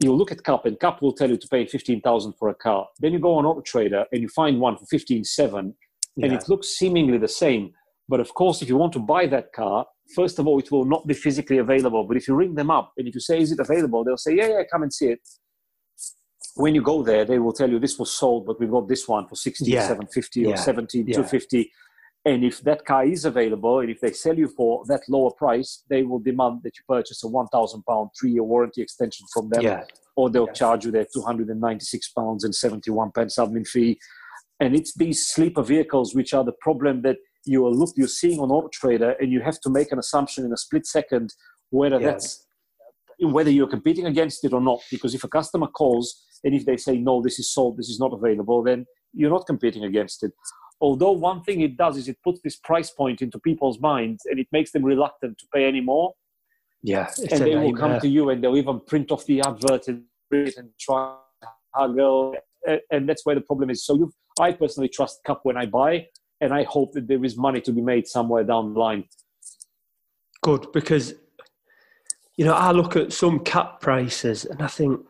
[0.00, 2.88] you look at CAP and CAP will tell you to pay 15,000 for a car.
[3.00, 5.74] Then you go on Auto Trader and you find one for 15,700
[6.16, 6.24] yeah.
[6.24, 7.72] and it looks seemingly the same.
[8.08, 10.86] But of course, if you want to buy that car, first of all, it will
[10.86, 12.04] not be physically available.
[12.04, 14.02] But if you ring them up and if you say, is it available?
[14.02, 15.20] They'll say, yeah, yeah, come and see it.
[16.56, 19.06] When you go there, they will tell you this was sold, but we've got this
[19.06, 20.46] one for 16,750 yeah.
[20.46, 20.56] or yeah.
[20.56, 21.70] 17,250.
[22.24, 25.84] And if that car is available, and if they sell you for that lower price,
[25.88, 29.48] they will demand that you purchase a one thousand pound three year warranty extension from
[29.48, 29.84] them, yeah.
[30.16, 30.52] or they'll yeah.
[30.52, 33.98] charge you their two hundred and ninety six pounds and seventy one pence admin fee.
[34.60, 37.16] And it's these sleeper vehicles which are the problem that
[37.46, 40.44] you are look you're seeing on Auto Trader, and you have to make an assumption
[40.44, 41.32] in a split second
[41.70, 42.46] whether that's
[43.20, 44.80] whether you're competing against it or not.
[44.90, 47.98] Because if a customer calls and if they say no, this is sold, this is
[47.98, 50.32] not available, then you're not competing against it.
[50.80, 54.38] Although one thing it does is it puts this price point into people's minds and
[54.38, 56.14] it makes them reluctant to pay any more.
[56.82, 60.04] Yeah, and they will come to you and they'll even print off the advert and
[60.32, 62.36] and try to haggle,
[62.90, 63.84] and that's where the problem is.
[63.84, 66.06] So you, I personally trust CAP when I buy,
[66.40, 69.04] and I hope that there is money to be made somewhere down the line.
[70.42, 71.14] Good, because
[72.36, 75.00] you know I look at some cap prices and I think,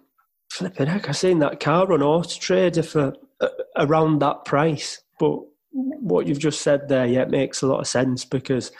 [0.51, 5.41] flipping heck, I've seen that car on Auto Trader for uh, around that price, but
[5.73, 8.73] what you've just said there, yeah, it makes a lot of sense because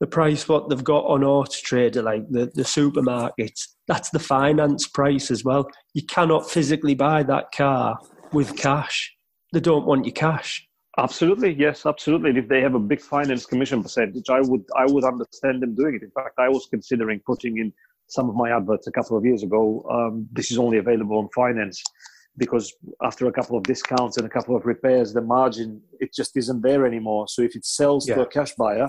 [0.00, 4.86] the price what they've got on Auto Trader, like the, the supermarkets, that's the finance
[4.86, 5.68] price as well.
[5.94, 7.98] You cannot physically buy that car
[8.32, 9.14] with cash.
[9.52, 10.64] They don't want your cash.
[10.98, 12.36] Absolutely, yes, absolutely.
[12.36, 15.94] if they have a big finance commission percentage, I would I would understand them doing
[15.94, 16.02] it.
[16.02, 17.72] In fact, I was considering putting in
[18.08, 19.86] some of my adverts a couple of years ago.
[19.90, 21.82] Um, this is only available on finance
[22.38, 26.36] because after a couple of discounts and a couple of repairs, the margin it just
[26.36, 27.28] isn't there anymore.
[27.28, 28.14] So if it sells yeah.
[28.14, 28.88] to a cash buyer,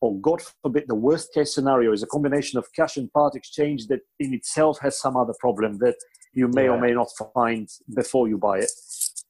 [0.00, 3.86] or God forbid, the worst case scenario is a combination of cash and part exchange
[3.86, 5.96] that in itself has some other problem that
[6.32, 6.70] you may yeah.
[6.70, 8.70] or may not find before you buy it.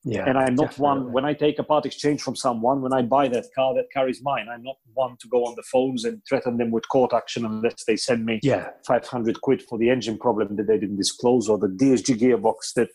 [0.09, 0.83] Yeah, and I'm not definitely.
[0.83, 3.87] one when I take a part exchange from someone when I buy that car that
[3.93, 4.47] carries mine.
[4.49, 7.85] I'm not one to go on the phones and threaten them with court action unless
[7.89, 11.59] they send me yeah 500 quid for the engine problem that they didn't disclose or
[11.59, 12.89] the DSG gearbox that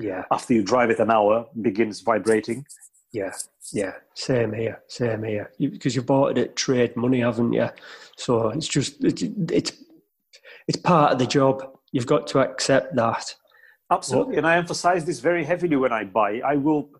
[0.00, 2.64] yeah after you drive it an hour begins vibrating.
[3.14, 3.32] Yeah,
[3.72, 5.52] yeah, same here, same here.
[5.58, 7.68] You, because you bought it at trade money, haven't you?
[8.16, 9.72] So it's just it's it's,
[10.66, 11.62] it's part of the job.
[11.92, 13.32] You've got to accept that.
[13.88, 16.40] Absolutely, and I emphasize this very heavily when I buy.
[16.44, 16.90] I will,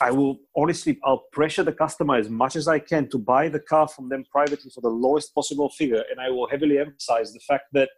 [0.00, 3.60] I will honestly, I'll pressure the customer as much as I can to buy the
[3.60, 7.40] car from them privately for the lowest possible figure, and I will heavily emphasize the
[7.40, 7.90] fact that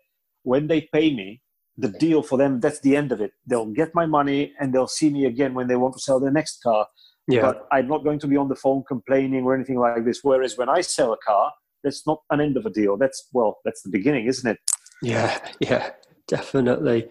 [0.42, 1.40] when they pay me,
[1.80, 3.32] the deal for them that's the end of it.
[3.46, 6.32] They'll get my money and they'll see me again when they want to sell their
[6.32, 6.88] next car
[7.28, 7.42] yeah.
[7.42, 10.20] But I'm not going to be on the phone complaining or anything like this.
[10.22, 11.52] Whereas when I sell a car,
[11.84, 12.96] that's not an end of a deal.
[12.96, 14.58] That's well, that's the beginning, isn't it?
[15.02, 15.90] Yeah, yeah,
[16.26, 17.08] definitely.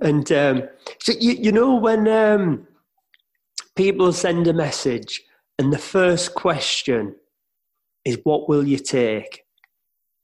[0.00, 0.62] And um,
[1.00, 2.66] so you, you know when um,
[3.76, 5.22] people send a message
[5.58, 7.14] and the first question
[8.06, 9.42] is, "What will you take?"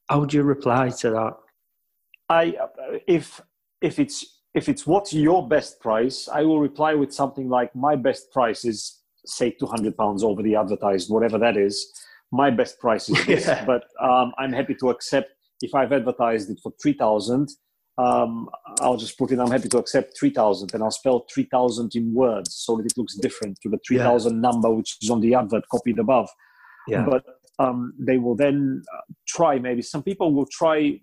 [0.09, 1.33] How would you reply to that?
[2.31, 2.57] I
[3.07, 3.43] if
[3.85, 4.25] if it's
[4.55, 8.65] if it's what's your best price, I will reply with something like, "My best price
[8.65, 11.93] is say 200 pounds over the advertised, whatever that is.
[12.33, 13.65] My best price is this, yeah.
[13.65, 15.31] but um, I'm happy to accept
[15.61, 17.49] if I've advertised it for 3,000.
[17.97, 18.49] Um,
[18.81, 22.53] I'll just put in, I'm happy to accept 3,000 and I'll spell 3,000 in words
[22.53, 24.41] so that it looks different to the 3,000 yeah.
[24.41, 26.29] number which is on the advert copied above.
[26.89, 27.07] Yeah.
[27.09, 27.25] But
[27.61, 28.83] um, they will then
[29.29, 31.01] try, maybe some people will try,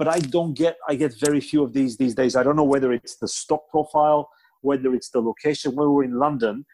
[0.00, 2.34] but I don't get, I get very few of these these days.
[2.34, 4.30] I don't know whether it's the stock profile,
[4.62, 5.76] whether it's the location.
[5.76, 6.64] When we're in London,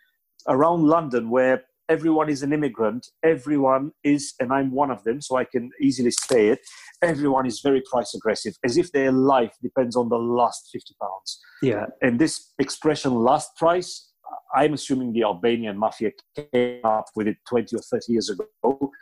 [0.47, 5.37] around London where everyone is an immigrant, everyone is, and I'm one of them, so
[5.37, 6.61] I can easily say it.
[7.03, 11.41] Everyone is very price aggressive, as if their life depends on the last 50 pounds.
[11.63, 11.87] Yeah.
[12.03, 14.13] And this expression, last price,
[14.55, 18.93] I'm assuming the Albanian mafia came up with it 20 or 30 years ago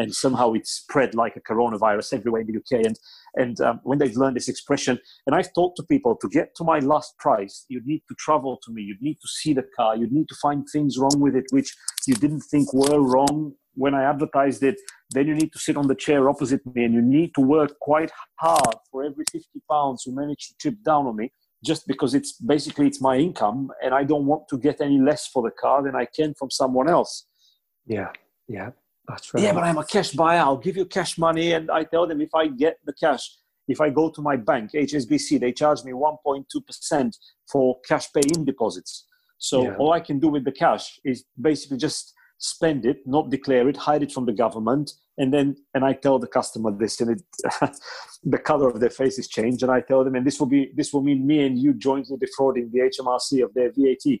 [0.00, 2.86] and somehow it spread like a coronavirus everywhere in the UK.
[2.86, 2.98] And
[3.34, 6.64] and um, when they've learned this expression, and I've talked to people to get to
[6.64, 9.96] my last price, you need to travel to me, you need to see the car,
[9.96, 13.94] you need to find things wrong with it which you didn't think were wrong when
[13.94, 14.76] I advertised it.
[15.10, 17.78] Then you need to sit on the chair opposite me, and you need to work
[17.80, 21.30] quite hard for every 50 pounds you manage to chip down on me
[21.62, 25.26] just because it's basically it's my income and I don't want to get any less
[25.26, 27.26] for the car than I can from someone else.
[27.86, 28.08] Yeah,
[28.48, 28.70] yeah.
[29.10, 29.42] That's right.
[29.42, 30.40] Yeah, but I'm a cash buyer.
[30.40, 31.52] I'll give you cash money.
[31.52, 33.28] And I tell them if I get the cash,
[33.68, 37.16] if I go to my bank, HSBC, they charge me 1.2%
[37.50, 39.06] for cash pay in deposits.
[39.38, 39.76] So yeah.
[39.76, 43.76] all I can do with the cash is basically just spend it, not declare it,
[43.76, 47.22] hide it from the government, and then and I tell the customer this, and it,
[48.24, 50.72] the color of their face is changed, and I tell them, and this will be
[50.74, 54.20] this will mean me and you jointly defrauding the HMRC of their VAT.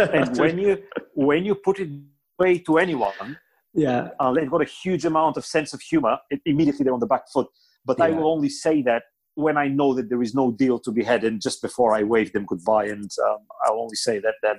[0.14, 0.82] and when you
[1.14, 1.90] when you put it
[2.38, 3.36] away to anyone,
[3.74, 4.08] yeah.
[4.20, 6.18] Uh, they've got a huge amount of sense of humor.
[6.30, 7.48] It, immediately they're on the back foot.
[7.84, 8.06] But yeah.
[8.06, 9.04] I will only say that
[9.34, 12.02] when I know that there is no deal to be had and just before I
[12.02, 12.86] wave them goodbye.
[12.86, 14.58] And um, I'll only say that then.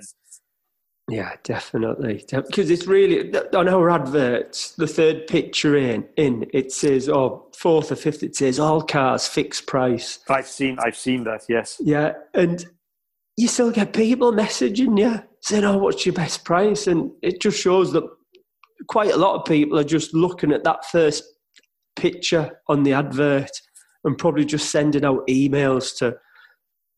[1.08, 2.24] Yeah, definitely.
[2.30, 7.92] Because it's really on our adverts, the third picture in in it says, oh, fourth
[7.92, 10.20] or fifth, it says all cars fixed price.
[10.30, 11.42] I've seen, I've seen that.
[11.46, 11.76] Yes.
[11.78, 12.64] Yeah, and
[13.36, 17.60] you still get people messaging you saying, "Oh, what's your best price?" And it just
[17.60, 18.04] shows that
[18.88, 21.24] quite a lot of people are just looking at that first
[21.96, 23.50] picture on the advert
[24.04, 26.16] and probably just sending out emails to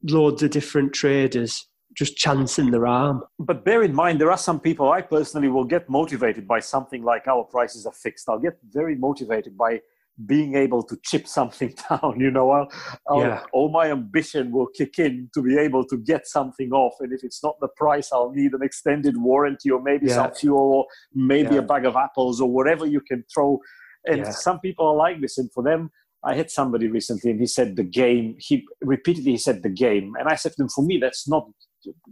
[0.03, 3.23] loads of different traders just chancing their arm.
[3.39, 7.03] But bear in mind, there are some people I personally will get motivated by something
[7.03, 8.29] like our prices are fixed.
[8.29, 9.81] I'll get very motivated by
[10.25, 12.19] being able to chip something down.
[12.19, 12.69] You know, I'll,
[13.09, 13.43] I'll, oh, yeah.
[13.53, 16.95] all my ambition will kick in to be able to get something off.
[17.01, 20.15] And if it's not the price, I'll need an extended warranty or maybe yeah.
[20.15, 21.61] some fuel or maybe yeah.
[21.61, 23.59] a bag of apples or whatever you can throw.
[24.07, 25.37] And some people are like this.
[25.37, 25.91] And for them,
[26.25, 30.15] I had somebody recently and he said the game, he repeatedly he said the game.
[30.19, 31.49] And I said to him, for me, that's not,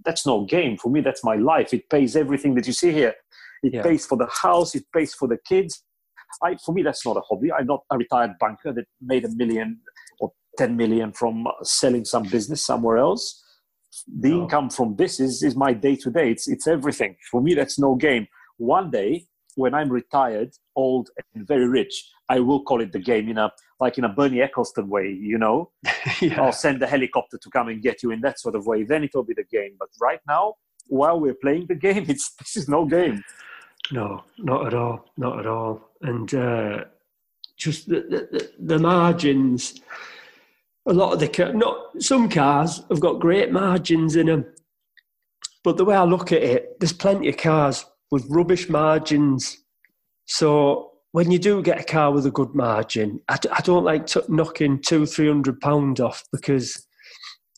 [0.05, 0.77] that's no game.
[0.77, 1.73] For me, that's my life.
[1.73, 3.15] It pays everything that you see here.
[3.63, 4.75] It pays for the house.
[4.75, 5.83] It pays for the kids
[6.43, 7.53] I, for me, that's not a hobby.
[7.53, 9.81] I'm not a retired banker that made a million
[10.21, 13.43] or 10 million from selling some business somewhere else.
[14.21, 14.43] The no.
[14.43, 16.31] income from this is, is my day to day.
[16.31, 17.17] It's, it's everything.
[17.31, 18.27] For me, that's no game.
[18.57, 19.27] One day,
[19.57, 23.53] when I'm retired, old and very rich, I will call it the game in a
[23.81, 25.71] like in a Bernie Ecclestone way, you know.
[26.21, 26.41] yeah.
[26.41, 28.85] I'll send the helicopter to come and get you in that sort of way.
[28.85, 29.77] Then it'll be the game.
[29.79, 30.55] But right now,
[30.87, 33.23] while we're playing the game, it's this is no game.
[33.93, 35.91] No, not at all, not at all.
[36.03, 36.85] And uh,
[37.57, 38.01] just the,
[38.31, 39.81] the, the margins.
[40.87, 44.45] A lot of the car, not some cars have got great margins in them,
[45.63, 49.57] but the way I look at it, there's plenty of cars with rubbish margins.
[50.27, 53.85] So when you do get a car with a good margin, I d- I don't
[53.85, 56.87] like t- knocking two, three hundred pound off because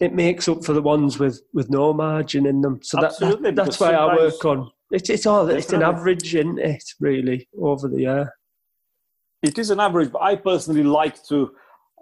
[0.01, 2.81] it makes up for the ones with, with no margin in them.
[2.82, 6.58] So that, that that's why I work on it's it's all it's an average, isn't
[6.58, 6.84] it?
[7.00, 8.32] Really over the year.
[9.42, 11.50] It is an average, but I personally like to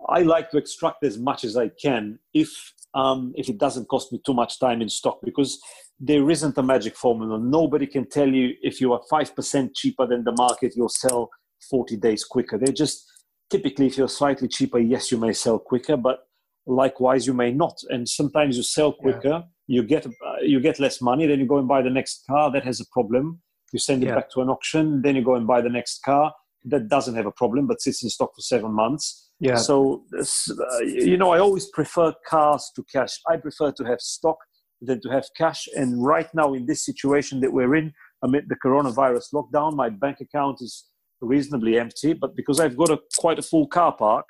[0.08, 2.50] I like to extract as much as I can if
[2.94, 5.58] um, if it doesn't cost me too much time in stock because
[5.98, 7.38] there isn't a magic formula.
[7.38, 11.30] Nobody can tell you if you are five percent cheaper than the market, you'll sell
[11.70, 12.58] forty days quicker.
[12.58, 13.04] They're just
[13.50, 16.18] typically if you're slightly cheaper, yes, you may sell quicker, but
[16.66, 17.76] likewise you may not.
[17.88, 19.28] And sometimes you sell quicker.
[19.28, 20.10] Yeah you get uh,
[20.42, 22.84] you get less money then you go and buy the next car that has a
[22.92, 23.40] problem.
[23.72, 24.14] You send it yeah.
[24.14, 26.32] back to an auction then you go and buy the next car
[26.66, 29.30] that doesn't have a problem but sits in stock for seven months.
[29.40, 29.56] Yeah.
[29.56, 33.18] So uh, you know i always prefer cars to cash.
[33.28, 34.38] I prefer to have stock
[34.80, 35.66] than to have cash.
[35.76, 37.92] And right now in this situation that we're in
[38.22, 40.84] amid the coronavirus lockdown my bank account is
[41.20, 42.12] reasonably empty.
[42.12, 44.26] But because i've got a quite a full car park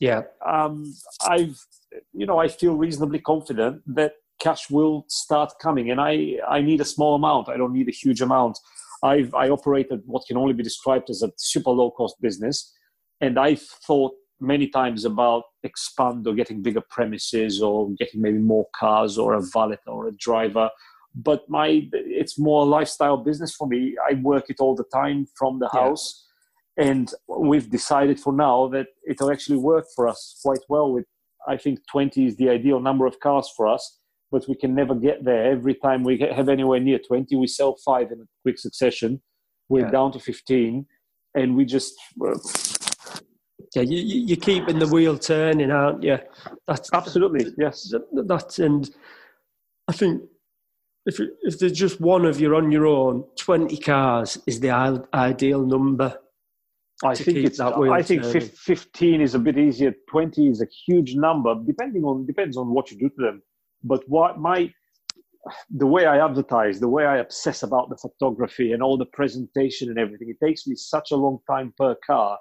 [0.00, 0.22] yeah.
[0.44, 0.92] um,
[1.28, 1.58] i've
[2.12, 4.12] you know i feel reasonably confident that
[4.42, 5.90] cash will start coming.
[5.90, 7.48] And I, I need a small amount.
[7.48, 8.58] I don't need a huge amount.
[9.02, 12.72] I've, I operated what can only be described as a super low cost business.
[13.20, 18.66] And I've thought many times about expand or getting bigger premises or getting maybe more
[18.74, 20.68] cars or a valet or a driver.
[21.14, 23.96] But my, it's more a lifestyle business for me.
[24.10, 26.26] I work it all the time from the house.
[26.78, 26.86] Yeah.
[26.86, 31.04] And we've decided for now that it'll actually work for us quite well with
[31.46, 33.98] I think 20 is the ideal number of cars for us
[34.32, 35.52] but we can never get there.
[35.52, 39.20] Every time we have anywhere near 20, we sell five in a quick succession.
[39.68, 39.90] We're yeah.
[39.90, 40.86] down to 15,
[41.34, 41.94] and we just.
[42.20, 42.38] Uh,
[43.76, 46.18] yeah, you, you're keeping the wheel turning, aren't you?
[46.66, 47.92] That's absolutely yes.
[48.12, 48.90] That's and
[49.88, 50.22] I think
[51.06, 54.70] if if there's just one of you on your own, twenty cars is the
[55.14, 56.18] ideal number.
[57.02, 57.58] I think it's.
[57.58, 57.74] that.
[57.74, 58.40] I think turning.
[58.48, 59.94] fifteen is a bit easier.
[60.10, 63.42] Twenty is a huge number, depending on depends on what you do to them.
[63.84, 64.72] But what my
[65.70, 69.88] the way I advertise, the way I obsess about the photography and all the presentation
[69.88, 72.38] and everything, it takes me such a long time per car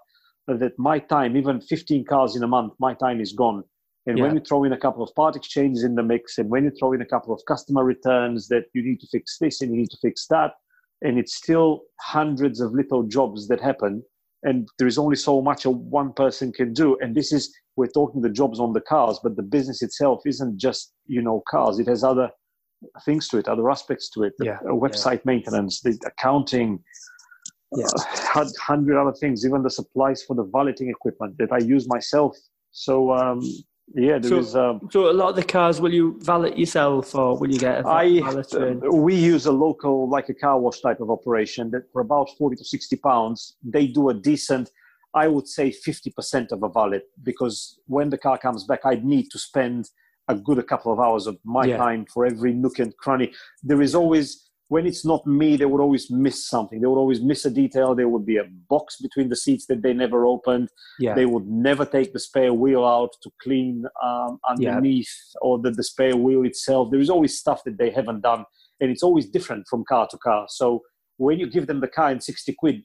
[0.48, 3.64] that my time, even 15 cars in a month, my time is gone.
[4.08, 4.26] And yeah.
[4.26, 6.72] when you throw in a couple of part exchanges in the mix, and when you
[6.72, 9.78] throw in a couple of customer returns that you need to fix this and you
[9.78, 10.54] need to fix that,
[11.02, 14.04] and it's still hundreds of little jobs that happen,
[14.44, 16.98] and there is only so much a one person can do.
[17.00, 20.54] And this is we're talking the jobs on the cars, but the business itself isn't
[20.68, 21.80] just you know cars.
[21.84, 22.30] It has other
[23.08, 24.34] things to it, other aspects to it.
[24.50, 25.32] Yeah, the website yeah.
[25.32, 26.70] maintenance, the accounting,
[27.76, 27.86] yeah.
[28.36, 32.34] uh, hundred other things, even the supplies for the valeting equipment that I use myself.
[32.72, 33.40] So um,
[34.08, 37.16] yeah, there so, is, um, so a lot of the cars, will you valet yourself,
[37.16, 38.74] or will you get a I, uh,
[39.08, 42.56] we use a local, like a car wash type of operation that for about forty
[42.62, 43.40] to sixty pounds,
[43.76, 44.68] they do a decent
[45.14, 49.30] I would say 50% of a valet because when the car comes back, I'd need
[49.32, 49.90] to spend
[50.28, 51.78] a good a couple of hours of my yeah.
[51.78, 53.34] time for every nook and cranny.
[53.62, 56.80] There is always, when it's not me, they would always miss something.
[56.80, 57.94] They would always miss a detail.
[57.94, 60.70] There would be a box between the seats that they never opened.
[61.00, 61.14] Yeah.
[61.14, 65.40] They would never take the spare wheel out to clean um, underneath yeah.
[65.42, 66.90] or the, the spare wheel itself.
[66.90, 68.46] There is always stuff that they haven't done.
[68.80, 70.46] And it's always different from car to car.
[70.50, 70.82] So
[71.22, 72.84] when you give them the car in 60 quid,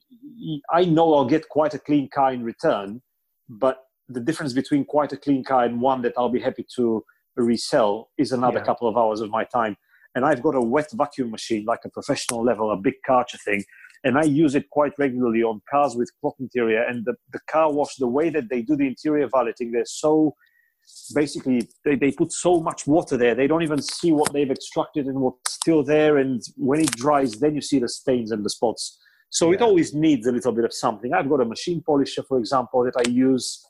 [0.70, 3.00] I know I'll get quite a clean car in return,
[3.48, 3.78] but
[4.10, 7.02] the difference between quite a clean car and one that I'll be happy to
[7.36, 8.66] resell is another yeah.
[8.66, 9.76] couple of hours of my time.
[10.14, 13.64] And I've got a wet vacuum machine, like a professional level, a big Karcher thing,
[14.04, 16.82] and I use it quite regularly on cars with cloth interior.
[16.82, 20.34] And the, the car wash, the way that they do the interior valeting, they're so
[21.14, 25.06] basically they, they put so much water there they don't even see what they've extracted
[25.06, 28.50] and what's still there and when it dries then you see the stains and the
[28.50, 28.98] spots
[29.30, 29.56] so yeah.
[29.56, 32.84] it always needs a little bit of something i've got a machine polisher for example
[32.84, 33.64] that i use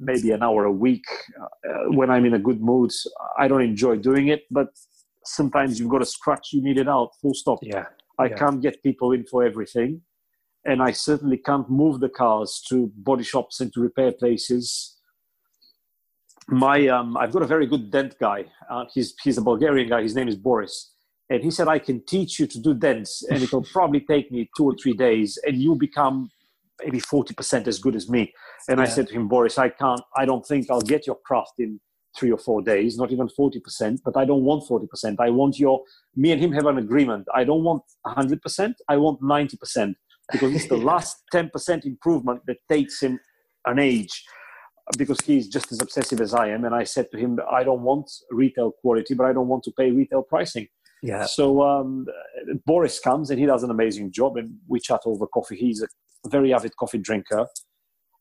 [0.00, 1.04] maybe an hour a week
[1.40, 2.90] uh, when i'm in a good mood
[3.38, 4.68] i don't enjoy doing it but
[5.24, 7.84] sometimes you've got a scratch you need it out full stop yeah
[8.18, 8.36] I yeah.
[8.36, 10.02] can't get people in for everything.
[10.64, 14.97] And I certainly can't move the cars to body shops and to repair places.
[16.48, 18.46] My, um, I've got a very good dent guy.
[18.70, 20.02] Uh, he's, he's a Bulgarian guy.
[20.02, 20.92] His name is Boris.
[21.30, 24.48] And he said, I can teach you to do dents, and it'll probably take me
[24.56, 26.30] two or three days, and you'll become
[26.82, 28.32] maybe 40% as good as me.
[28.68, 28.84] And yeah.
[28.84, 31.80] I said to him, Boris, I can't, I don't think I'll get your craft in
[32.18, 35.16] three or four days, not even 40%, but I don't want 40%.
[35.20, 35.82] I want your,
[36.16, 37.26] me and him have an agreement.
[37.34, 39.94] I don't want 100%, I want 90%
[40.32, 43.20] because it's the last 10% improvement that takes him
[43.66, 44.24] an age
[44.96, 46.64] because he's just as obsessive as I am.
[46.64, 49.72] And I said to him, I don't want retail quality, but I don't want to
[49.72, 50.66] pay retail pricing.
[51.02, 51.26] Yeah.
[51.26, 52.06] So um,
[52.66, 55.56] Boris comes and he does an amazing job, and we chat over coffee.
[55.56, 55.88] He's a
[56.28, 57.46] very avid coffee drinker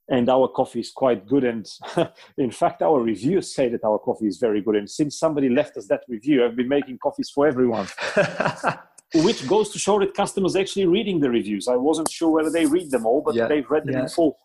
[0.10, 1.44] and our coffee is quite good.
[1.44, 1.68] And
[2.38, 4.76] in fact, our reviews say that our coffee is very good.
[4.76, 7.88] And since somebody left us that review, I've been making coffees for everyone.
[9.14, 11.68] Which goes to show that customers actually reading the reviews.
[11.68, 13.48] I wasn't sure whether they read them all, but yeah.
[13.48, 14.02] they've read them yeah.
[14.02, 14.38] in full.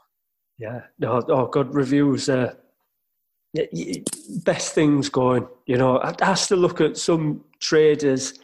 [0.58, 0.82] Yeah.
[0.98, 2.28] No, oh, good reviews.
[2.28, 2.54] Uh,
[4.44, 5.46] best things going.
[5.66, 8.38] You know, I, I still look at some traders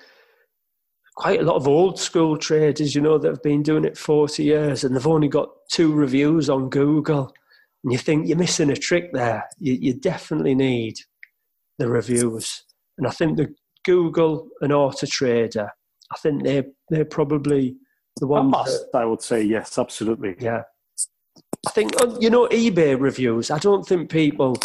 [1.18, 4.44] quite a lot of old school traders, you know, that have been doing it 40
[4.44, 7.34] years and they've only got two reviews on Google.
[7.82, 9.44] And you think you're missing a trick there.
[9.58, 10.94] You, you definitely need
[11.78, 12.62] the reviews.
[12.98, 13.52] And I think the
[13.84, 15.68] Google and Auto Trader,
[16.12, 17.74] I think they're, they're probably
[18.20, 18.52] the ones.
[18.52, 20.36] That, I would say, yes, absolutely.
[20.38, 20.62] Yeah.
[21.66, 24.56] I think, you know, eBay reviews, I don't think people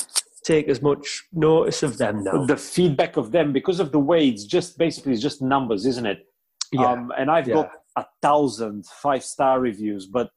[0.43, 2.45] take as much notice of them now.
[2.45, 6.05] The feedback of them, because of the way it's just basically it's just numbers, isn't
[6.05, 6.27] it?
[6.71, 6.91] Yeah.
[6.91, 7.55] Um, and I've yeah.
[7.55, 10.31] got a thousand five star reviews, but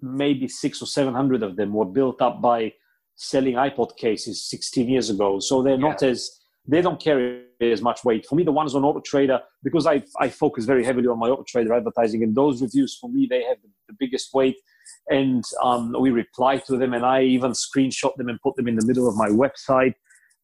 [0.00, 2.72] maybe six or seven hundred of them were built up by
[3.16, 5.40] selling iPod cases 16 years ago.
[5.40, 6.39] So they're not as
[6.70, 8.26] they don't carry as much weight.
[8.26, 11.28] For me, the ones on Auto Trader, because I, I focus very heavily on my
[11.28, 14.56] Auto Trader advertising, and those reviews for me, they have the, the biggest weight.
[15.08, 18.76] And um, we reply to them, and I even screenshot them and put them in
[18.76, 19.94] the middle of my website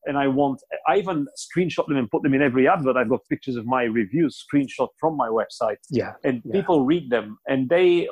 [0.07, 2.97] and I want, I even screenshot them and put them in every advert.
[2.97, 5.77] I've got pictures of my reviews screenshot from my website.
[5.91, 6.13] Yeah.
[6.25, 6.53] And yeah.
[6.53, 8.09] people read them and they,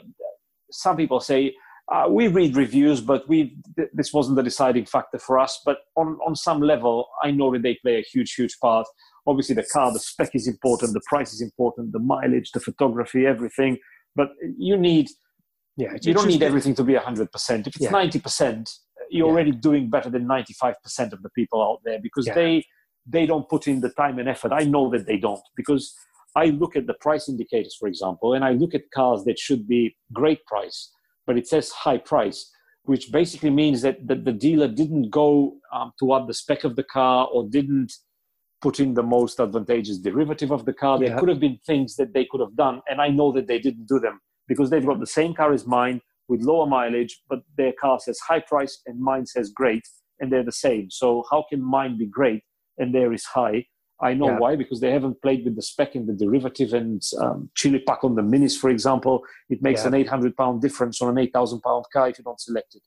[0.70, 1.55] some people say,
[1.93, 5.61] uh, we read reviews, but we th- this wasn't the deciding factor for us.
[5.65, 8.86] But on, on some level, I know that they play a huge, huge part.
[9.27, 13.27] Obviously, the car, the spec is important, the price is important, the mileage, the photography,
[13.27, 13.78] everything.
[14.16, 15.09] But you need,
[15.77, 17.66] yeah, you don't need everything to be 100%.
[17.66, 17.90] If it's yeah.
[17.90, 18.70] 90%,
[19.11, 19.32] you're yeah.
[19.32, 22.35] already doing better than 95% of the people out there because yeah.
[22.35, 22.65] they
[23.06, 24.51] they don't put in the time and effort.
[24.51, 25.94] I know that they don't because
[26.36, 29.69] I look at the price indicators, for example, and I look at cars that should
[29.69, 30.90] be great price,
[31.26, 32.51] but it says high price,
[32.84, 36.84] which basically means that, that the dealer didn't go um, toward the spec of the
[36.84, 37.92] car or didn't
[38.60, 40.98] put in the most advantageous derivative of the car.
[40.98, 41.18] There yeah.
[41.18, 43.86] could have been things that they could have done, and I know that they didn't
[43.86, 47.72] do them because they've got the same car as mine with lower mileage, but their
[47.78, 49.82] car says high price and mine says great,
[50.20, 50.90] and they're the same.
[50.90, 52.42] So how can mine be great
[52.78, 53.66] and there is high?
[54.05, 54.39] I know yeah.
[54.39, 58.05] why because they haven't played with the spec in the derivative and um, chili pack
[58.05, 59.22] on the minis, for example.
[59.48, 59.89] It makes yeah.
[59.89, 62.82] an 800 pound difference on an 8,000 pound car if you don't select it.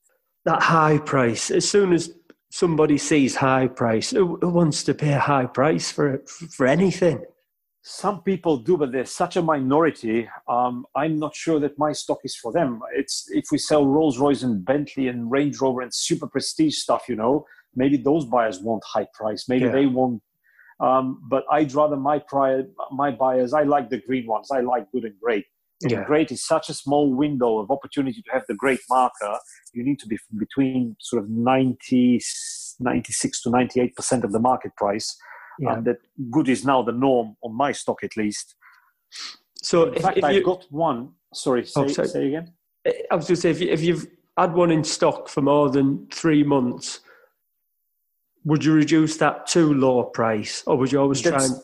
[0.45, 2.11] That high price, as soon as
[2.51, 6.21] somebody sees high price, who, who wants to pay a high price for
[6.55, 7.25] for anything?
[7.81, 10.29] Some people do, but they're such a minority.
[10.47, 12.81] Um, I'm not sure that my stock is for them.
[12.93, 17.03] It's if we sell Rolls Royce and Bentley and Range Rover and super prestige stuff,
[17.07, 17.45] you know,
[17.75, 19.47] maybe those buyers want high price.
[19.47, 19.71] Maybe yeah.
[19.71, 20.21] they want.
[20.79, 23.53] Um, but I'd rather my prior, my buyers.
[23.53, 24.49] I like the green ones.
[24.51, 25.45] I like good and great.
[25.81, 26.03] And yeah.
[26.05, 29.37] great is such a small window of opportunity to have the great marker.
[29.73, 32.19] You need to be between sort of 90,
[32.79, 35.17] 96 to 98 percent of the market price
[35.59, 35.73] yeah.
[35.73, 35.97] and that
[36.31, 38.55] good is now the norm on my stock at least.
[39.61, 41.13] So, in if, fact, if I've got one.
[41.33, 42.07] Sorry, say, oh, sorry.
[42.07, 42.53] say again.
[43.11, 45.69] I was going to say if, you, if you've had one in stock for more
[45.69, 47.01] than three months,
[48.47, 51.57] would you reduce that to lower price, or would you always that's, try?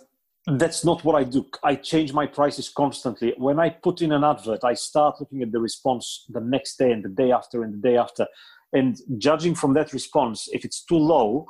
[0.48, 0.60] And...
[0.60, 1.46] that's not what I do.
[1.64, 3.34] I change my prices constantly.
[3.38, 6.92] When I put in an advert, I start looking at the response the next day
[6.92, 8.28] and the day after and the day after.
[8.74, 11.46] And judging from that response, if it's too low,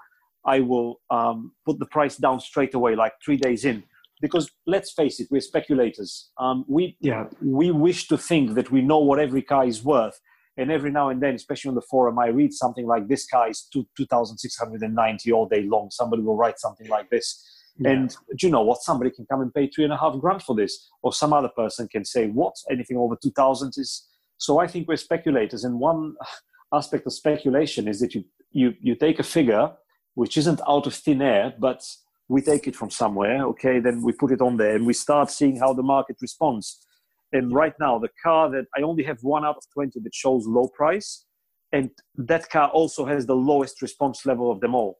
[0.46, 3.84] I will um, put the price down straight away, like three days in.
[4.22, 6.30] Because let's face it, we're speculators.
[6.38, 7.26] Um, we, yeah.
[7.42, 10.20] we wish to think that we know what every car is worth.
[10.58, 13.50] And every now and then, especially on the forum, I read something like this car
[13.50, 15.90] is 2,690 all day long.
[15.90, 17.44] Somebody will write something like this
[17.78, 17.92] yeah.
[17.92, 18.82] And do you know what?
[18.82, 21.50] Somebody can come and pay three and a half grand for this, or some other
[21.50, 22.56] person can say, "What?
[22.70, 24.08] Anything over two thousand is."
[24.38, 26.16] So I think we're speculators, and one
[26.74, 29.72] aspect of speculation is that you you you take a figure
[30.16, 31.84] which isn't out of thin air, but
[32.28, 33.44] we take it from somewhere.
[33.48, 36.86] Okay, then we put it on there, and we start seeing how the market responds.
[37.34, 40.46] And right now, the car that I only have one out of twenty that shows
[40.48, 41.26] low price,
[41.72, 45.00] and that car also has the lowest response level of them all.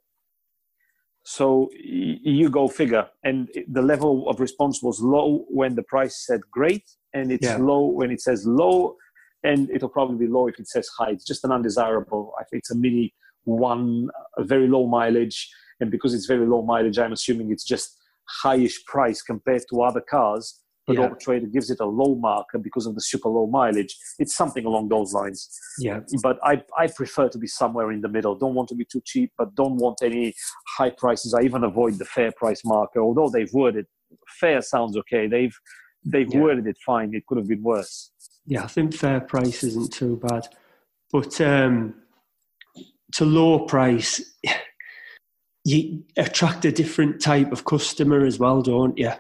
[1.26, 3.08] So you go figure.
[3.24, 6.84] And the level of response was low when the price said great,
[7.14, 7.58] and it's yeah.
[7.58, 8.98] low when it says low,
[9.44, 11.12] and it'll probably be low if it says high.
[11.12, 12.34] It's just an undesirable.
[12.40, 13.14] I think it's a mini
[13.46, 15.50] one, a very low mileage,
[15.80, 17.96] and because it's very low mileage, I'm assuming it's just
[18.44, 21.10] highish price compared to other cars but yeah.
[21.22, 23.98] Trader gives it a low marker because of the super low mileage.
[24.20, 25.50] It's something along those lines.
[25.80, 26.02] Yeah.
[26.22, 28.36] But I, I prefer to be somewhere in the middle.
[28.36, 30.34] Don't want to be too cheap, but don't want any
[30.78, 31.34] high prices.
[31.34, 33.86] I even avoid the fair price marker, although they've worded
[34.40, 35.28] fair sounds okay.
[35.28, 35.56] They've
[36.06, 36.40] they've yeah.
[36.40, 37.14] worded it fine.
[37.14, 38.12] It could have been worse.
[38.46, 40.48] Yeah, I think fair price isn't too bad,
[41.12, 41.96] but um,
[43.14, 44.22] to low price.
[45.66, 49.14] You attract a different type of customer as well, don't you?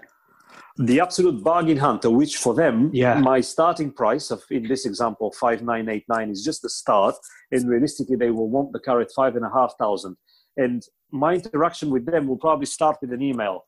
[0.77, 3.19] The absolute bargain hunter, which for them, yeah.
[3.19, 7.15] my starting price of in this example five nine eight nine is just the start,
[7.51, 10.17] and realistically they will want the car at five and a half thousand.
[10.57, 13.65] And my interaction with them will probably start with an email.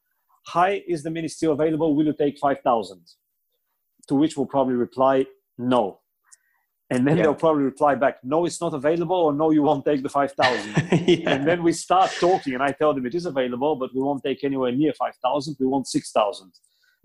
[0.47, 1.95] Hi, is the Mini still available?
[1.95, 3.01] Will you take five thousand?
[4.07, 5.25] To which we'll probably reply
[5.57, 5.99] no.
[6.91, 7.23] And then yeah.
[7.23, 10.87] they'll probably reply back, no, it's not available, or no, you won't take the 5,000.
[11.07, 11.31] yeah.
[11.31, 14.23] And then we start talking, and I tell them it is available, but we won't
[14.23, 16.51] take anywhere near 5,000, we want 6,000.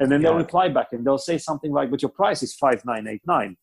[0.00, 3.56] And then they'll reply back and they'll say something like, but your price is 5989.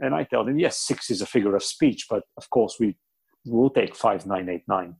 [0.00, 2.96] And I tell them, yes, six is a figure of speech, but of course we
[3.46, 4.96] will take 5989.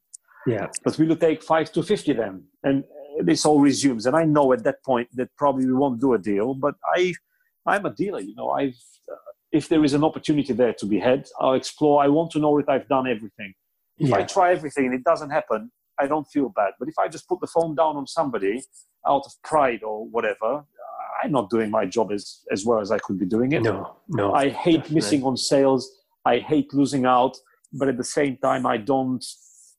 [0.46, 0.68] Yeah.
[0.84, 2.44] But we will take 5250 then.
[2.62, 2.84] And
[3.20, 4.06] this all resumes.
[4.06, 7.12] And I know at that point that probably we won't do a deal, but I,
[7.66, 8.78] I'm a dealer, you know, I've,
[9.10, 9.16] uh,
[9.50, 12.02] if there is an opportunity there to be had, I'll explore.
[12.02, 13.52] I want to know if I've done everything.
[13.98, 14.16] If yeah.
[14.16, 15.70] I try everything and it doesn't happen,
[16.02, 16.72] I don't feel bad.
[16.78, 18.62] But if I just put the phone down on somebody
[19.06, 20.64] out of pride or whatever,
[21.22, 23.62] I'm not doing my job as, as well as I could be doing it.
[23.62, 24.32] No, no.
[24.32, 24.94] I hate definitely.
[24.94, 25.90] missing on sales.
[26.24, 27.36] I hate losing out.
[27.72, 29.24] But at the same time, I don't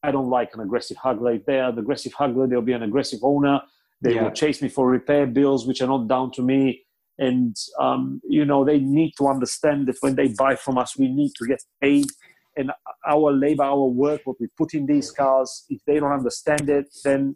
[0.04, 1.34] I don't like an aggressive haggler.
[1.34, 3.62] If they're an aggressive haggler, there'll be an aggressive owner.
[4.02, 4.24] They yeah.
[4.24, 6.84] will chase me for repair bills, which are not down to me.
[7.18, 11.08] And um, you know, they need to understand that when they buy from us, we
[11.08, 12.08] need to get paid
[12.56, 12.72] and
[13.08, 16.86] our labor, our work, what we put in these cars, if they don't understand it,
[17.04, 17.36] then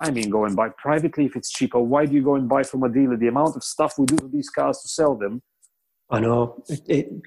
[0.00, 1.78] I mean, go and buy privately if it's cheaper.
[1.78, 3.16] Why do you go and buy from a dealer?
[3.16, 5.42] The amount of stuff we do to these cars to sell them.
[6.10, 6.62] I know.
[6.68, 7.22] It, it,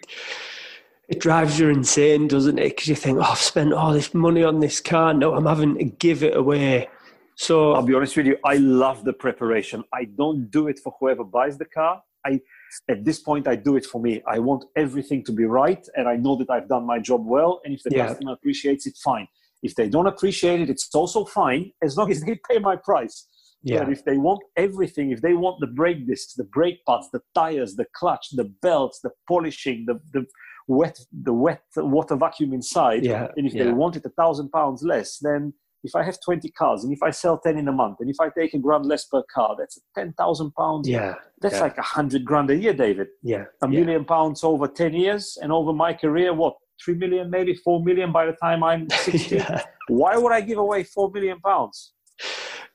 [1.08, 2.70] it drives you insane, doesn't it?
[2.70, 5.14] Because you think, oh, I've spent all this money on this car.
[5.14, 6.90] No, I'm having to give it away.
[7.36, 9.84] So I'll be honest with you, I love the preparation.
[9.94, 12.02] I don't do it for whoever buys the car.
[12.26, 12.42] I
[12.90, 16.08] at this point i do it for me i want everything to be right and
[16.08, 18.08] i know that i've done my job well and if the yeah.
[18.08, 19.28] customer appreciates it fine
[19.64, 23.28] if they don't appreciate it it's also fine as long as they pay my price
[23.66, 23.80] yeah.
[23.80, 27.22] But if they want everything, if they want the brake discs, the brake pads, the
[27.34, 30.24] tires, the clutch, the belts, the polishing, the, the
[30.68, 33.28] wet, the wet water vacuum inside, yeah.
[33.36, 33.64] and if yeah.
[33.64, 35.52] they want it a thousand pounds less, then
[35.86, 38.20] if I have 20 cars and if I sell 10 in a month and if
[38.20, 40.90] I take a grand less per car, that's 10,000 pounds.
[40.90, 41.16] Yeah.
[41.42, 41.62] That's yeah.
[41.62, 43.08] like a hundred grand a year, David.
[43.22, 43.46] Yeah.
[43.62, 44.08] A million yeah.
[44.08, 46.56] pounds over 10 years and over my career, what?
[46.84, 49.36] Three million, maybe four million by the time I'm 60.
[49.36, 49.64] yeah.
[49.88, 51.94] Why would I give away four million pounds?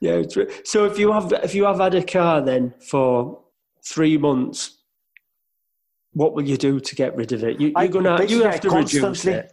[0.00, 0.22] Yeah.
[0.64, 3.42] So if you have, if you have had a car then for
[3.84, 4.78] three months,
[6.12, 7.60] what will you do to get rid of it?
[7.60, 9.52] You, are gonna, you have to reduce it.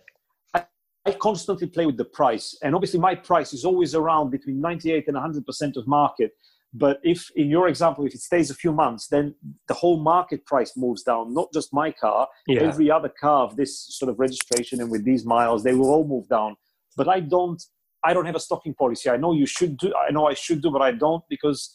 [1.08, 2.58] I constantly play with the price.
[2.62, 6.32] And obviously, my price is always around between 98 and 100% of market.
[6.74, 9.34] But if, in your example, if it stays a few months, then
[9.68, 12.62] the whole market price moves down, not just my car, yeah.
[12.62, 16.06] every other car of this sort of registration and with these miles, they will all
[16.06, 16.56] move down.
[16.98, 17.62] But I don't,
[18.04, 19.10] I don't have a stocking policy.
[19.10, 21.74] I know you should do, I know I should do, but I don't because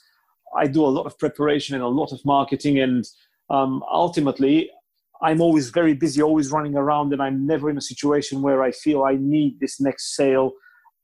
[0.57, 2.79] I do a lot of preparation and a lot of marketing.
[2.79, 3.05] And
[3.49, 4.71] um, ultimately,
[5.23, 8.73] I'm always very busy, always running around, and I'm never in a situation where I
[8.73, 10.53] feel I need this next sale.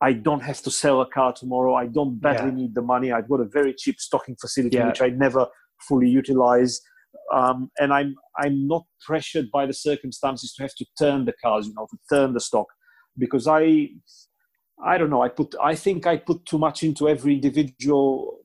[0.00, 1.74] I don't have to sell a car tomorrow.
[1.74, 2.56] I don't badly yeah.
[2.56, 3.12] need the money.
[3.12, 4.88] I've got a very cheap stocking facility yeah.
[4.88, 5.46] which I never
[5.88, 6.80] fully utilize.
[7.32, 11.66] Um, and I'm I'm not pressured by the circumstances to have to turn the cars,
[11.66, 12.66] you know, to turn the stock,
[13.16, 13.88] because I
[14.84, 15.22] I don't know.
[15.22, 18.38] I put I think I put too much into every individual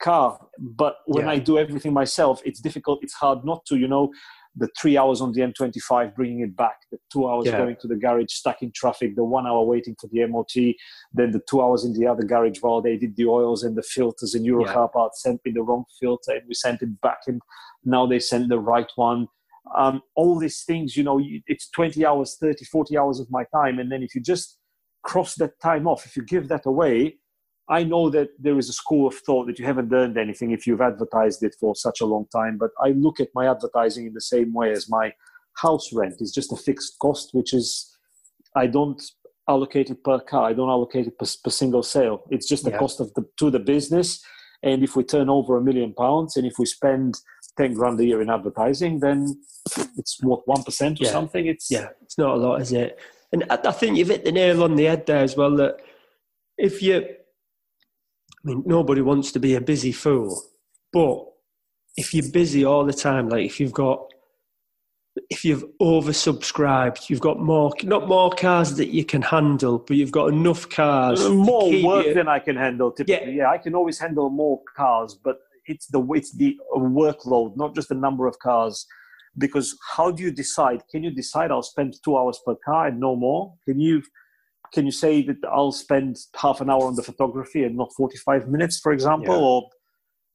[0.00, 1.32] car, but when yeah.
[1.32, 3.00] I do everything myself, it's difficult.
[3.02, 4.12] It's hard not to, you know
[4.58, 7.58] the three hours on the M25 bringing it back, the two hours yeah.
[7.58, 10.74] going to the garage stuck in traffic, the one hour waiting for the MOT,
[11.12, 13.82] then the two hours in the other garage while they did the oils and the
[13.82, 15.08] filters and Euro yeah.
[15.14, 17.40] sent me the wrong filter and we sent it back and
[17.84, 19.28] now they send the right one.
[19.76, 23.78] Um, all these things, you know, it's 20 hours, 30, 40 hours of my time.
[23.78, 24.58] And then if you just
[25.04, 27.18] cross that time off, if you give that away,
[27.70, 30.66] I know that there is a school of thought that you haven't earned anything if
[30.66, 34.14] you've advertised it for such a long time, but I look at my advertising in
[34.14, 35.12] the same way as my
[35.54, 36.16] house rent.
[36.20, 37.94] It's just a fixed cost, which is,
[38.56, 39.02] I don't
[39.48, 40.48] allocate it per car.
[40.48, 42.24] I don't allocate it per, per single sale.
[42.30, 42.78] It's just the yeah.
[42.78, 44.24] cost of the to the business.
[44.62, 47.16] And if we turn over a million pounds and if we spend
[47.58, 49.40] 10 grand a year in advertising, then
[49.96, 51.10] it's what, 1% or yeah.
[51.10, 51.46] something?
[51.46, 52.98] It's Yeah, it's not a lot, is it?
[53.32, 55.76] And I think you've hit the nail on the head there as well that
[56.56, 57.06] if you
[58.44, 60.42] I mean, nobody wants to be a busy fool,
[60.92, 61.24] but
[61.96, 64.06] if you're busy all the time, like if you've got,
[65.30, 70.12] if you've oversubscribed, you've got more, not more cars that you can handle, but you've
[70.12, 71.28] got enough cars.
[71.28, 72.92] More work you, than I can handle.
[72.92, 73.42] Typically, yeah.
[73.42, 77.88] yeah, I can always handle more cars, but it's the it's the workload, not just
[77.88, 78.86] the number of cars.
[79.36, 80.82] Because how do you decide?
[80.90, 83.54] Can you decide I'll spend two hours per car and no more?
[83.64, 84.02] Can you?
[84.72, 88.48] Can you say that I'll spend half an hour on the photography and not 45
[88.48, 89.34] minutes, for example?
[89.34, 89.40] Yeah.
[89.40, 89.68] Or,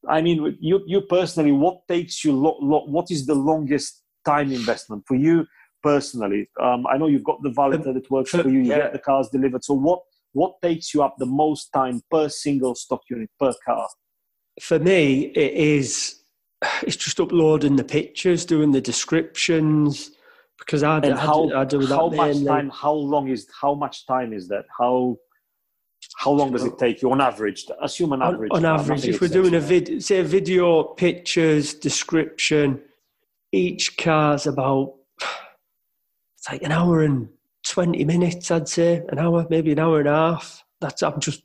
[0.10, 4.51] I mean, you, you personally, what takes you, lo- lo- what is the longest time
[4.51, 5.45] investment for you
[5.81, 6.49] personally?
[6.61, 8.77] Um, I know you've got the valeter that works for you, you yeah.
[8.77, 9.64] get the cars delivered.
[9.64, 10.01] So, what,
[10.34, 13.88] what takes you up the most time per single stock unit per car?
[14.60, 16.23] For me, it is
[16.84, 20.11] it's just uploading the pictures, doing the descriptions,
[20.65, 21.95] because I, and I, how, do, I do that.
[21.95, 22.69] How much time?
[22.69, 23.48] How long is?
[23.60, 24.65] How much time is that?
[24.77, 25.18] How
[26.18, 27.65] how long does it take you on average?
[27.81, 28.52] Assume an average.
[28.52, 32.81] On, on average, if we're doing a video, say a video, pictures, description,
[33.52, 34.95] each car's about
[36.38, 37.30] it's like an hour and
[37.65, 38.52] twenty minutes.
[38.52, 40.64] I'd say an hour, maybe an hour and a half.
[40.81, 41.44] That's I'm just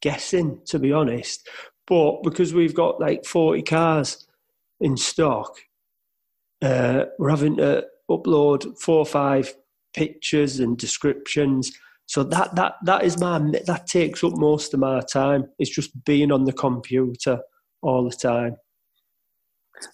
[0.00, 1.48] guessing, to be honest.
[1.86, 4.26] But because we've got like forty cars
[4.80, 5.58] in stock,
[6.62, 9.54] uh, we're having to upload four or five
[9.94, 11.72] pictures and descriptions.
[12.06, 15.46] So that that that is my that takes up most of my time.
[15.58, 17.40] It's just being on the computer
[17.82, 18.56] all the time.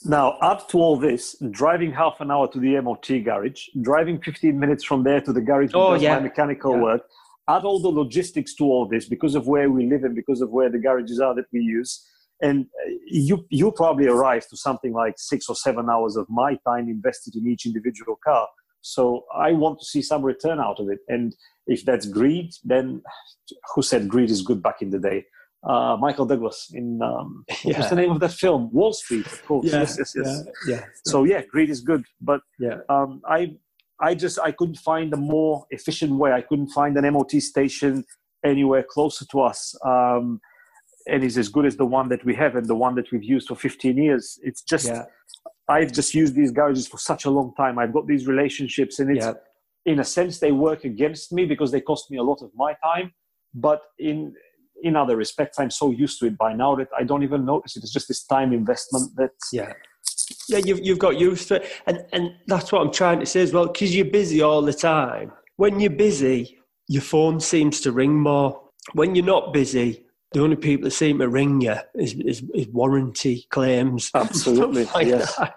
[0.04, 4.58] Now, add to all this, driving half an hour to the MOT garage, driving 15
[4.58, 6.16] minutes from there to the garage oh, yeah.
[6.16, 6.82] my mechanical yeah.
[6.82, 7.02] work.
[7.48, 10.50] Add all the logistics to all this because of where we live and because of
[10.50, 12.04] where the garages are that we use
[12.40, 16.56] and uh, you you probably arrive to something like six or seven hours of my
[16.66, 18.46] time invested in each individual car
[18.80, 21.34] so i want to see some return out of it and
[21.66, 23.02] if that's greed then
[23.74, 25.24] who said greed is good back in the day
[25.66, 27.78] uh, Michael Douglas in um, yeah.
[27.78, 28.70] what's the name of that film?
[28.72, 29.66] Wall Street, of course.
[29.66, 30.44] Yeah, yes, yes, yes.
[30.68, 30.84] Yeah, yeah.
[31.04, 33.56] So yeah, greed is good, but yeah, um, I
[34.00, 36.32] I just I couldn't find a more efficient way.
[36.32, 38.04] I couldn't find an MOT station
[38.44, 39.74] anywhere closer to us.
[39.84, 40.40] Um,
[41.06, 43.24] and is as good as the one that we have and the one that we've
[43.24, 44.38] used for 15 years.
[44.42, 45.04] It's just yeah.
[45.68, 47.78] I've just used these garages for such a long time.
[47.78, 49.32] I've got these relationships, and it's yeah.
[49.84, 52.74] in a sense they work against me because they cost me a lot of my
[52.84, 53.12] time.
[53.54, 54.34] But in
[54.82, 57.76] in other respects, I'm so used to it by now that I don't even notice
[57.76, 57.82] it.
[57.82, 59.72] It's just this time investment that yeah.
[60.48, 61.70] Yeah, you've, you've got used to it.
[61.86, 64.72] And, and that's what I'm trying to say as well, because you're busy all the
[64.72, 65.32] time.
[65.56, 66.58] When you're busy,
[66.88, 68.60] your phone seems to ring more.
[68.94, 72.68] When you're not busy, the only people that seem to ring you is, is, is
[72.68, 74.10] warranty claims.
[74.14, 75.36] Absolutely, like yes.
[75.36, 75.54] That.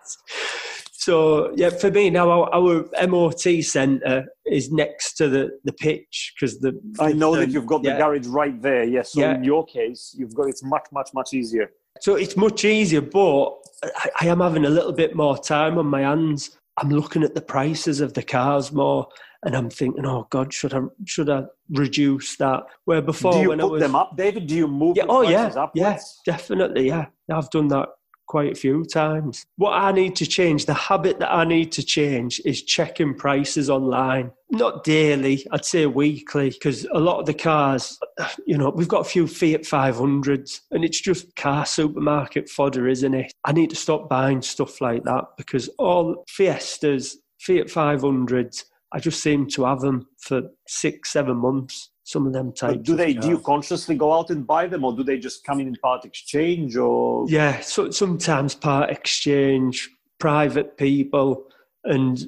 [0.93, 6.33] So yeah, for me now, our, our MOT centre is next to the, the pitch
[6.35, 6.79] because the.
[6.99, 7.93] I know that you've got yeah.
[7.93, 8.83] the garage right there.
[8.83, 9.35] Yes, so yeah.
[9.35, 11.71] in your case, you've got it's much much much easier.
[12.01, 15.87] So it's much easier, but I, I am having a little bit more time on
[15.87, 16.57] my hands.
[16.77, 19.07] I'm looking at the prices of the cars more
[19.43, 22.63] and I'm thinking, oh God, should I should I reduce that?
[22.85, 24.47] Where before, do you when put I was, them up, David?
[24.47, 24.97] Do you move?
[24.97, 25.71] Yeah, oh yeah, upwards?
[25.75, 27.05] yeah, definitely, yeah.
[27.31, 27.89] I've done that
[28.29, 29.45] quite a few times.
[29.57, 33.69] What I need to change, the habit that I need to change, is checking prices
[33.69, 34.31] online.
[34.51, 37.97] Not daily, I'd say weekly, because a lot of the cars,
[38.45, 43.13] you know, we've got a few Fiat 500s, and it's just car supermarket fodder, isn't
[43.13, 43.33] it?
[43.45, 49.21] I need to stop buying stuff like that because all Fiestas, Fiat 500s I just
[49.21, 51.91] seem to have them for six, seven months.
[52.03, 52.75] some of them types.
[52.77, 53.13] But do they?
[53.13, 55.75] Do you consciously go out and buy them, or do they just come in in
[55.75, 56.75] part exchange?
[56.75, 59.89] Or yeah, so sometimes part exchange,
[60.19, 61.45] private people,
[61.83, 62.27] and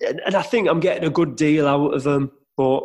[0.00, 2.30] and I think I'm getting a good deal out of them.
[2.56, 2.82] But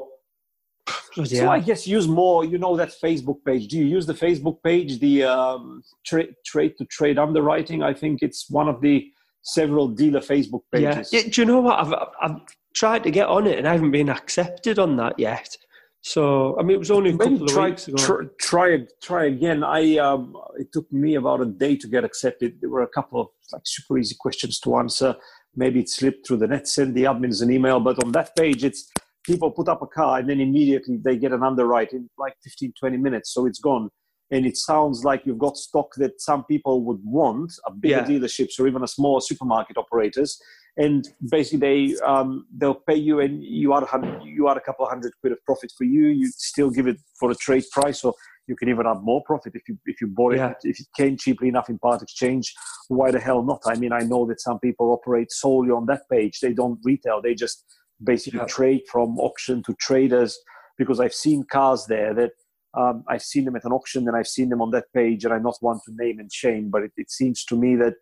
[1.25, 2.45] so I guess use more.
[2.45, 3.67] You know that Facebook page.
[3.67, 4.99] Do you use the Facebook page?
[4.99, 7.83] The um, tra- trade to trade underwriting.
[7.83, 9.11] I think it's one of the
[9.41, 11.11] several dealer Facebook pages.
[11.11, 11.21] Yeah.
[11.21, 11.79] yeah do you know what?
[11.79, 12.41] I've, I've
[12.73, 15.57] tried to get on it and I haven't been accepted on that yet.
[16.01, 17.97] So I mean, it was only a Maybe couple try, of weeks ago.
[17.97, 19.63] Try, try, try again.
[19.63, 22.59] I um, it took me about a day to get accepted.
[22.59, 25.15] There were a couple of like super easy questions to answer.
[25.55, 26.67] Maybe it slipped through the net.
[26.67, 28.89] Send the admins an email, but on that page, it's
[29.23, 32.73] people put up a car and then immediately they get an underwrite in like 15,
[32.79, 33.33] 20 minutes.
[33.33, 33.89] So it's gone.
[34.31, 38.05] And it sounds like you've got stock that some people would want, a bigger yeah.
[38.05, 40.41] dealerships or even a small supermarket operators
[40.77, 43.83] and basically they um, they'll pay you and you add
[44.23, 46.07] you add a couple of hundred quid of profit for you.
[46.07, 48.13] You still give it for a trade price, or
[48.47, 50.51] you can even add more profit if you if you bought yeah.
[50.51, 52.53] it if it came cheaply enough in part exchange.
[52.87, 53.61] Why the hell not?
[53.65, 56.39] I mean, I know that some people operate solely on that page.
[56.39, 57.21] They don't retail.
[57.21, 57.65] They just
[58.03, 58.45] basically yeah.
[58.45, 60.39] trade from auction to traders
[60.77, 62.31] because I've seen cars there that.
[62.73, 65.33] Um, I've seen them at an auction and I've seen them on that page, and
[65.33, 67.95] I'm not one to name and shame, but it, it seems to me that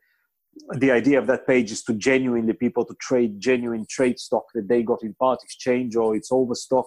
[0.77, 4.67] the idea of that page is to genuinely people to trade genuine trade stock that
[4.67, 6.85] they got in part exchange or it's overstock.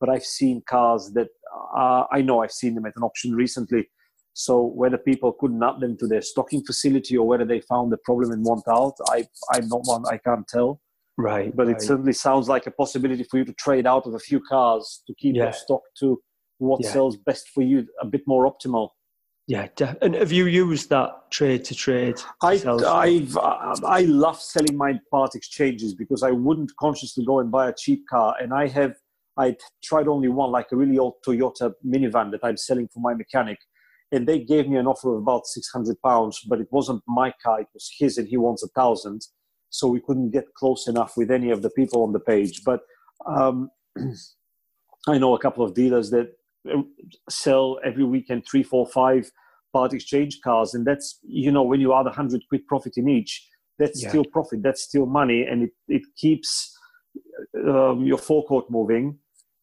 [0.00, 1.28] But I've seen cars that
[1.76, 3.88] uh, I know I've seen them at an auction recently.
[4.34, 7.98] So whether people couldn't add them to their stocking facility or whether they found the
[7.98, 10.80] problem and want out, I I'm not one I can't tell.
[11.18, 11.54] Right.
[11.54, 11.76] But right.
[11.76, 15.02] it certainly sounds like a possibility for you to trade out of a few cars
[15.06, 15.44] to keep yeah.
[15.44, 16.20] your stock to
[16.62, 16.92] what yeah.
[16.92, 18.90] sells best for you, a bit more optimal.
[19.48, 19.66] Yeah,
[20.00, 22.20] and have you used that trade to trade?
[22.42, 23.36] I I've,
[23.84, 28.04] I love selling my part exchanges because I wouldn't consciously go and buy a cheap
[28.08, 28.94] car, and I have
[29.36, 33.14] I tried only one, like a really old Toyota minivan that I'm selling for my
[33.14, 33.58] mechanic,
[34.12, 37.34] and they gave me an offer of about six hundred pounds, but it wasn't my
[37.42, 39.22] car; it was his, and he wants a thousand,
[39.70, 42.62] so we couldn't get close enough with any of the people on the page.
[42.64, 42.82] But
[43.26, 43.70] um,
[45.08, 46.28] I know a couple of dealers that
[47.28, 49.30] sell every weekend three, four, five
[49.72, 53.08] part exchange cars, and that's you know when you add a hundred quid profit in
[53.08, 53.46] each,
[53.78, 54.08] that's yeah.
[54.08, 56.76] still profit, that's still money, and it it keeps
[57.66, 59.18] um, your forecourt moving.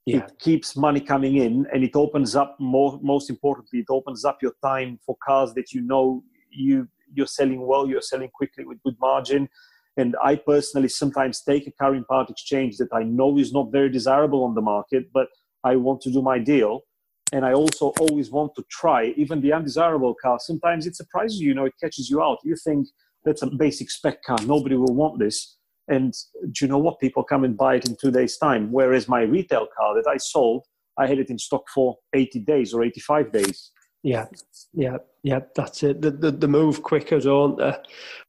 [0.05, 0.17] Yeah.
[0.17, 2.99] It keeps money coming in, and it opens up more.
[3.01, 7.65] Most importantly, it opens up your time for cars that you know you you're selling
[7.65, 9.49] well, you're selling quickly with good margin.
[9.97, 13.71] And I personally sometimes take a car in part exchange that I know is not
[13.71, 15.27] very desirable on the market, but
[15.63, 16.83] I want to do my deal
[17.31, 20.39] and I also always want to try even the undesirable car.
[20.39, 22.39] Sometimes it surprises you, you know, it catches you out.
[22.43, 22.87] You think
[23.23, 25.57] that's a basic spec car, nobody will want this.
[25.87, 26.13] And
[26.51, 26.99] do you know what?
[26.99, 28.71] People come and buy it in two days' time.
[28.71, 30.65] Whereas my retail car that I sold,
[30.97, 33.71] I had it in stock for 80 days or 85 days.
[34.03, 34.27] Yeah,
[34.73, 36.01] yeah, yeah, that's it.
[36.01, 37.75] The, the, the move quicker, don't they?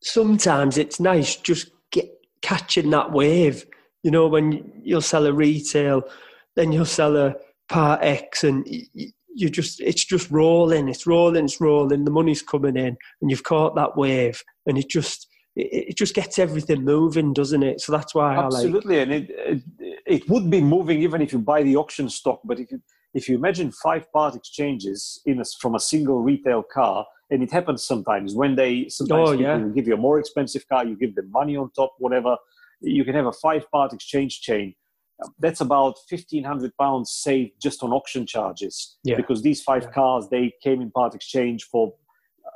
[0.02, 2.10] Sometimes it's nice just get
[2.43, 3.66] catching that wave.
[4.02, 6.02] You know, when you'll sell a retail,
[6.56, 7.36] then you'll sell a
[7.70, 8.66] part X, and
[9.34, 12.05] you just it's just rolling, it's rolling, it's rolling.
[12.05, 16.14] The money's coming in, and you've caught that wave, and it just it, it just
[16.14, 17.80] gets everything moving, doesn't it?
[17.80, 19.02] So that's why absolutely, like...
[19.02, 19.62] and it, it
[20.06, 22.40] it would be moving even if you buy the auction stock.
[22.44, 22.82] But if you
[23.14, 27.52] if you imagine five part exchanges in a, from a single retail car, and it
[27.52, 29.59] happens sometimes when they sometimes oh, yeah.
[29.74, 32.36] give you a more expensive car, you give them money on top, whatever.
[32.82, 34.74] You can have a five part exchange chain
[35.38, 39.16] that's about 1500 pounds saved just on auction charges yeah.
[39.16, 39.90] because these five yeah.
[39.90, 41.92] cars they came in part exchange for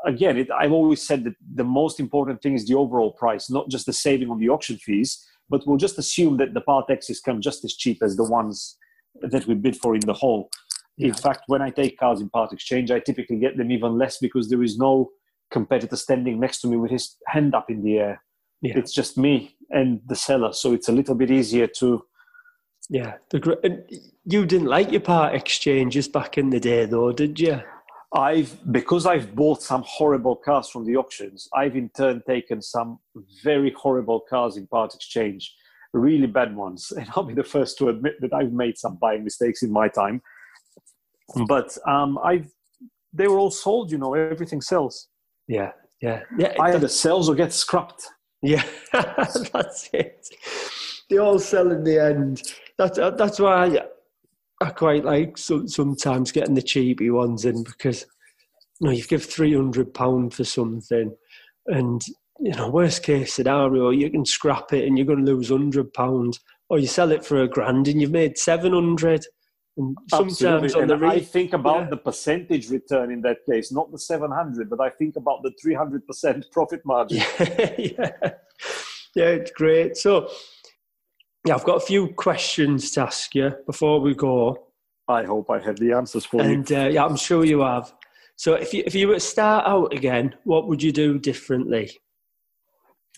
[0.07, 3.69] again it, i've always said that the most important thing is the overall price not
[3.69, 7.21] just the saving on the auction fees but we'll just assume that the part x's
[7.21, 8.77] come just as cheap as the ones
[9.23, 10.51] that we bid for in the whole
[10.97, 11.09] yeah.
[11.09, 14.19] in fact when i take cars in part exchange i typically get them even less
[14.19, 15.11] because there is no
[15.51, 18.23] competitor standing next to me with his hand up in the air
[18.63, 22.03] it's just me and the seller so it's a little bit easier to
[22.91, 23.85] yeah, the and
[24.25, 27.61] you didn't like your part exchanges back in the day, though, did you?
[28.15, 31.49] I've because I've bought some horrible cars from the auctions.
[31.55, 32.99] I've in turn taken some
[33.43, 35.55] very horrible cars in part exchange,
[35.93, 39.25] really bad ones, and I'll be the first to admit that I've made some buying
[39.25, 40.23] mistakes in my time.
[41.49, 42.51] But um, I've
[43.13, 43.91] they were all sold.
[43.91, 45.09] You know, everything sells.
[45.49, 46.55] Yeah, yeah, yeah.
[46.61, 48.07] Either sells or gets scrapped.
[48.43, 48.63] Yeah,
[48.93, 50.29] that's it.
[51.11, 52.43] They all sell in the end
[52.77, 53.81] that's uh, that's why I,
[54.61, 58.07] I quite like so, sometimes getting the cheapy ones in because
[58.81, 61.15] you know you give three hundred pound for something,
[61.67, 62.03] and
[62.41, 65.93] you know worst case scenario you can scrap it and you're going to lose hundred
[65.93, 69.25] pounds, or you sell it for a grand and you've made seven hundred.
[69.77, 71.91] And sometimes re- I think about yeah.
[71.91, 76.49] the percentage return in that case, not the 700, but I think about the 300%
[76.53, 77.17] profit margin.
[77.39, 78.13] yeah.
[79.17, 79.97] yeah, it's great.
[79.97, 80.31] So,
[81.45, 84.69] yeah, I've got a few questions to ask you before we go.
[85.07, 86.77] I hope I have the answers for and, you.
[86.77, 87.93] And uh, yeah, I'm sure you have.
[88.37, 91.91] So, if you if you were to start out again, what would you do differently?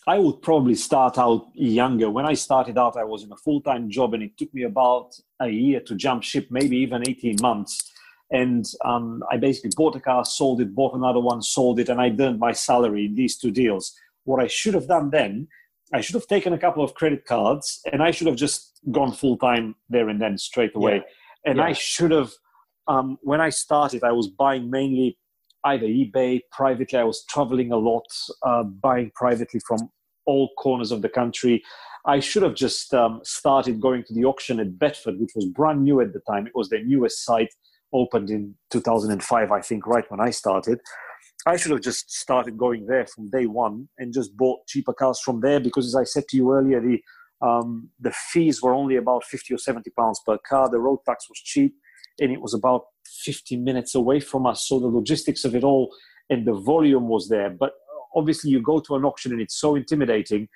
[0.08, 2.10] I would probably start out younger.
[2.10, 4.64] When I started out, I was in a full time job, and it took me
[4.64, 7.92] about a year to jump ship, maybe even 18 months.
[8.30, 12.00] And um, I basically bought a car, sold it, bought another one, sold it, and
[12.00, 13.94] I earned my salary in these two deals.
[14.24, 15.46] What I should have done then
[15.92, 19.12] I should have taken a couple of credit cards and I should have just gone
[19.12, 20.96] full time there and then straight away.
[20.96, 21.50] Yeah.
[21.50, 21.64] And yeah.
[21.64, 22.32] I should have,
[22.88, 25.16] um, when I started, I was buying mainly
[25.64, 26.98] either eBay, privately.
[26.98, 28.06] I was traveling a lot,
[28.42, 29.90] uh, buying privately from
[30.24, 31.62] all corners of the country.
[32.04, 35.82] I should have just um, started going to the auction at Bedford, which was brand
[35.82, 36.46] new at the time.
[36.46, 37.52] It was the newest site,
[37.92, 40.80] opened in 2005, I think, right when I started.
[41.46, 45.20] I should have just started going there from day one and just bought cheaper cars
[45.20, 47.00] from there because, as I said to you earlier, the
[47.40, 50.68] um, the fees were only about 50 or 70 pounds per car.
[50.68, 51.74] The road tax was cheap
[52.18, 52.86] and it was about
[53.24, 54.66] 15 minutes away from us.
[54.66, 55.94] So the logistics of it all
[56.30, 57.50] and the volume was there.
[57.50, 57.72] But
[58.16, 60.48] obviously, you go to an auction and it's so intimidating.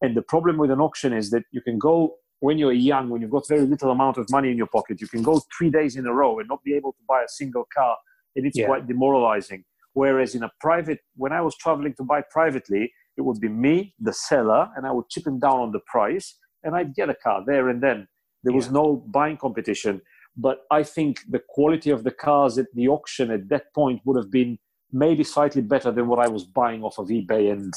[0.00, 3.20] And the problem with an auction is that you can go when you're young, when
[3.20, 5.96] you've got very little amount of money in your pocket, you can go three days
[5.96, 7.96] in a row and not be able to buy a single car.
[8.36, 8.66] And it's yeah.
[8.66, 9.64] quite demoralizing.
[9.94, 13.94] Whereas in a private, when I was traveling to buy privately, it would be me,
[13.98, 17.14] the seller, and I would chip him down on the price, and I'd get a
[17.14, 18.06] car there and then.
[18.44, 18.72] There was yeah.
[18.72, 20.00] no buying competition.
[20.36, 24.16] But I think the quality of the cars at the auction at that point would
[24.16, 24.56] have been
[24.92, 27.52] maybe slightly better than what I was buying off of eBay.
[27.52, 27.74] And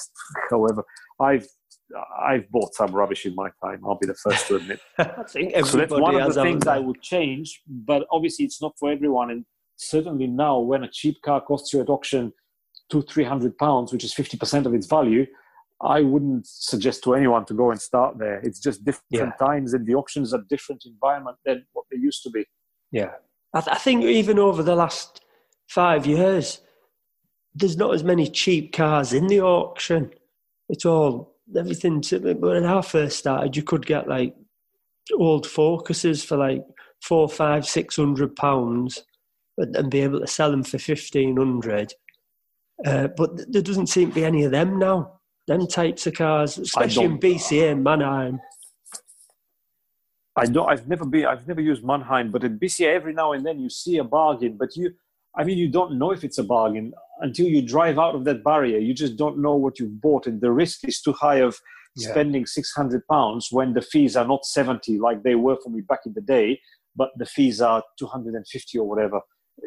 [0.50, 0.84] however,
[1.20, 1.48] I've
[2.24, 3.82] I've bought some rubbish in my time.
[3.86, 4.80] I'll be the first to admit.
[4.98, 7.62] I think so that's one of the things I uh, would change.
[7.68, 9.32] But obviously, it's not for everyone.
[9.32, 9.46] And
[9.82, 12.34] certainly now when a cheap car costs you at auction
[12.90, 15.26] two, three hundred pounds, which is 50% of its value,
[15.82, 18.40] I wouldn't suggest to anyone to go and start there.
[18.40, 19.46] It's just different yeah.
[19.46, 22.46] times and the auctions are different environment than what they used to be.
[22.92, 23.12] Yeah.
[23.54, 25.22] I, th- I think even over the last
[25.68, 26.60] five years,
[27.56, 30.12] there's not as many cheap cars in the auction.
[30.70, 32.02] It's all everything.
[32.02, 34.36] To, when I first started, you could get like
[35.18, 36.64] old Focuses for like
[37.02, 39.04] four, five, six hundred pounds,
[39.62, 41.94] and be able to sell them for 1500
[42.86, 46.58] uh, but there doesn't seem to be any of them now them types of cars
[46.58, 48.40] especially in bca and Manheim
[50.36, 53.46] i don't i've never been i've never used Manheim but in bca every now and
[53.46, 54.94] then you see a bargain but you
[55.36, 58.44] i mean you don't know if it's a bargain until you drive out of that
[58.44, 58.80] barrier.
[58.80, 61.60] You just don't know what you've bought and the risk is too high of
[61.96, 62.10] yeah.
[62.10, 66.02] spending 600 pounds when the fees are not 70 like they were for me back
[66.06, 66.60] in the day
[66.96, 69.22] but the fees are 250 or whatever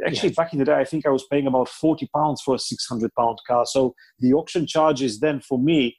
[0.07, 2.59] actually back in the day i think i was paying about 40 pounds for a
[2.59, 3.67] 600 pound car.
[3.67, 5.97] So the auction charges then for me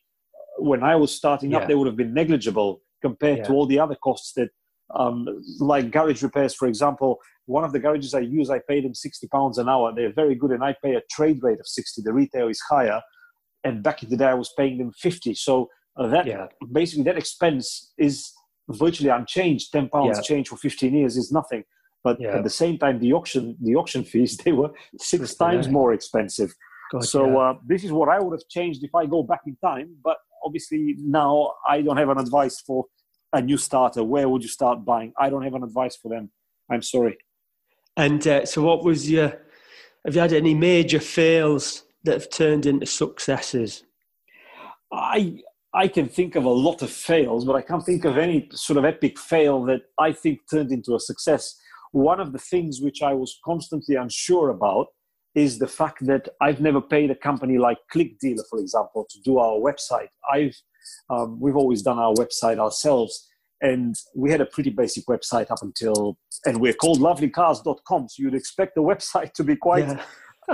[0.57, 1.59] when i was starting yeah.
[1.59, 3.43] up they would have been negligible compared yeah.
[3.45, 4.49] to all the other costs that
[4.93, 5.27] um,
[5.59, 7.19] like garage repairs for example.
[7.47, 9.93] One of the garages i use i pay them 60 pounds an hour.
[9.95, 13.01] They're very good and i pay a trade rate of 60 the retail is higher.
[13.63, 16.47] And back in the day i was paying them 50 so uh, that yeah.
[16.71, 18.31] basically that expense is
[18.69, 19.71] virtually unchanged.
[19.71, 21.63] 10 pounds change for 15 years is nothing
[22.05, 22.37] but yeah.
[22.37, 26.51] at the same time the auction the auction fees they were six times more expensive.
[26.91, 27.37] God, so yeah.
[27.37, 30.17] uh, this is what i would have changed if i go back in time but
[30.45, 31.31] obviously now
[31.67, 32.85] i don't have an advice for
[33.35, 34.03] a new starter.
[34.03, 35.13] Where would you start buying?
[35.19, 36.31] I don't have an advice for them.
[36.71, 37.17] I'm sorry.
[37.97, 39.29] And uh, so what was your
[40.05, 43.83] have you had any major fails that have turned into successes?
[44.91, 45.39] I
[45.73, 48.77] I can think of a lot of fails, but I can't think of any sort
[48.77, 51.59] of epic fail that I think turned into a success
[51.95, 54.87] one of the things which I was constantly unsure about
[55.33, 59.37] is the fact that I've never paid a company like ClickDealer, for example, to do
[59.37, 60.09] our website.
[60.29, 60.55] I've
[61.09, 63.25] um, we've always done our website ourselves,
[63.61, 68.09] and we had a pretty basic website up until, and we're called lovelycars.com.
[68.09, 70.03] So you'd expect the website to be quite yeah.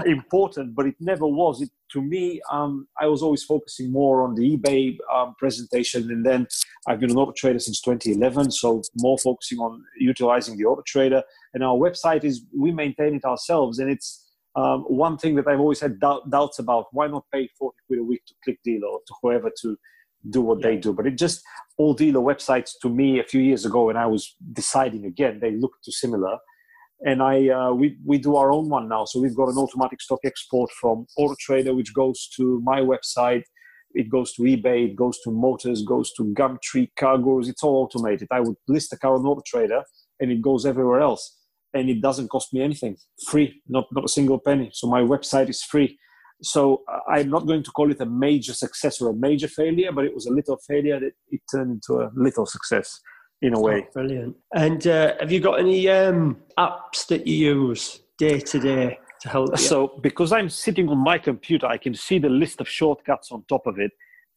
[0.05, 1.61] Important, but it never was.
[1.61, 6.25] It, to me, um, I was always focusing more on the eBay um, presentation, and
[6.25, 6.47] then
[6.87, 11.23] I've been an auto trader since 2011, so more focusing on utilizing the auto trader.
[11.53, 15.59] And our website is we maintain it ourselves, and it's um, one thing that I've
[15.59, 16.87] always had doubt, doubts about.
[16.91, 19.77] Why not pay 40 quid a week to Click Dealer or to whoever to
[20.29, 20.67] do what yeah.
[20.67, 20.93] they do?
[20.93, 21.41] But it just
[21.77, 25.51] all dealer websites to me a few years ago, when I was deciding again, they
[25.51, 26.37] looked too similar
[27.03, 29.05] and I uh, we we do our own one now.
[29.05, 33.43] So we've got an automatic stock export from Auto Trader, which goes to my website.
[33.93, 37.49] It goes to eBay, it goes to Motors, goes to Gumtree, CarGurus.
[37.49, 38.27] It's all automated.
[38.31, 39.83] I would list a car on Auto Trader,
[40.19, 41.37] and it goes everywhere else.
[41.73, 42.97] and it doesn't cost me anything.
[43.29, 44.69] Free, not not a single penny.
[44.73, 45.97] So my website is free.
[46.43, 49.91] So uh, I'm not going to call it a major success or a major failure,
[49.91, 52.99] but it was a little failure that it turned into a little success
[53.41, 53.85] in a way.
[53.87, 54.35] Oh, brilliant.
[54.53, 59.29] And uh, have you got any um, apps that you use day to day to
[59.29, 59.51] help?
[59.51, 59.57] You?
[59.57, 63.43] So because I'm sitting on my computer, I can see the list of shortcuts on
[63.47, 63.91] top of it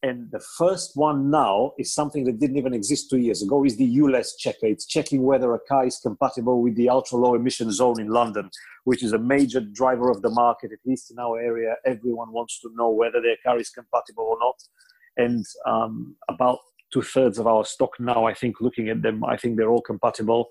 [0.05, 3.75] and the first one now is something that didn't even exist two years ago is
[3.77, 4.67] the ULEZ checker.
[4.67, 8.51] It's checking whether a car is compatible with the ultra low emission zone in London,
[8.83, 11.73] which is a major driver of the market, at least in our area.
[11.85, 14.61] Everyone wants to know whether their car is compatible or not.
[15.17, 16.59] And um, about
[16.95, 19.81] two thirds of our stock now, I think, looking at them, I think they're all
[19.81, 20.47] compatible.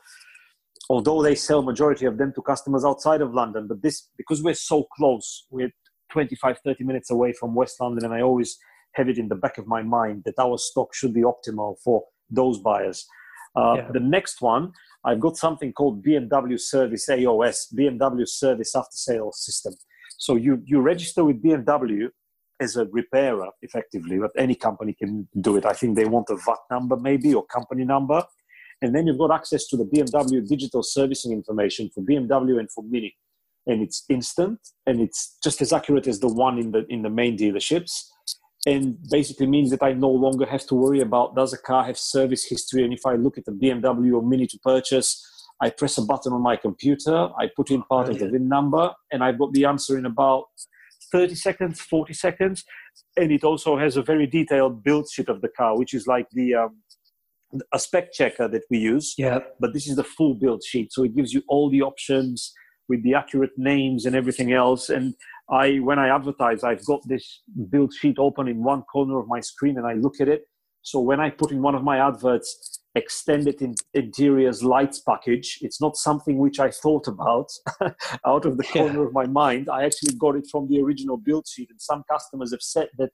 [0.91, 4.55] Although they sell majority of them to customers outside of London, but this because we're
[4.73, 5.73] so close, we're
[6.13, 8.59] 25, 30 minutes away from West London, and I always
[8.93, 12.05] have it in the back of my mind that our stock should be optimal for
[12.31, 13.07] those buyers.
[13.57, 13.89] Uh, yeah.
[13.93, 14.73] The next one,
[15.05, 19.75] I've got something called BMW Service AOS, BMW Service After Sales System.
[20.19, 22.09] So you, you register with BMW
[22.61, 25.67] as a repairer, effectively, but any company can do it.
[25.67, 28.25] I think they want a VAT number, maybe, or company number.
[28.83, 32.85] And then you've got access to the BMW digital servicing information for BMW and for
[32.85, 33.15] Mini.
[33.67, 37.09] And it's instant and it's just as accurate as the one in the in the
[37.09, 38.11] main dealerships
[38.67, 41.99] and basically means that I no longer have to worry about does a car have
[41.99, 42.85] service history.
[42.85, 45.23] And if I look at the BMW or Mini to purchase,
[45.61, 48.93] I press a button on my computer, I put in part of the VIN number,
[49.13, 50.45] and I've got the answer in about
[51.15, 52.65] 30 seconds, 40 seconds.
[53.17, 56.27] And it also has a very detailed build sheet of the car, which is like
[56.33, 56.83] the um,
[57.73, 59.15] a spec checker that we use.
[59.17, 59.39] Yeah.
[59.61, 62.53] But this is the full build sheet, so it gives you all the options
[62.89, 64.91] with the accurate names and everything else.
[64.91, 65.15] And
[65.49, 69.41] I, when I advertise, I've got this build sheet open in one corner of my
[69.41, 70.43] screen, and I look at it.
[70.83, 75.81] So when I put in one of my adverts, extended in interiors lights package, it's
[75.81, 77.51] not something which I thought about
[78.27, 79.07] out of the corner yeah.
[79.07, 79.69] of my mind.
[79.69, 83.11] I actually got it from the original build sheet, and some customers have said that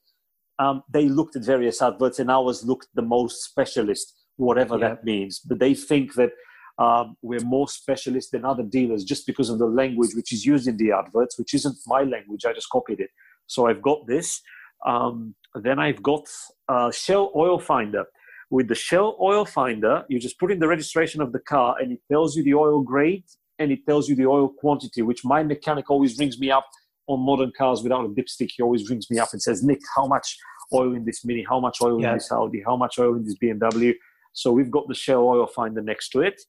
[0.59, 4.89] um, they looked at various adverts, and ours looked the most specialist, whatever yeah.
[4.89, 5.41] that means.
[5.41, 6.31] But they think that
[6.79, 10.67] um, we're more specialist than other dealers just because of the language which is used
[10.67, 12.45] in the adverts, which isn't my language.
[12.45, 13.11] I just copied it.
[13.47, 14.41] So I've got this.
[14.87, 16.27] Um, then I've got
[16.69, 18.05] uh, Shell Oil Finder.
[18.51, 21.93] With the Shell Oil Finder, you just put in the registration of the car and
[21.93, 23.25] it tells you the oil grade
[23.61, 26.67] and it tells you the oil quantity, which my mechanic always rings me up
[27.07, 28.51] on modern cars without a dipstick.
[28.57, 30.37] He always rings me up and says, Nick, how much
[30.73, 31.45] oil in this Mini?
[31.49, 32.11] How much oil yeah.
[32.11, 32.63] in this Audi?
[32.65, 33.95] How much oil in this BMW?
[34.33, 36.41] So we've got the Shell Oil Finder next to it.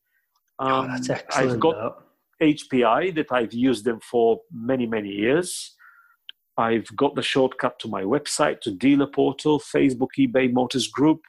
[0.59, 1.51] Um, oh, that's excellent.
[1.53, 2.03] I've got
[2.41, 5.75] HPI that I've used them for many, many years.
[6.57, 11.21] I've got the shortcut to my website, to dealer portal, Facebook, eBay, Motors Group.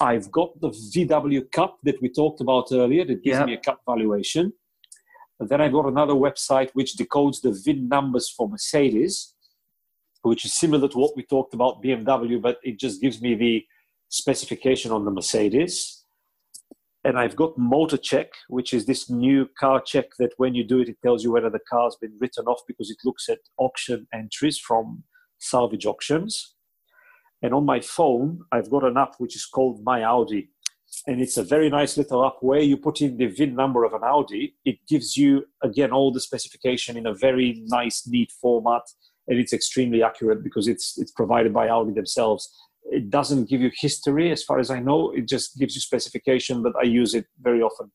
[0.00, 3.46] I've got the VW CAP that we talked about earlier that gives yep.
[3.46, 4.52] me a CAP valuation.
[5.40, 9.34] And then I've got another website which decodes the VIN numbers for Mercedes,
[10.22, 13.64] which is similar to what we talked about BMW, but it just gives me the
[14.08, 15.93] specification on the Mercedes
[17.04, 20.80] and I've got Motor Check, which is this new car check that when you do
[20.80, 24.06] it, it tells you whether the car's been written off because it looks at auction
[24.14, 25.04] entries from
[25.38, 26.54] salvage auctions.
[27.42, 30.48] And on my phone, I've got an app which is called My Audi.
[31.06, 33.92] And it's a very nice little app where you put in the VIN number of
[33.92, 34.54] an Audi.
[34.64, 38.82] It gives you, again, all the specification in a very nice, neat format.
[39.28, 42.50] And it's extremely accurate because it's, it's provided by Audi themselves
[42.84, 45.10] it doesn't give you history as far as i know.
[45.10, 47.90] It just gives you specification but i use it very often.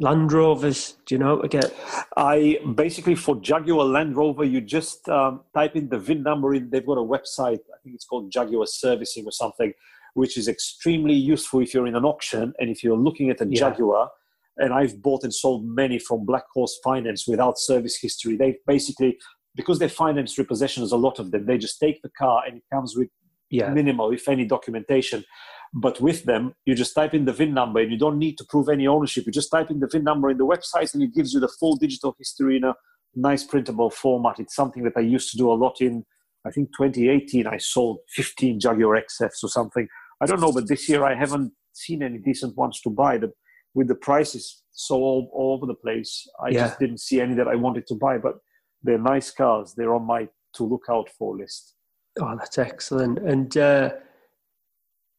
[0.00, 1.70] Land rovers do you know again?
[2.16, 6.70] I basically for jaguar land rover you just um, type in the vin number in.
[6.70, 9.72] They've got a website i think it's called jaguar servicing or something
[10.14, 13.46] which is extremely useful if you're in an auction and if you're looking at a
[13.48, 13.60] yeah.
[13.60, 14.10] jaguar.
[14.56, 18.36] And i've bought and sold many from black horse finance without service history.
[18.36, 19.18] They basically
[19.56, 22.62] because they finance repossessions a lot of them they just take the car and it
[22.72, 23.08] comes with
[23.54, 23.70] yeah.
[23.70, 25.24] minimal, if any, documentation.
[25.72, 28.44] But with them, you just type in the VIN number and you don't need to
[28.48, 29.26] prove any ownership.
[29.26, 31.48] You just type in the VIN number in the website and it gives you the
[31.48, 32.74] full digital history in a
[33.16, 34.38] nice printable format.
[34.38, 36.04] It's something that I used to do a lot in,
[36.46, 39.88] I think 2018, I sold 15 Jaguar XFs or something.
[40.20, 43.18] I don't know, but this year I haven't seen any decent ones to buy.
[43.18, 43.32] The,
[43.74, 46.66] with the prices so all, all over the place, I yeah.
[46.66, 48.18] just didn't see any that I wanted to buy.
[48.18, 48.34] But
[48.82, 49.74] they're nice cars.
[49.76, 51.73] They're on my to look out for list.
[52.20, 53.18] Oh, that's excellent.
[53.18, 53.90] And uh,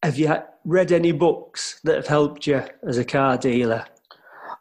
[0.02, 3.84] have you read any books that have helped you as a car dealer?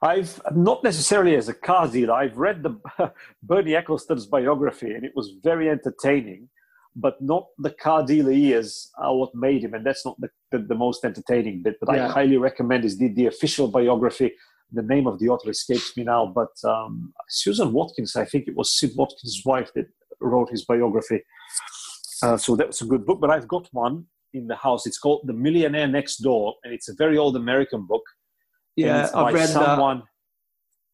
[0.01, 2.13] I've not necessarily as a car dealer.
[2.13, 2.79] I've read the
[3.43, 6.49] Bernie Ecclestone's biography, and it was very entertaining.
[6.97, 10.59] But not the car dealer years are what made him, and that's not the, the,
[10.59, 11.75] the most entertaining bit.
[11.81, 12.07] But yeah.
[12.07, 14.31] I highly recommend is the, the official biography
[14.71, 18.55] the name of the author escapes me now, but um, Susan Watkins, I think it
[18.55, 19.87] was Sid Watkins' wife that
[20.19, 21.21] wrote his biography.
[22.25, 23.19] Uh, so that's a good book.
[23.19, 24.85] But I've got one in the house.
[24.85, 28.03] It's called The Millionaire Next Door, and it's a very old American book.
[28.75, 30.03] Yeah, I've read someone,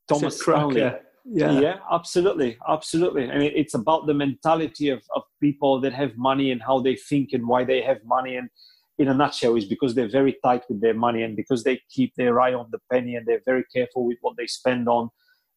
[0.07, 0.15] that.
[0.15, 0.91] Thomas Stanley.
[1.23, 1.59] Yeah.
[1.59, 3.29] yeah, absolutely, absolutely.
[3.29, 6.95] I mean, it's about the mentality of, of people that have money and how they
[6.95, 8.37] think and why they have money.
[8.37, 8.49] And
[8.97, 12.13] in a nutshell, is because they're very tight with their money and because they keep
[12.15, 15.09] their eye on the penny and they're very careful with what they spend on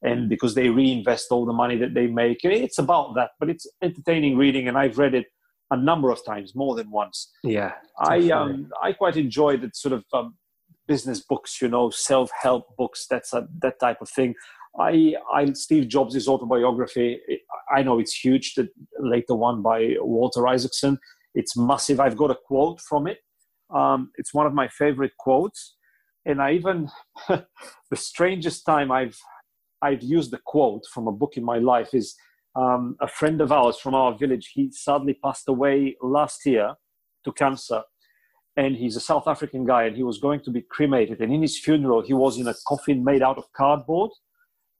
[0.03, 2.45] and because they reinvest all the money that they make.
[2.45, 5.27] It's about that, but it's entertaining reading, and I've read it
[5.71, 7.31] a number of times, more than once.
[7.43, 8.33] Yeah, definitely.
[8.33, 10.37] I um I quite enjoy that sort of um,
[10.87, 13.07] business books, you know, self help books.
[13.09, 14.35] That's a, that type of thing.
[14.79, 17.21] I, I Steve Jobs' autobiography.
[17.75, 18.55] I know it's huge.
[18.55, 18.69] The
[18.99, 20.99] later one by Walter Isaacson.
[21.35, 22.01] It's massive.
[22.01, 23.19] I've got a quote from it.
[23.75, 25.77] Um, it's one of my favorite quotes,
[26.25, 26.91] and I even
[27.29, 29.19] the strangest time I've
[29.83, 32.15] I've used the quote from a book in my life is
[32.57, 34.53] um, a friend of ours from our village.
[34.55, 36.75] He sadly passed away last year
[37.25, 37.83] to cancer,
[38.57, 41.21] and he's a South African guy, and he was going to be cremated.
[41.21, 44.11] And in his funeral, he was in a coffin made out of cardboard,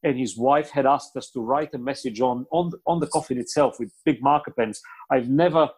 [0.03, 3.39] and his wife had asked us to write a message on on on the coffin
[3.39, 4.81] itself with big marker pens.
[5.11, 5.71] I've never,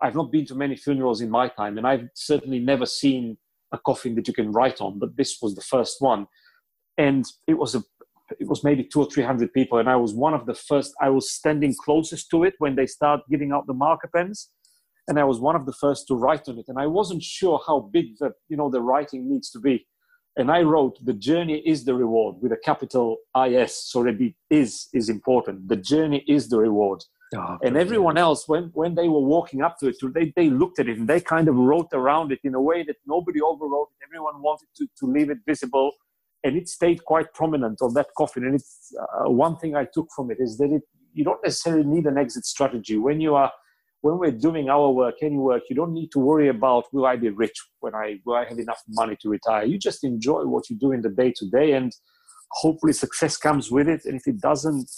[0.00, 3.38] I've not been to many funerals in my time, and I've certainly never seen
[3.72, 6.26] a coffin that you can write on, but this was the first one.
[6.98, 7.82] And it was a
[8.40, 10.94] it was maybe two or three hundred people, and I was one of the first.
[11.00, 14.50] I was standing closest to it when they start giving out the marker pens,
[15.08, 16.66] and I was one of the first to write on it.
[16.68, 19.86] And I wasn't sure how big the you know the writing needs to be,
[20.36, 23.90] and I wrote, "The journey is the reward" with a capital IS.
[23.90, 25.68] So the is is important.
[25.68, 27.02] The journey is the reward.
[27.34, 30.78] Oh, and everyone else, when, when they were walking up to it, they, they looked
[30.78, 33.86] at it and they kind of wrote around it in a way that nobody overwrote
[33.92, 34.04] it.
[34.06, 35.92] Everyone wanted to, to leave it visible
[36.44, 38.44] and it stayed quite prominent on that coffin.
[38.44, 40.82] And it's uh, one thing I took from it is that it,
[41.14, 43.52] you don't necessarily need an exit strategy when you are
[44.00, 45.62] when we're doing our work, any work.
[45.70, 48.58] You don't need to worry about will I be rich when I will I have
[48.58, 49.64] enough money to retire.
[49.64, 51.92] You just enjoy what you do in the day to day, and
[52.50, 54.04] hopefully success comes with it.
[54.04, 54.90] And if it doesn't,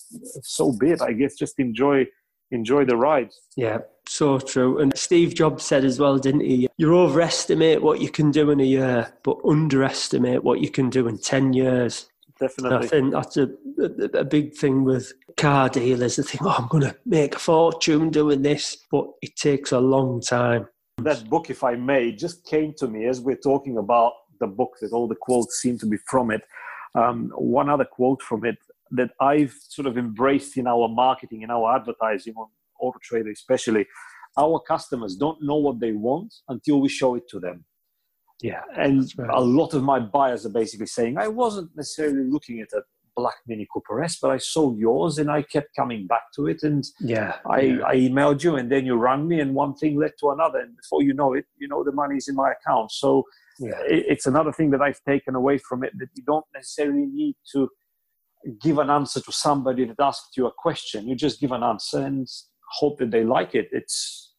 [0.43, 1.03] so be it.
[1.03, 2.07] I guess just enjoy
[2.55, 3.31] enjoy the ride.
[3.57, 4.79] Yeah, so true.
[4.79, 6.69] And Steve Jobs said as well, didn't he?
[6.77, 11.09] You overestimate what you can do in a year, but underestimate what you can do
[11.09, 12.09] in 10 years.
[12.41, 12.77] Definitely.
[12.77, 13.49] And I think that's a,
[13.79, 16.17] a, a, big thing with car dealers.
[16.17, 19.79] They think, oh, I'm going to make a fortune doing this, but it takes a
[19.79, 20.69] long time.
[20.99, 24.77] That book, if I may, just came to me as we're talking about the book,
[24.81, 26.43] that all the quotes seem to be from it.
[26.97, 28.59] Um, one other quote from it
[28.95, 32.49] that I've sort of embraced in our marketing, in our advertising on
[32.81, 33.87] Auto Trader especially.
[34.37, 37.65] Our customers don't know what they want until we show it to them.
[38.43, 38.63] Yeah.
[38.77, 39.31] And right.
[39.33, 42.83] a lot of my buyers are basically saying, I wasn't necessarily looking at a
[43.17, 46.65] black Mini Cooper S, but I saw yours and I kept coming back to it.
[46.65, 47.87] And yeah, I, yeah.
[47.87, 50.59] I emailed you and then you rang me and one thing led to another.
[50.59, 52.91] And before you know it, you know, the money's in my account.
[52.91, 53.23] So
[53.61, 53.79] yeah.
[53.89, 57.37] it, it's another thing that I've taken away from it that you don't necessarily need
[57.53, 57.69] to–
[58.61, 61.09] give an answer to somebody that asked you a question.
[61.09, 62.27] You just give an answer and
[62.79, 63.69] hope that they like it.
[63.73, 64.35] It's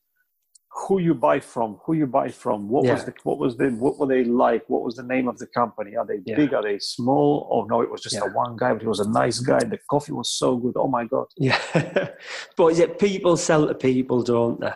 [0.75, 2.67] who you buy from, who you buy from.
[2.67, 2.93] What yeah.
[2.93, 4.63] was the what was the what were they like?
[4.67, 5.95] What was the name of the company?
[5.95, 6.35] Are they yeah.
[6.35, 6.53] big?
[6.53, 7.47] Are they small?
[7.51, 8.25] Oh no, it was just yeah.
[8.25, 9.59] a one guy, but he was a nice guy.
[9.59, 10.73] The coffee was so good.
[10.75, 11.27] Oh my god.
[11.37, 11.59] Yeah,
[12.57, 14.73] but is it people sell to people, don't they?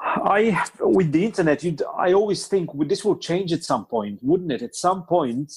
[0.00, 4.52] I with the internet, you I always think this will change at some point, wouldn't
[4.52, 4.62] it?
[4.62, 5.52] At some point,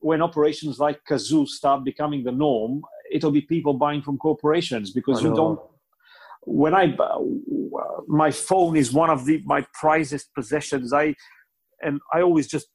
[0.00, 2.82] when operations like Cazoo start becoming the norm,
[3.12, 5.60] it'll be people buying from corporations because you don't.
[6.42, 6.96] When I,
[8.08, 10.92] my phone is one of the my prizest possessions.
[10.92, 11.14] I,
[11.82, 12.68] and I always just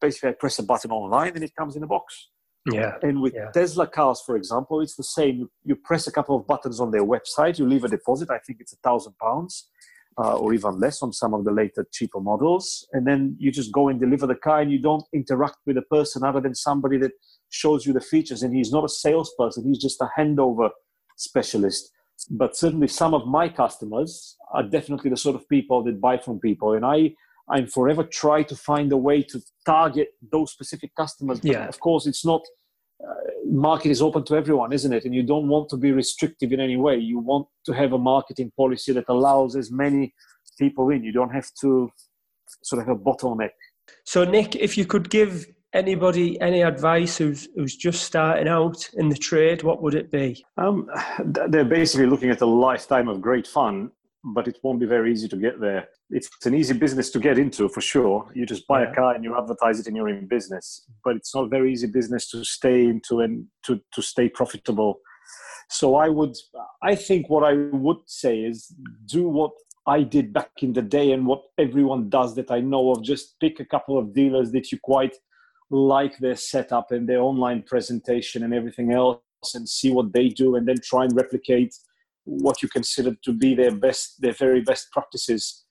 [0.00, 2.30] basically I press a button online and it comes in a box.
[2.70, 2.92] Yeah.
[3.02, 3.50] And with yeah.
[3.52, 5.48] Tesla cars, for example, it's the same.
[5.64, 8.30] You press a couple of buttons on their website, you leave a deposit.
[8.30, 9.68] I think it's a thousand pounds
[10.18, 12.86] uh, or even less on some of the later cheaper models.
[12.92, 15.82] And then you just go and deliver the car and you don't interact with a
[15.82, 17.12] person other than somebody that
[17.48, 18.42] shows you the features.
[18.42, 20.70] And he's not a salesperson, he's just a handover
[21.16, 21.90] specialist.
[22.30, 26.38] But certainly some of my customers are definitely the sort of people that buy from
[26.38, 26.74] people.
[26.74, 27.14] And I,
[27.48, 31.40] I'm forever try to find a way to target those specific customers.
[31.40, 31.66] But yeah.
[31.66, 32.42] of course, it's not
[33.46, 35.04] market is open to everyone, isn't it?
[35.04, 36.96] And you don't want to be restrictive in any way.
[36.96, 40.14] You want to have a marketing policy that allows as many
[40.58, 41.02] people in.
[41.04, 41.90] You don't have to
[42.62, 43.50] sort of have a bottleneck.
[44.04, 49.08] So, Nick, if you could give anybody any advice who's who's just starting out in
[49.08, 50.44] the trade, what would it be?
[50.56, 50.88] Um,
[51.24, 53.90] they're basically looking at a lifetime of great fun
[54.22, 55.88] but it won't be very easy to get there.
[56.10, 58.30] It's an easy business to get into for sure.
[58.34, 58.92] You just buy yeah.
[58.92, 61.72] a car and you advertise it and you're in business, but it's not a very
[61.72, 65.00] easy business to stay into and to, to stay profitable.
[65.70, 66.36] So I would,
[66.82, 68.74] I think what I would say is
[69.06, 69.52] do what
[69.86, 73.02] I did back in the day and what everyone does that I know of.
[73.02, 75.16] Just pick a couple of dealers that you quite
[75.70, 79.20] like their setup and their online presentation and everything else
[79.54, 81.74] and see what they do and then try and replicate
[82.24, 85.64] what you consider to be their best their very best practices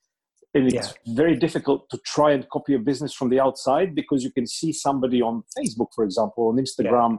[0.56, 1.14] and it's yeah.
[1.14, 4.74] very difficult to try and copy a business from the outside because you can see
[4.74, 7.18] somebody on facebook for example on instagram yeah.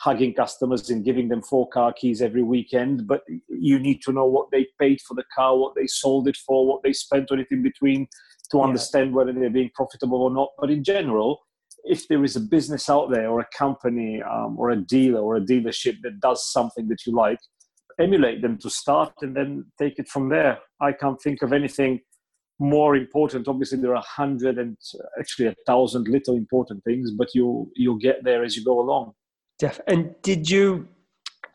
[0.00, 4.26] hugging customers and giving them four car keys every weekend but you need to know
[4.26, 7.38] what they paid for the car what they sold it for what they spent on
[7.38, 8.06] it in between
[8.50, 8.64] to yeah.
[8.64, 11.40] understand whether they're being profitable or not but in general
[11.84, 15.36] if there is a business out there or a company um, or a dealer or
[15.36, 17.38] a dealership that does something that you like
[18.00, 20.58] emulate them to start and then take it from there.
[20.80, 22.00] I can't think of anything
[22.58, 23.48] more important.
[23.48, 24.76] Obviously, there are a hundred and
[25.18, 29.12] actually a thousand little important things, but you'll you'll get there as you go along.
[29.58, 30.88] Def- and did you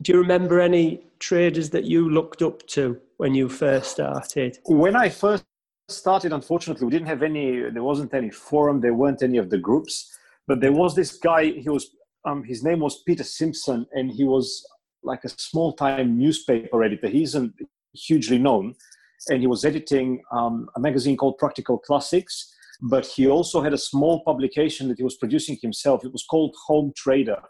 [0.01, 4.59] do you remember any traders that you looked up to when you first started?
[4.65, 5.45] When I first
[5.89, 7.61] started, unfortunately, we didn't have any.
[7.69, 8.81] There wasn't any forum.
[8.81, 10.13] There weren't any of the groups.
[10.47, 11.45] But there was this guy.
[11.45, 11.91] He was.
[12.25, 14.65] Um, his name was Peter Simpson, and he was
[15.03, 17.07] like a small time newspaper editor.
[17.07, 17.53] He isn't
[17.93, 18.75] hugely known,
[19.29, 22.53] and he was editing um, a magazine called Practical Classics.
[22.81, 26.05] But he also had a small publication that he was producing himself.
[26.05, 27.41] It was called Home Trader,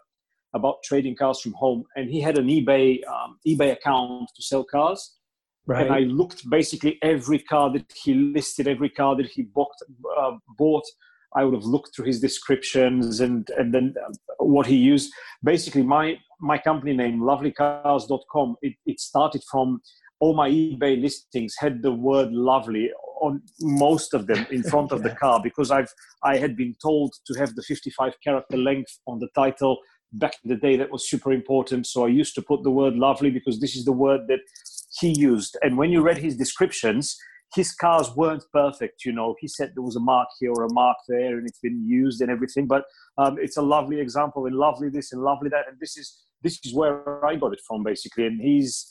[0.54, 1.84] about trading cars from home.
[1.96, 5.16] And he had an eBay um, eBay account to sell cars.
[5.66, 5.84] Right.
[5.84, 9.74] And I looked basically every car that he listed, every car that he bought,
[10.18, 10.84] uh, bought
[11.34, 13.94] I would have looked through his descriptions and and then
[14.38, 15.12] what he used.
[15.42, 19.80] Basically, my my company name, lovelycars.com, it, it started from
[20.20, 22.90] all my eBay listings had the word lovely
[23.20, 25.08] on most of them in front of yeah.
[25.08, 25.92] the car because I've
[26.22, 29.78] I had been told to have the 55 character length on the title
[30.12, 32.94] back in the day that was super important so I used to put the word
[32.94, 34.40] lovely because this is the word that
[35.00, 37.16] he used and when you read his descriptions
[37.54, 39.04] his cars weren't perfect.
[39.04, 41.60] You know, he said there was a mark here or a mark there, and it's
[41.60, 42.66] been used and everything.
[42.66, 42.84] But
[43.16, 45.68] um, it's a lovely example, and lovely this and lovely that.
[45.68, 48.26] And this is this is where I got it from, basically.
[48.26, 48.88] And he's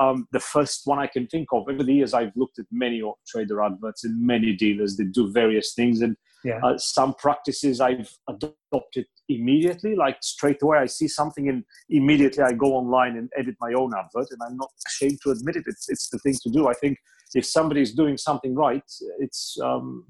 [0.00, 1.68] um, the first one I can think of.
[1.68, 5.74] Over the years, I've looked at many trader adverts and many dealers that do various
[5.74, 6.60] things, and yeah.
[6.64, 9.94] uh, some practices I've adopted immediately.
[9.94, 13.92] Like straight away, I see something, and immediately I go online and edit my own
[13.96, 14.28] advert.
[14.32, 15.64] And I'm not ashamed to admit it.
[15.66, 16.68] It's it's the thing to do.
[16.68, 16.98] I think
[17.34, 20.06] if somebody is doing something right, it's um,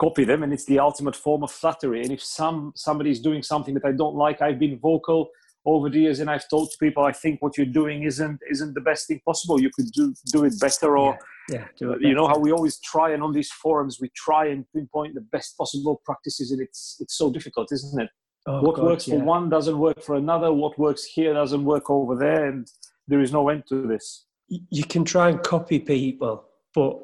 [0.00, 2.02] copy them, and it's the ultimate form of flattery.
[2.02, 5.30] And if some somebody is doing something that I don't like, I've been vocal
[5.66, 8.80] over the years, and I've told people I think what you're doing isn't isn't the
[8.80, 9.60] best thing possible.
[9.60, 11.18] You could do do it better, or
[11.50, 14.64] yeah, yeah you know how we always try, and on these forums we try and
[14.74, 18.10] pinpoint the best possible practices, and it's it's so difficult, isn't it?
[18.46, 19.18] Oh, what God, works yeah.
[19.18, 20.50] for one doesn't work for another.
[20.52, 22.66] What works here doesn't work over there, and
[23.06, 26.44] there is no end to this you can try and copy people,
[26.74, 26.98] but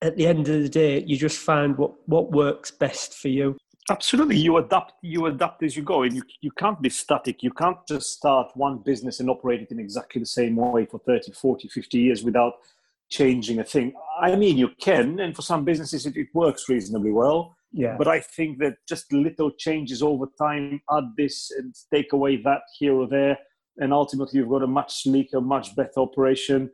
[0.00, 3.56] at the end of the day, you just find what, what works best for you.
[3.90, 4.94] Absolutely, you adapt.
[5.02, 7.42] You adapt as you go, and you you can't be static.
[7.42, 10.98] You can't just start one business and operate it in exactly the same way for
[11.00, 12.54] 30, 40, 50 years without
[13.10, 13.92] changing a thing.
[14.18, 17.54] I mean, you can, and for some businesses, it, it works reasonably well.
[17.72, 17.96] Yeah.
[17.98, 22.62] But I think that just little changes over time, add this and take away that
[22.78, 23.36] here or there,
[23.76, 26.70] and ultimately you've got a much sleeker, much better operation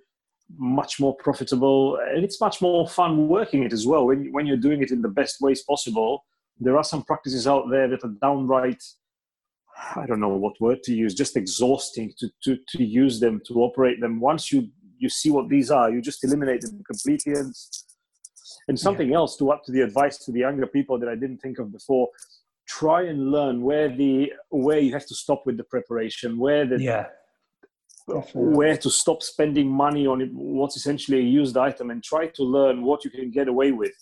[0.58, 4.06] much more profitable and it's much more fun working it as well.
[4.06, 6.24] When, when you're doing it in the best ways possible
[6.60, 8.82] there are some practices out there that are downright
[9.96, 13.54] i don't know what word to use just exhausting to, to, to use them to
[13.62, 14.20] operate them.
[14.20, 14.68] Once you
[14.98, 17.54] you see what these are you just eliminate them completely and
[18.68, 19.16] and something yeah.
[19.16, 21.72] else to up to the advice to the younger people that i didn't think of
[21.72, 22.08] before.
[22.68, 26.80] Try and learn where the where you have to stop with the preparation where the
[26.80, 27.06] yeah
[28.34, 32.82] where to stop spending money on what's essentially a used item and try to learn
[32.82, 33.92] what you can get away with.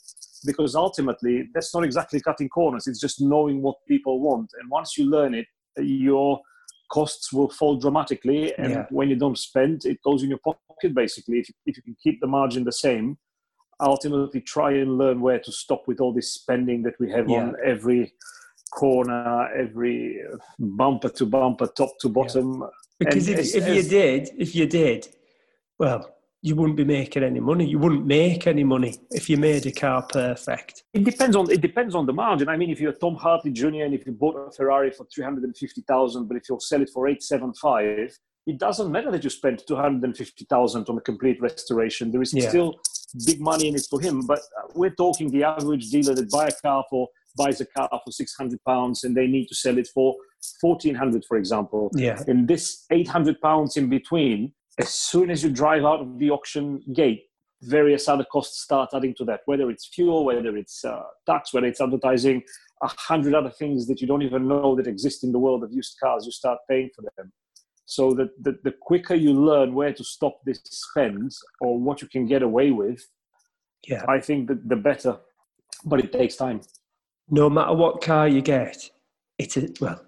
[0.44, 2.86] Because ultimately that's not exactly cutting corners.
[2.86, 4.50] It's just knowing what people want.
[4.60, 6.40] And once you learn it your
[6.90, 8.54] costs will fall dramatically.
[8.56, 8.86] And yeah.
[8.90, 11.96] when you don't spend it goes in your pocket basically if you, if you can
[12.02, 13.18] keep the margin the same.
[13.80, 17.36] Ultimately try and learn where to stop with all this spending that we have yeah.
[17.36, 18.12] on every
[18.70, 20.20] corner every
[20.58, 22.66] bumper to bumper top to bottom yeah
[22.98, 25.08] because if, if you did, if you did,
[25.78, 27.66] well, you wouldn't be making any money.
[27.66, 30.84] You wouldn't make any money if you made a car perfect.
[30.94, 32.48] It depends on it depends on the margin.
[32.48, 33.82] I mean, if you're Tom Hartley Jr.
[33.84, 36.60] and if you bought a Ferrari for three hundred and fifty thousand, but if you'll
[36.60, 38.16] sell it for eight seven five,
[38.46, 42.12] it doesn't matter that you spent two hundred and fifty thousand on a complete restoration.
[42.12, 42.48] There is yeah.
[42.48, 42.80] still
[43.26, 44.26] big money in it for him.
[44.26, 47.88] But uh, we're talking the average dealer that buy a car for buys a car
[47.90, 50.16] for 600 pounds and they need to sell it for
[50.60, 52.22] 1400 for example yeah.
[52.26, 56.82] and this 800 pounds in between as soon as you drive out of the auction
[56.92, 57.24] gate
[57.62, 61.66] various other costs start adding to that whether it's fuel whether it's uh, tax whether
[61.66, 62.42] it's advertising
[62.82, 65.72] a hundred other things that you don't even know that exist in the world of
[65.72, 67.32] used cars you start paying for them.
[67.86, 72.08] So that the, the quicker you learn where to stop this spend or what you
[72.08, 73.04] can get away with
[73.86, 74.04] yeah.
[74.08, 75.18] I think that the better.
[75.84, 76.60] But it takes time.
[77.30, 78.90] No matter what car you get
[79.38, 80.04] it's a, well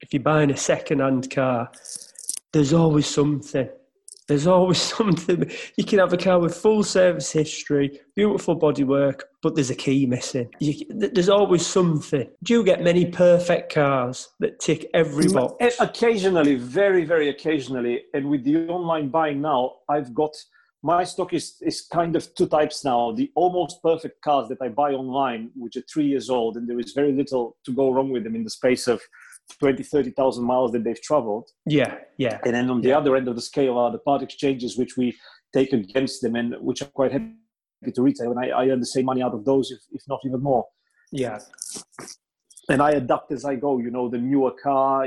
[0.00, 1.70] if you're buying a second-hand car
[2.52, 3.68] there's always something
[4.28, 5.50] there's always something.
[5.76, 10.06] You can have a car with full service history, beautiful bodywork, but there's a key
[10.06, 10.48] missing.
[10.60, 12.28] You, there's always something.
[12.42, 15.54] Do you get many perfect cars that tick every mm, box?
[15.60, 18.04] Eh, occasionally, very, very occasionally.
[18.14, 20.34] And with the online buying now, I've got
[20.84, 23.12] my stock is, is kind of two types now.
[23.12, 26.80] The almost perfect cars that I buy online, which are three years old, and there
[26.80, 29.00] is very little to go wrong with them in the space of
[29.58, 31.50] 20, 30,000 miles that they've traveled.
[31.66, 32.38] Yeah, yeah.
[32.44, 32.98] And then on the yeah.
[32.98, 35.16] other end of the scale are the part exchanges, which we
[35.52, 37.34] take against them and which are quite happy
[37.94, 38.30] to retail.
[38.30, 40.66] And I, I earn the same money out of those, if, if not even more.
[41.10, 41.38] Yeah.
[42.68, 43.78] And I adapt as I go.
[43.78, 45.06] You know, the newer car,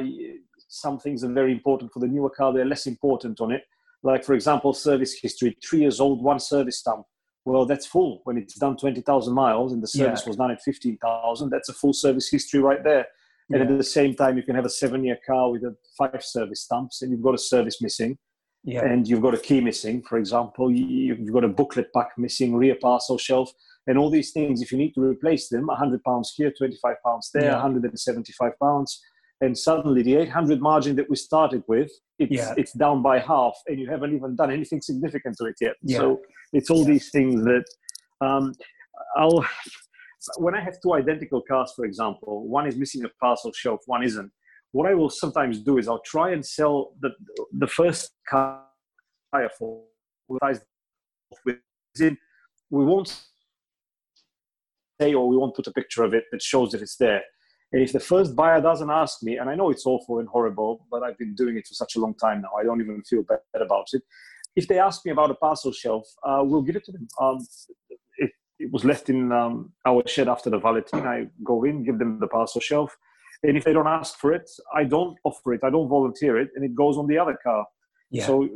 [0.67, 3.63] some things are very important for the newer car, they're less important on it.
[4.03, 7.05] Like, for example, service history, three years old, one service stamp.
[7.43, 8.21] Well, that's full.
[8.23, 10.29] When it's done 20,000 miles and the service yeah.
[10.29, 13.07] was done at 15,000, that's a full service history right there
[13.51, 13.71] and yeah.
[13.71, 16.61] at the same time you can have a seven year car with a five service
[16.61, 18.17] stamps and you've got a service missing
[18.63, 18.83] yeah.
[18.83, 22.75] and you've got a key missing for example you've got a booklet pack missing rear
[22.81, 23.51] parcel shelf
[23.87, 27.29] and all these things if you need to replace them 100 pounds here 25 pounds
[27.33, 27.53] there yeah.
[27.53, 29.01] 175 pounds
[29.41, 32.53] and suddenly the 800 margin that we started with it's, yeah.
[32.57, 36.19] it's down by half and you haven't even done anything significant to it yet so
[36.53, 37.65] it's all these things that
[38.21, 38.53] um,
[39.17, 39.45] i'll
[40.37, 44.03] when I have two identical cars, for example, one is missing a parcel shelf, one
[44.03, 44.31] isn't.
[44.71, 47.11] What I will sometimes do is I'll try and sell the
[47.57, 48.61] the first car
[49.57, 49.83] for
[50.27, 50.41] with
[52.69, 53.21] we won't
[54.99, 57.21] say or we won't put a picture of it that shows that it's there.
[57.71, 60.85] And if the first buyer doesn't ask me, and I know it's awful and horrible,
[60.89, 63.23] but I've been doing it for such a long time now, I don't even feel
[63.23, 64.01] bad about it.
[64.55, 67.07] If they ask me about a parcel shelf, uh, we'll give it to them.
[67.19, 67.45] Um,
[68.59, 71.01] it was left in um, our shed after the valeting.
[71.01, 72.95] I go in, give them the parcel shelf,
[73.43, 75.61] and if they don't ask for it, I don't offer it.
[75.63, 77.65] I don't volunteer it, and it goes on the other car.
[78.11, 78.25] Yeah.
[78.25, 78.47] So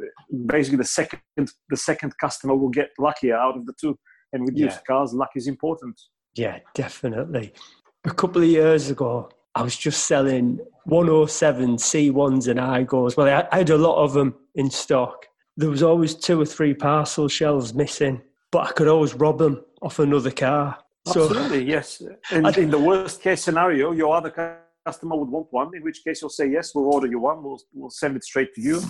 [0.45, 1.21] basically, the second
[1.69, 3.97] the second customer will get luckier out of the two.
[4.31, 4.65] And with yeah.
[4.65, 5.99] used cars, luck is important.
[6.35, 7.53] Yeah, definitely.
[8.05, 13.17] A couple of years ago, I was just selling 107 C1s and Aygos.
[13.17, 15.25] Well, I, I had a lot of them in stock.
[15.57, 18.21] There was always two or three parcel shelves missing,
[18.51, 20.77] but I could always rob them off another car.
[21.07, 22.01] Absolutely, so, yes.
[22.31, 26.21] In, in, the worst case scenario, your other customer would want one, in which case
[26.21, 28.81] you'll say, yes, we'll order you one, we'll, we'll send it straight to you.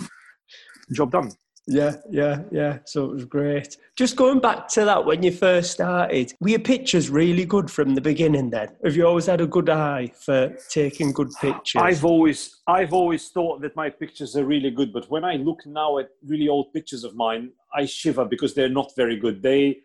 [0.92, 1.30] Job done.
[1.66, 2.78] Yeah, yeah, yeah.
[2.84, 3.76] So it was great.
[3.96, 7.94] Just going back to that when you first started, were your pictures really good from
[7.94, 8.70] the beginning then?
[8.82, 11.80] Have you always had a good eye for taking good pictures?
[11.80, 15.64] I've always I've always thought that my pictures are really good, but when I look
[15.66, 19.42] now at really old pictures of mine, I shiver because they're not very good.
[19.42, 19.80] They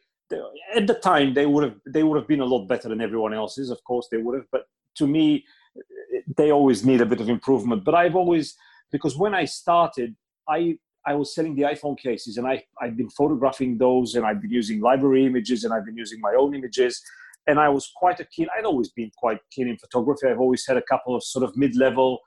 [0.76, 3.34] at the time they would have they would have been a lot better than everyone
[3.34, 5.44] else's of course they would have but to me
[6.36, 7.84] they always need a bit of improvement.
[7.84, 8.56] But i've always
[8.92, 10.16] because when i started
[10.50, 14.42] i i was selling the iphone cases and i i've been photographing those and i've
[14.42, 17.02] been using library images and i've been using my own images.
[17.48, 20.28] And i was quite a keen i'd always been quite keen in photography.
[20.28, 22.20] I've always had a couple of sort of mid-level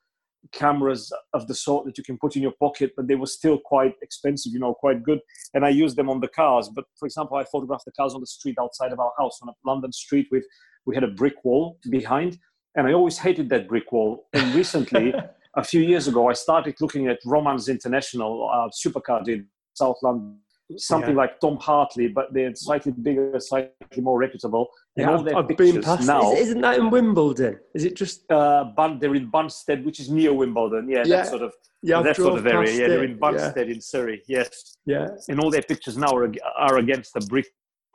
[0.52, 3.58] cameras of the sort that you can put in your pocket, but they were still
[3.58, 5.20] quite expensive, you know, quite good.
[5.54, 6.68] And I used them on the cars.
[6.74, 9.48] But for example, I photographed the cars on the street outside of our house on
[9.48, 10.44] a London street with
[10.86, 12.38] we had a brick wall behind,
[12.74, 14.26] and I always hated that brick wall.
[14.32, 15.12] And recently,
[15.56, 20.38] a few years ago, I started looking at Romans International uh, supercar in South London
[20.76, 21.16] something yeah.
[21.16, 24.68] like Tom Hartley, but they're slightly bigger, slightly more reputable.
[24.98, 26.32] Yeah, I've, I've been past now.
[26.32, 27.60] Is, not that in Wimbledon?
[27.72, 28.30] Is it just?
[28.30, 30.88] Uh, Bun, they're in Banstead, which is near Wimbledon.
[30.88, 31.16] Yeah, yeah.
[31.18, 31.52] that sort of
[31.82, 32.72] yeah, that sort of area.
[32.72, 33.74] Yeah, they're in Banstead yeah.
[33.74, 34.22] in Surrey.
[34.26, 34.76] Yes.
[34.86, 35.08] Yeah.
[35.28, 37.46] And all their pictures now are, are against a brick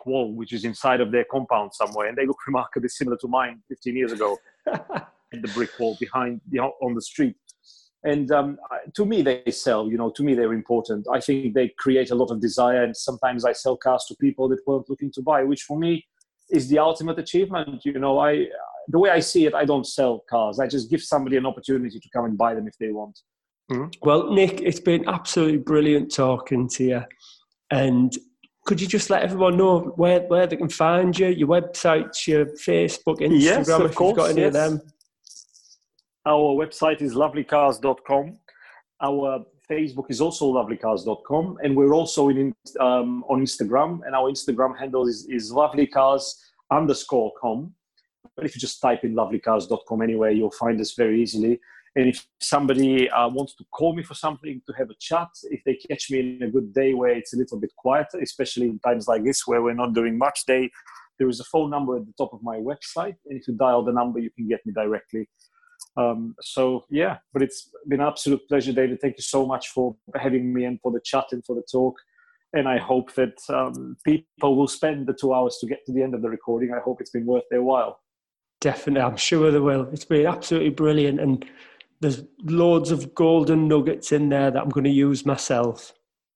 [0.05, 3.61] wall, which is inside of their compound somewhere, and they look remarkably similar to mine
[3.67, 4.37] 15 years ago.
[4.65, 7.35] the brick wall behind the, on the street
[8.03, 8.57] and um,
[8.93, 12.15] to me they sell you know to me they're important i think they create a
[12.15, 15.43] lot of desire and sometimes i sell cars to people that weren't looking to buy
[15.43, 16.05] which for me
[16.49, 18.45] is the ultimate achievement you know i
[18.89, 21.99] the way i see it i don't sell cars i just give somebody an opportunity
[21.99, 23.19] to come and buy them if they want
[23.71, 23.87] mm-hmm.
[24.01, 27.03] well nick it's been absolutely brilliant talking to you
[27.71, 28.17] and
[28.65, 32.45] could you just let everyone know where, where they can find you, your websites, your
[32.45, 34.47] Facebook, Instagram, yes, of if course, you've got any yes.
[34.47, 34.81] of them?
[36.25, 38.39] Our website is lovelycars.com.
[39.01, 41.57] Our Facebook is also lovelycars.com.
[41.63, 44.01] And we're also in, um, on Instagram.
[44.05, 46.23] And our Instagram handle is, is lovelycars
[46.71, 47.73] underscore com.
[48.35, 51.59] But if you just type in lovelycars.com anywhere, you'll find us very easily.
[51.95, 55.63] And if somebody uh, wants to call me for something to have a chat, if
[55.63, 58.79] they catch me in a good day where it's a little bit quieter, especially in
[58.79, 60.71] times like this where we're not doing much, they,
[61.19, 63.15] there is a phone number at the top of my website.
[63.27, 65.29] And if you dial the number, you can get me directly.
[65.95, 68.99] Um, so, yeah, but it's been an absolute pleasure, David.
[68.99, 71.95] Thank you so much for having me and for the chat and for the talk.
[72.53, 76.03] And I hope that um, people will spend the two hours to get to the
[76.03, 76.73] end of the recording.
[76.73, 77.99] I hope it's been worth their while.
[78.61, 79.89] Definitely, I'm sure they will.
[79.91, 81.19] It's been absolutely brilliant.
[81.19, 81.45] And
[81.99, 85.93] there's loads of golden nuggets in there that I'm going to use myself.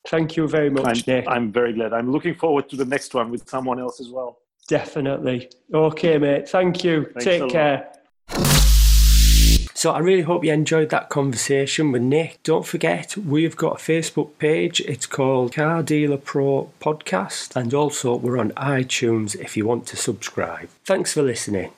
[0.08, 1.26] Thank you very much, I'm, Nick.
[1.28, 1.94] I'm very glad.
[1.94, 4.40] I'm looking forward to the next one with someone else as well.
[4.68, 5.50] Definitely.
[5.74, 6.50] Okay, mate.
[6.50, 7.06] Thank you.
[7.14, 7.92] Thanks Take care.
[9.78, 12.42] So I really hope you enjoyed that conversation with Nick.
[12.42, 14.82] Don't forget, we've got a Facebook page.
[14.82, 17.56] It's called Car Dealer Pro Podcast.
[17.56, 20.70] And also, we're on iTunes if you want to subscribe.
[20.84, 21.70] Thanks for listening.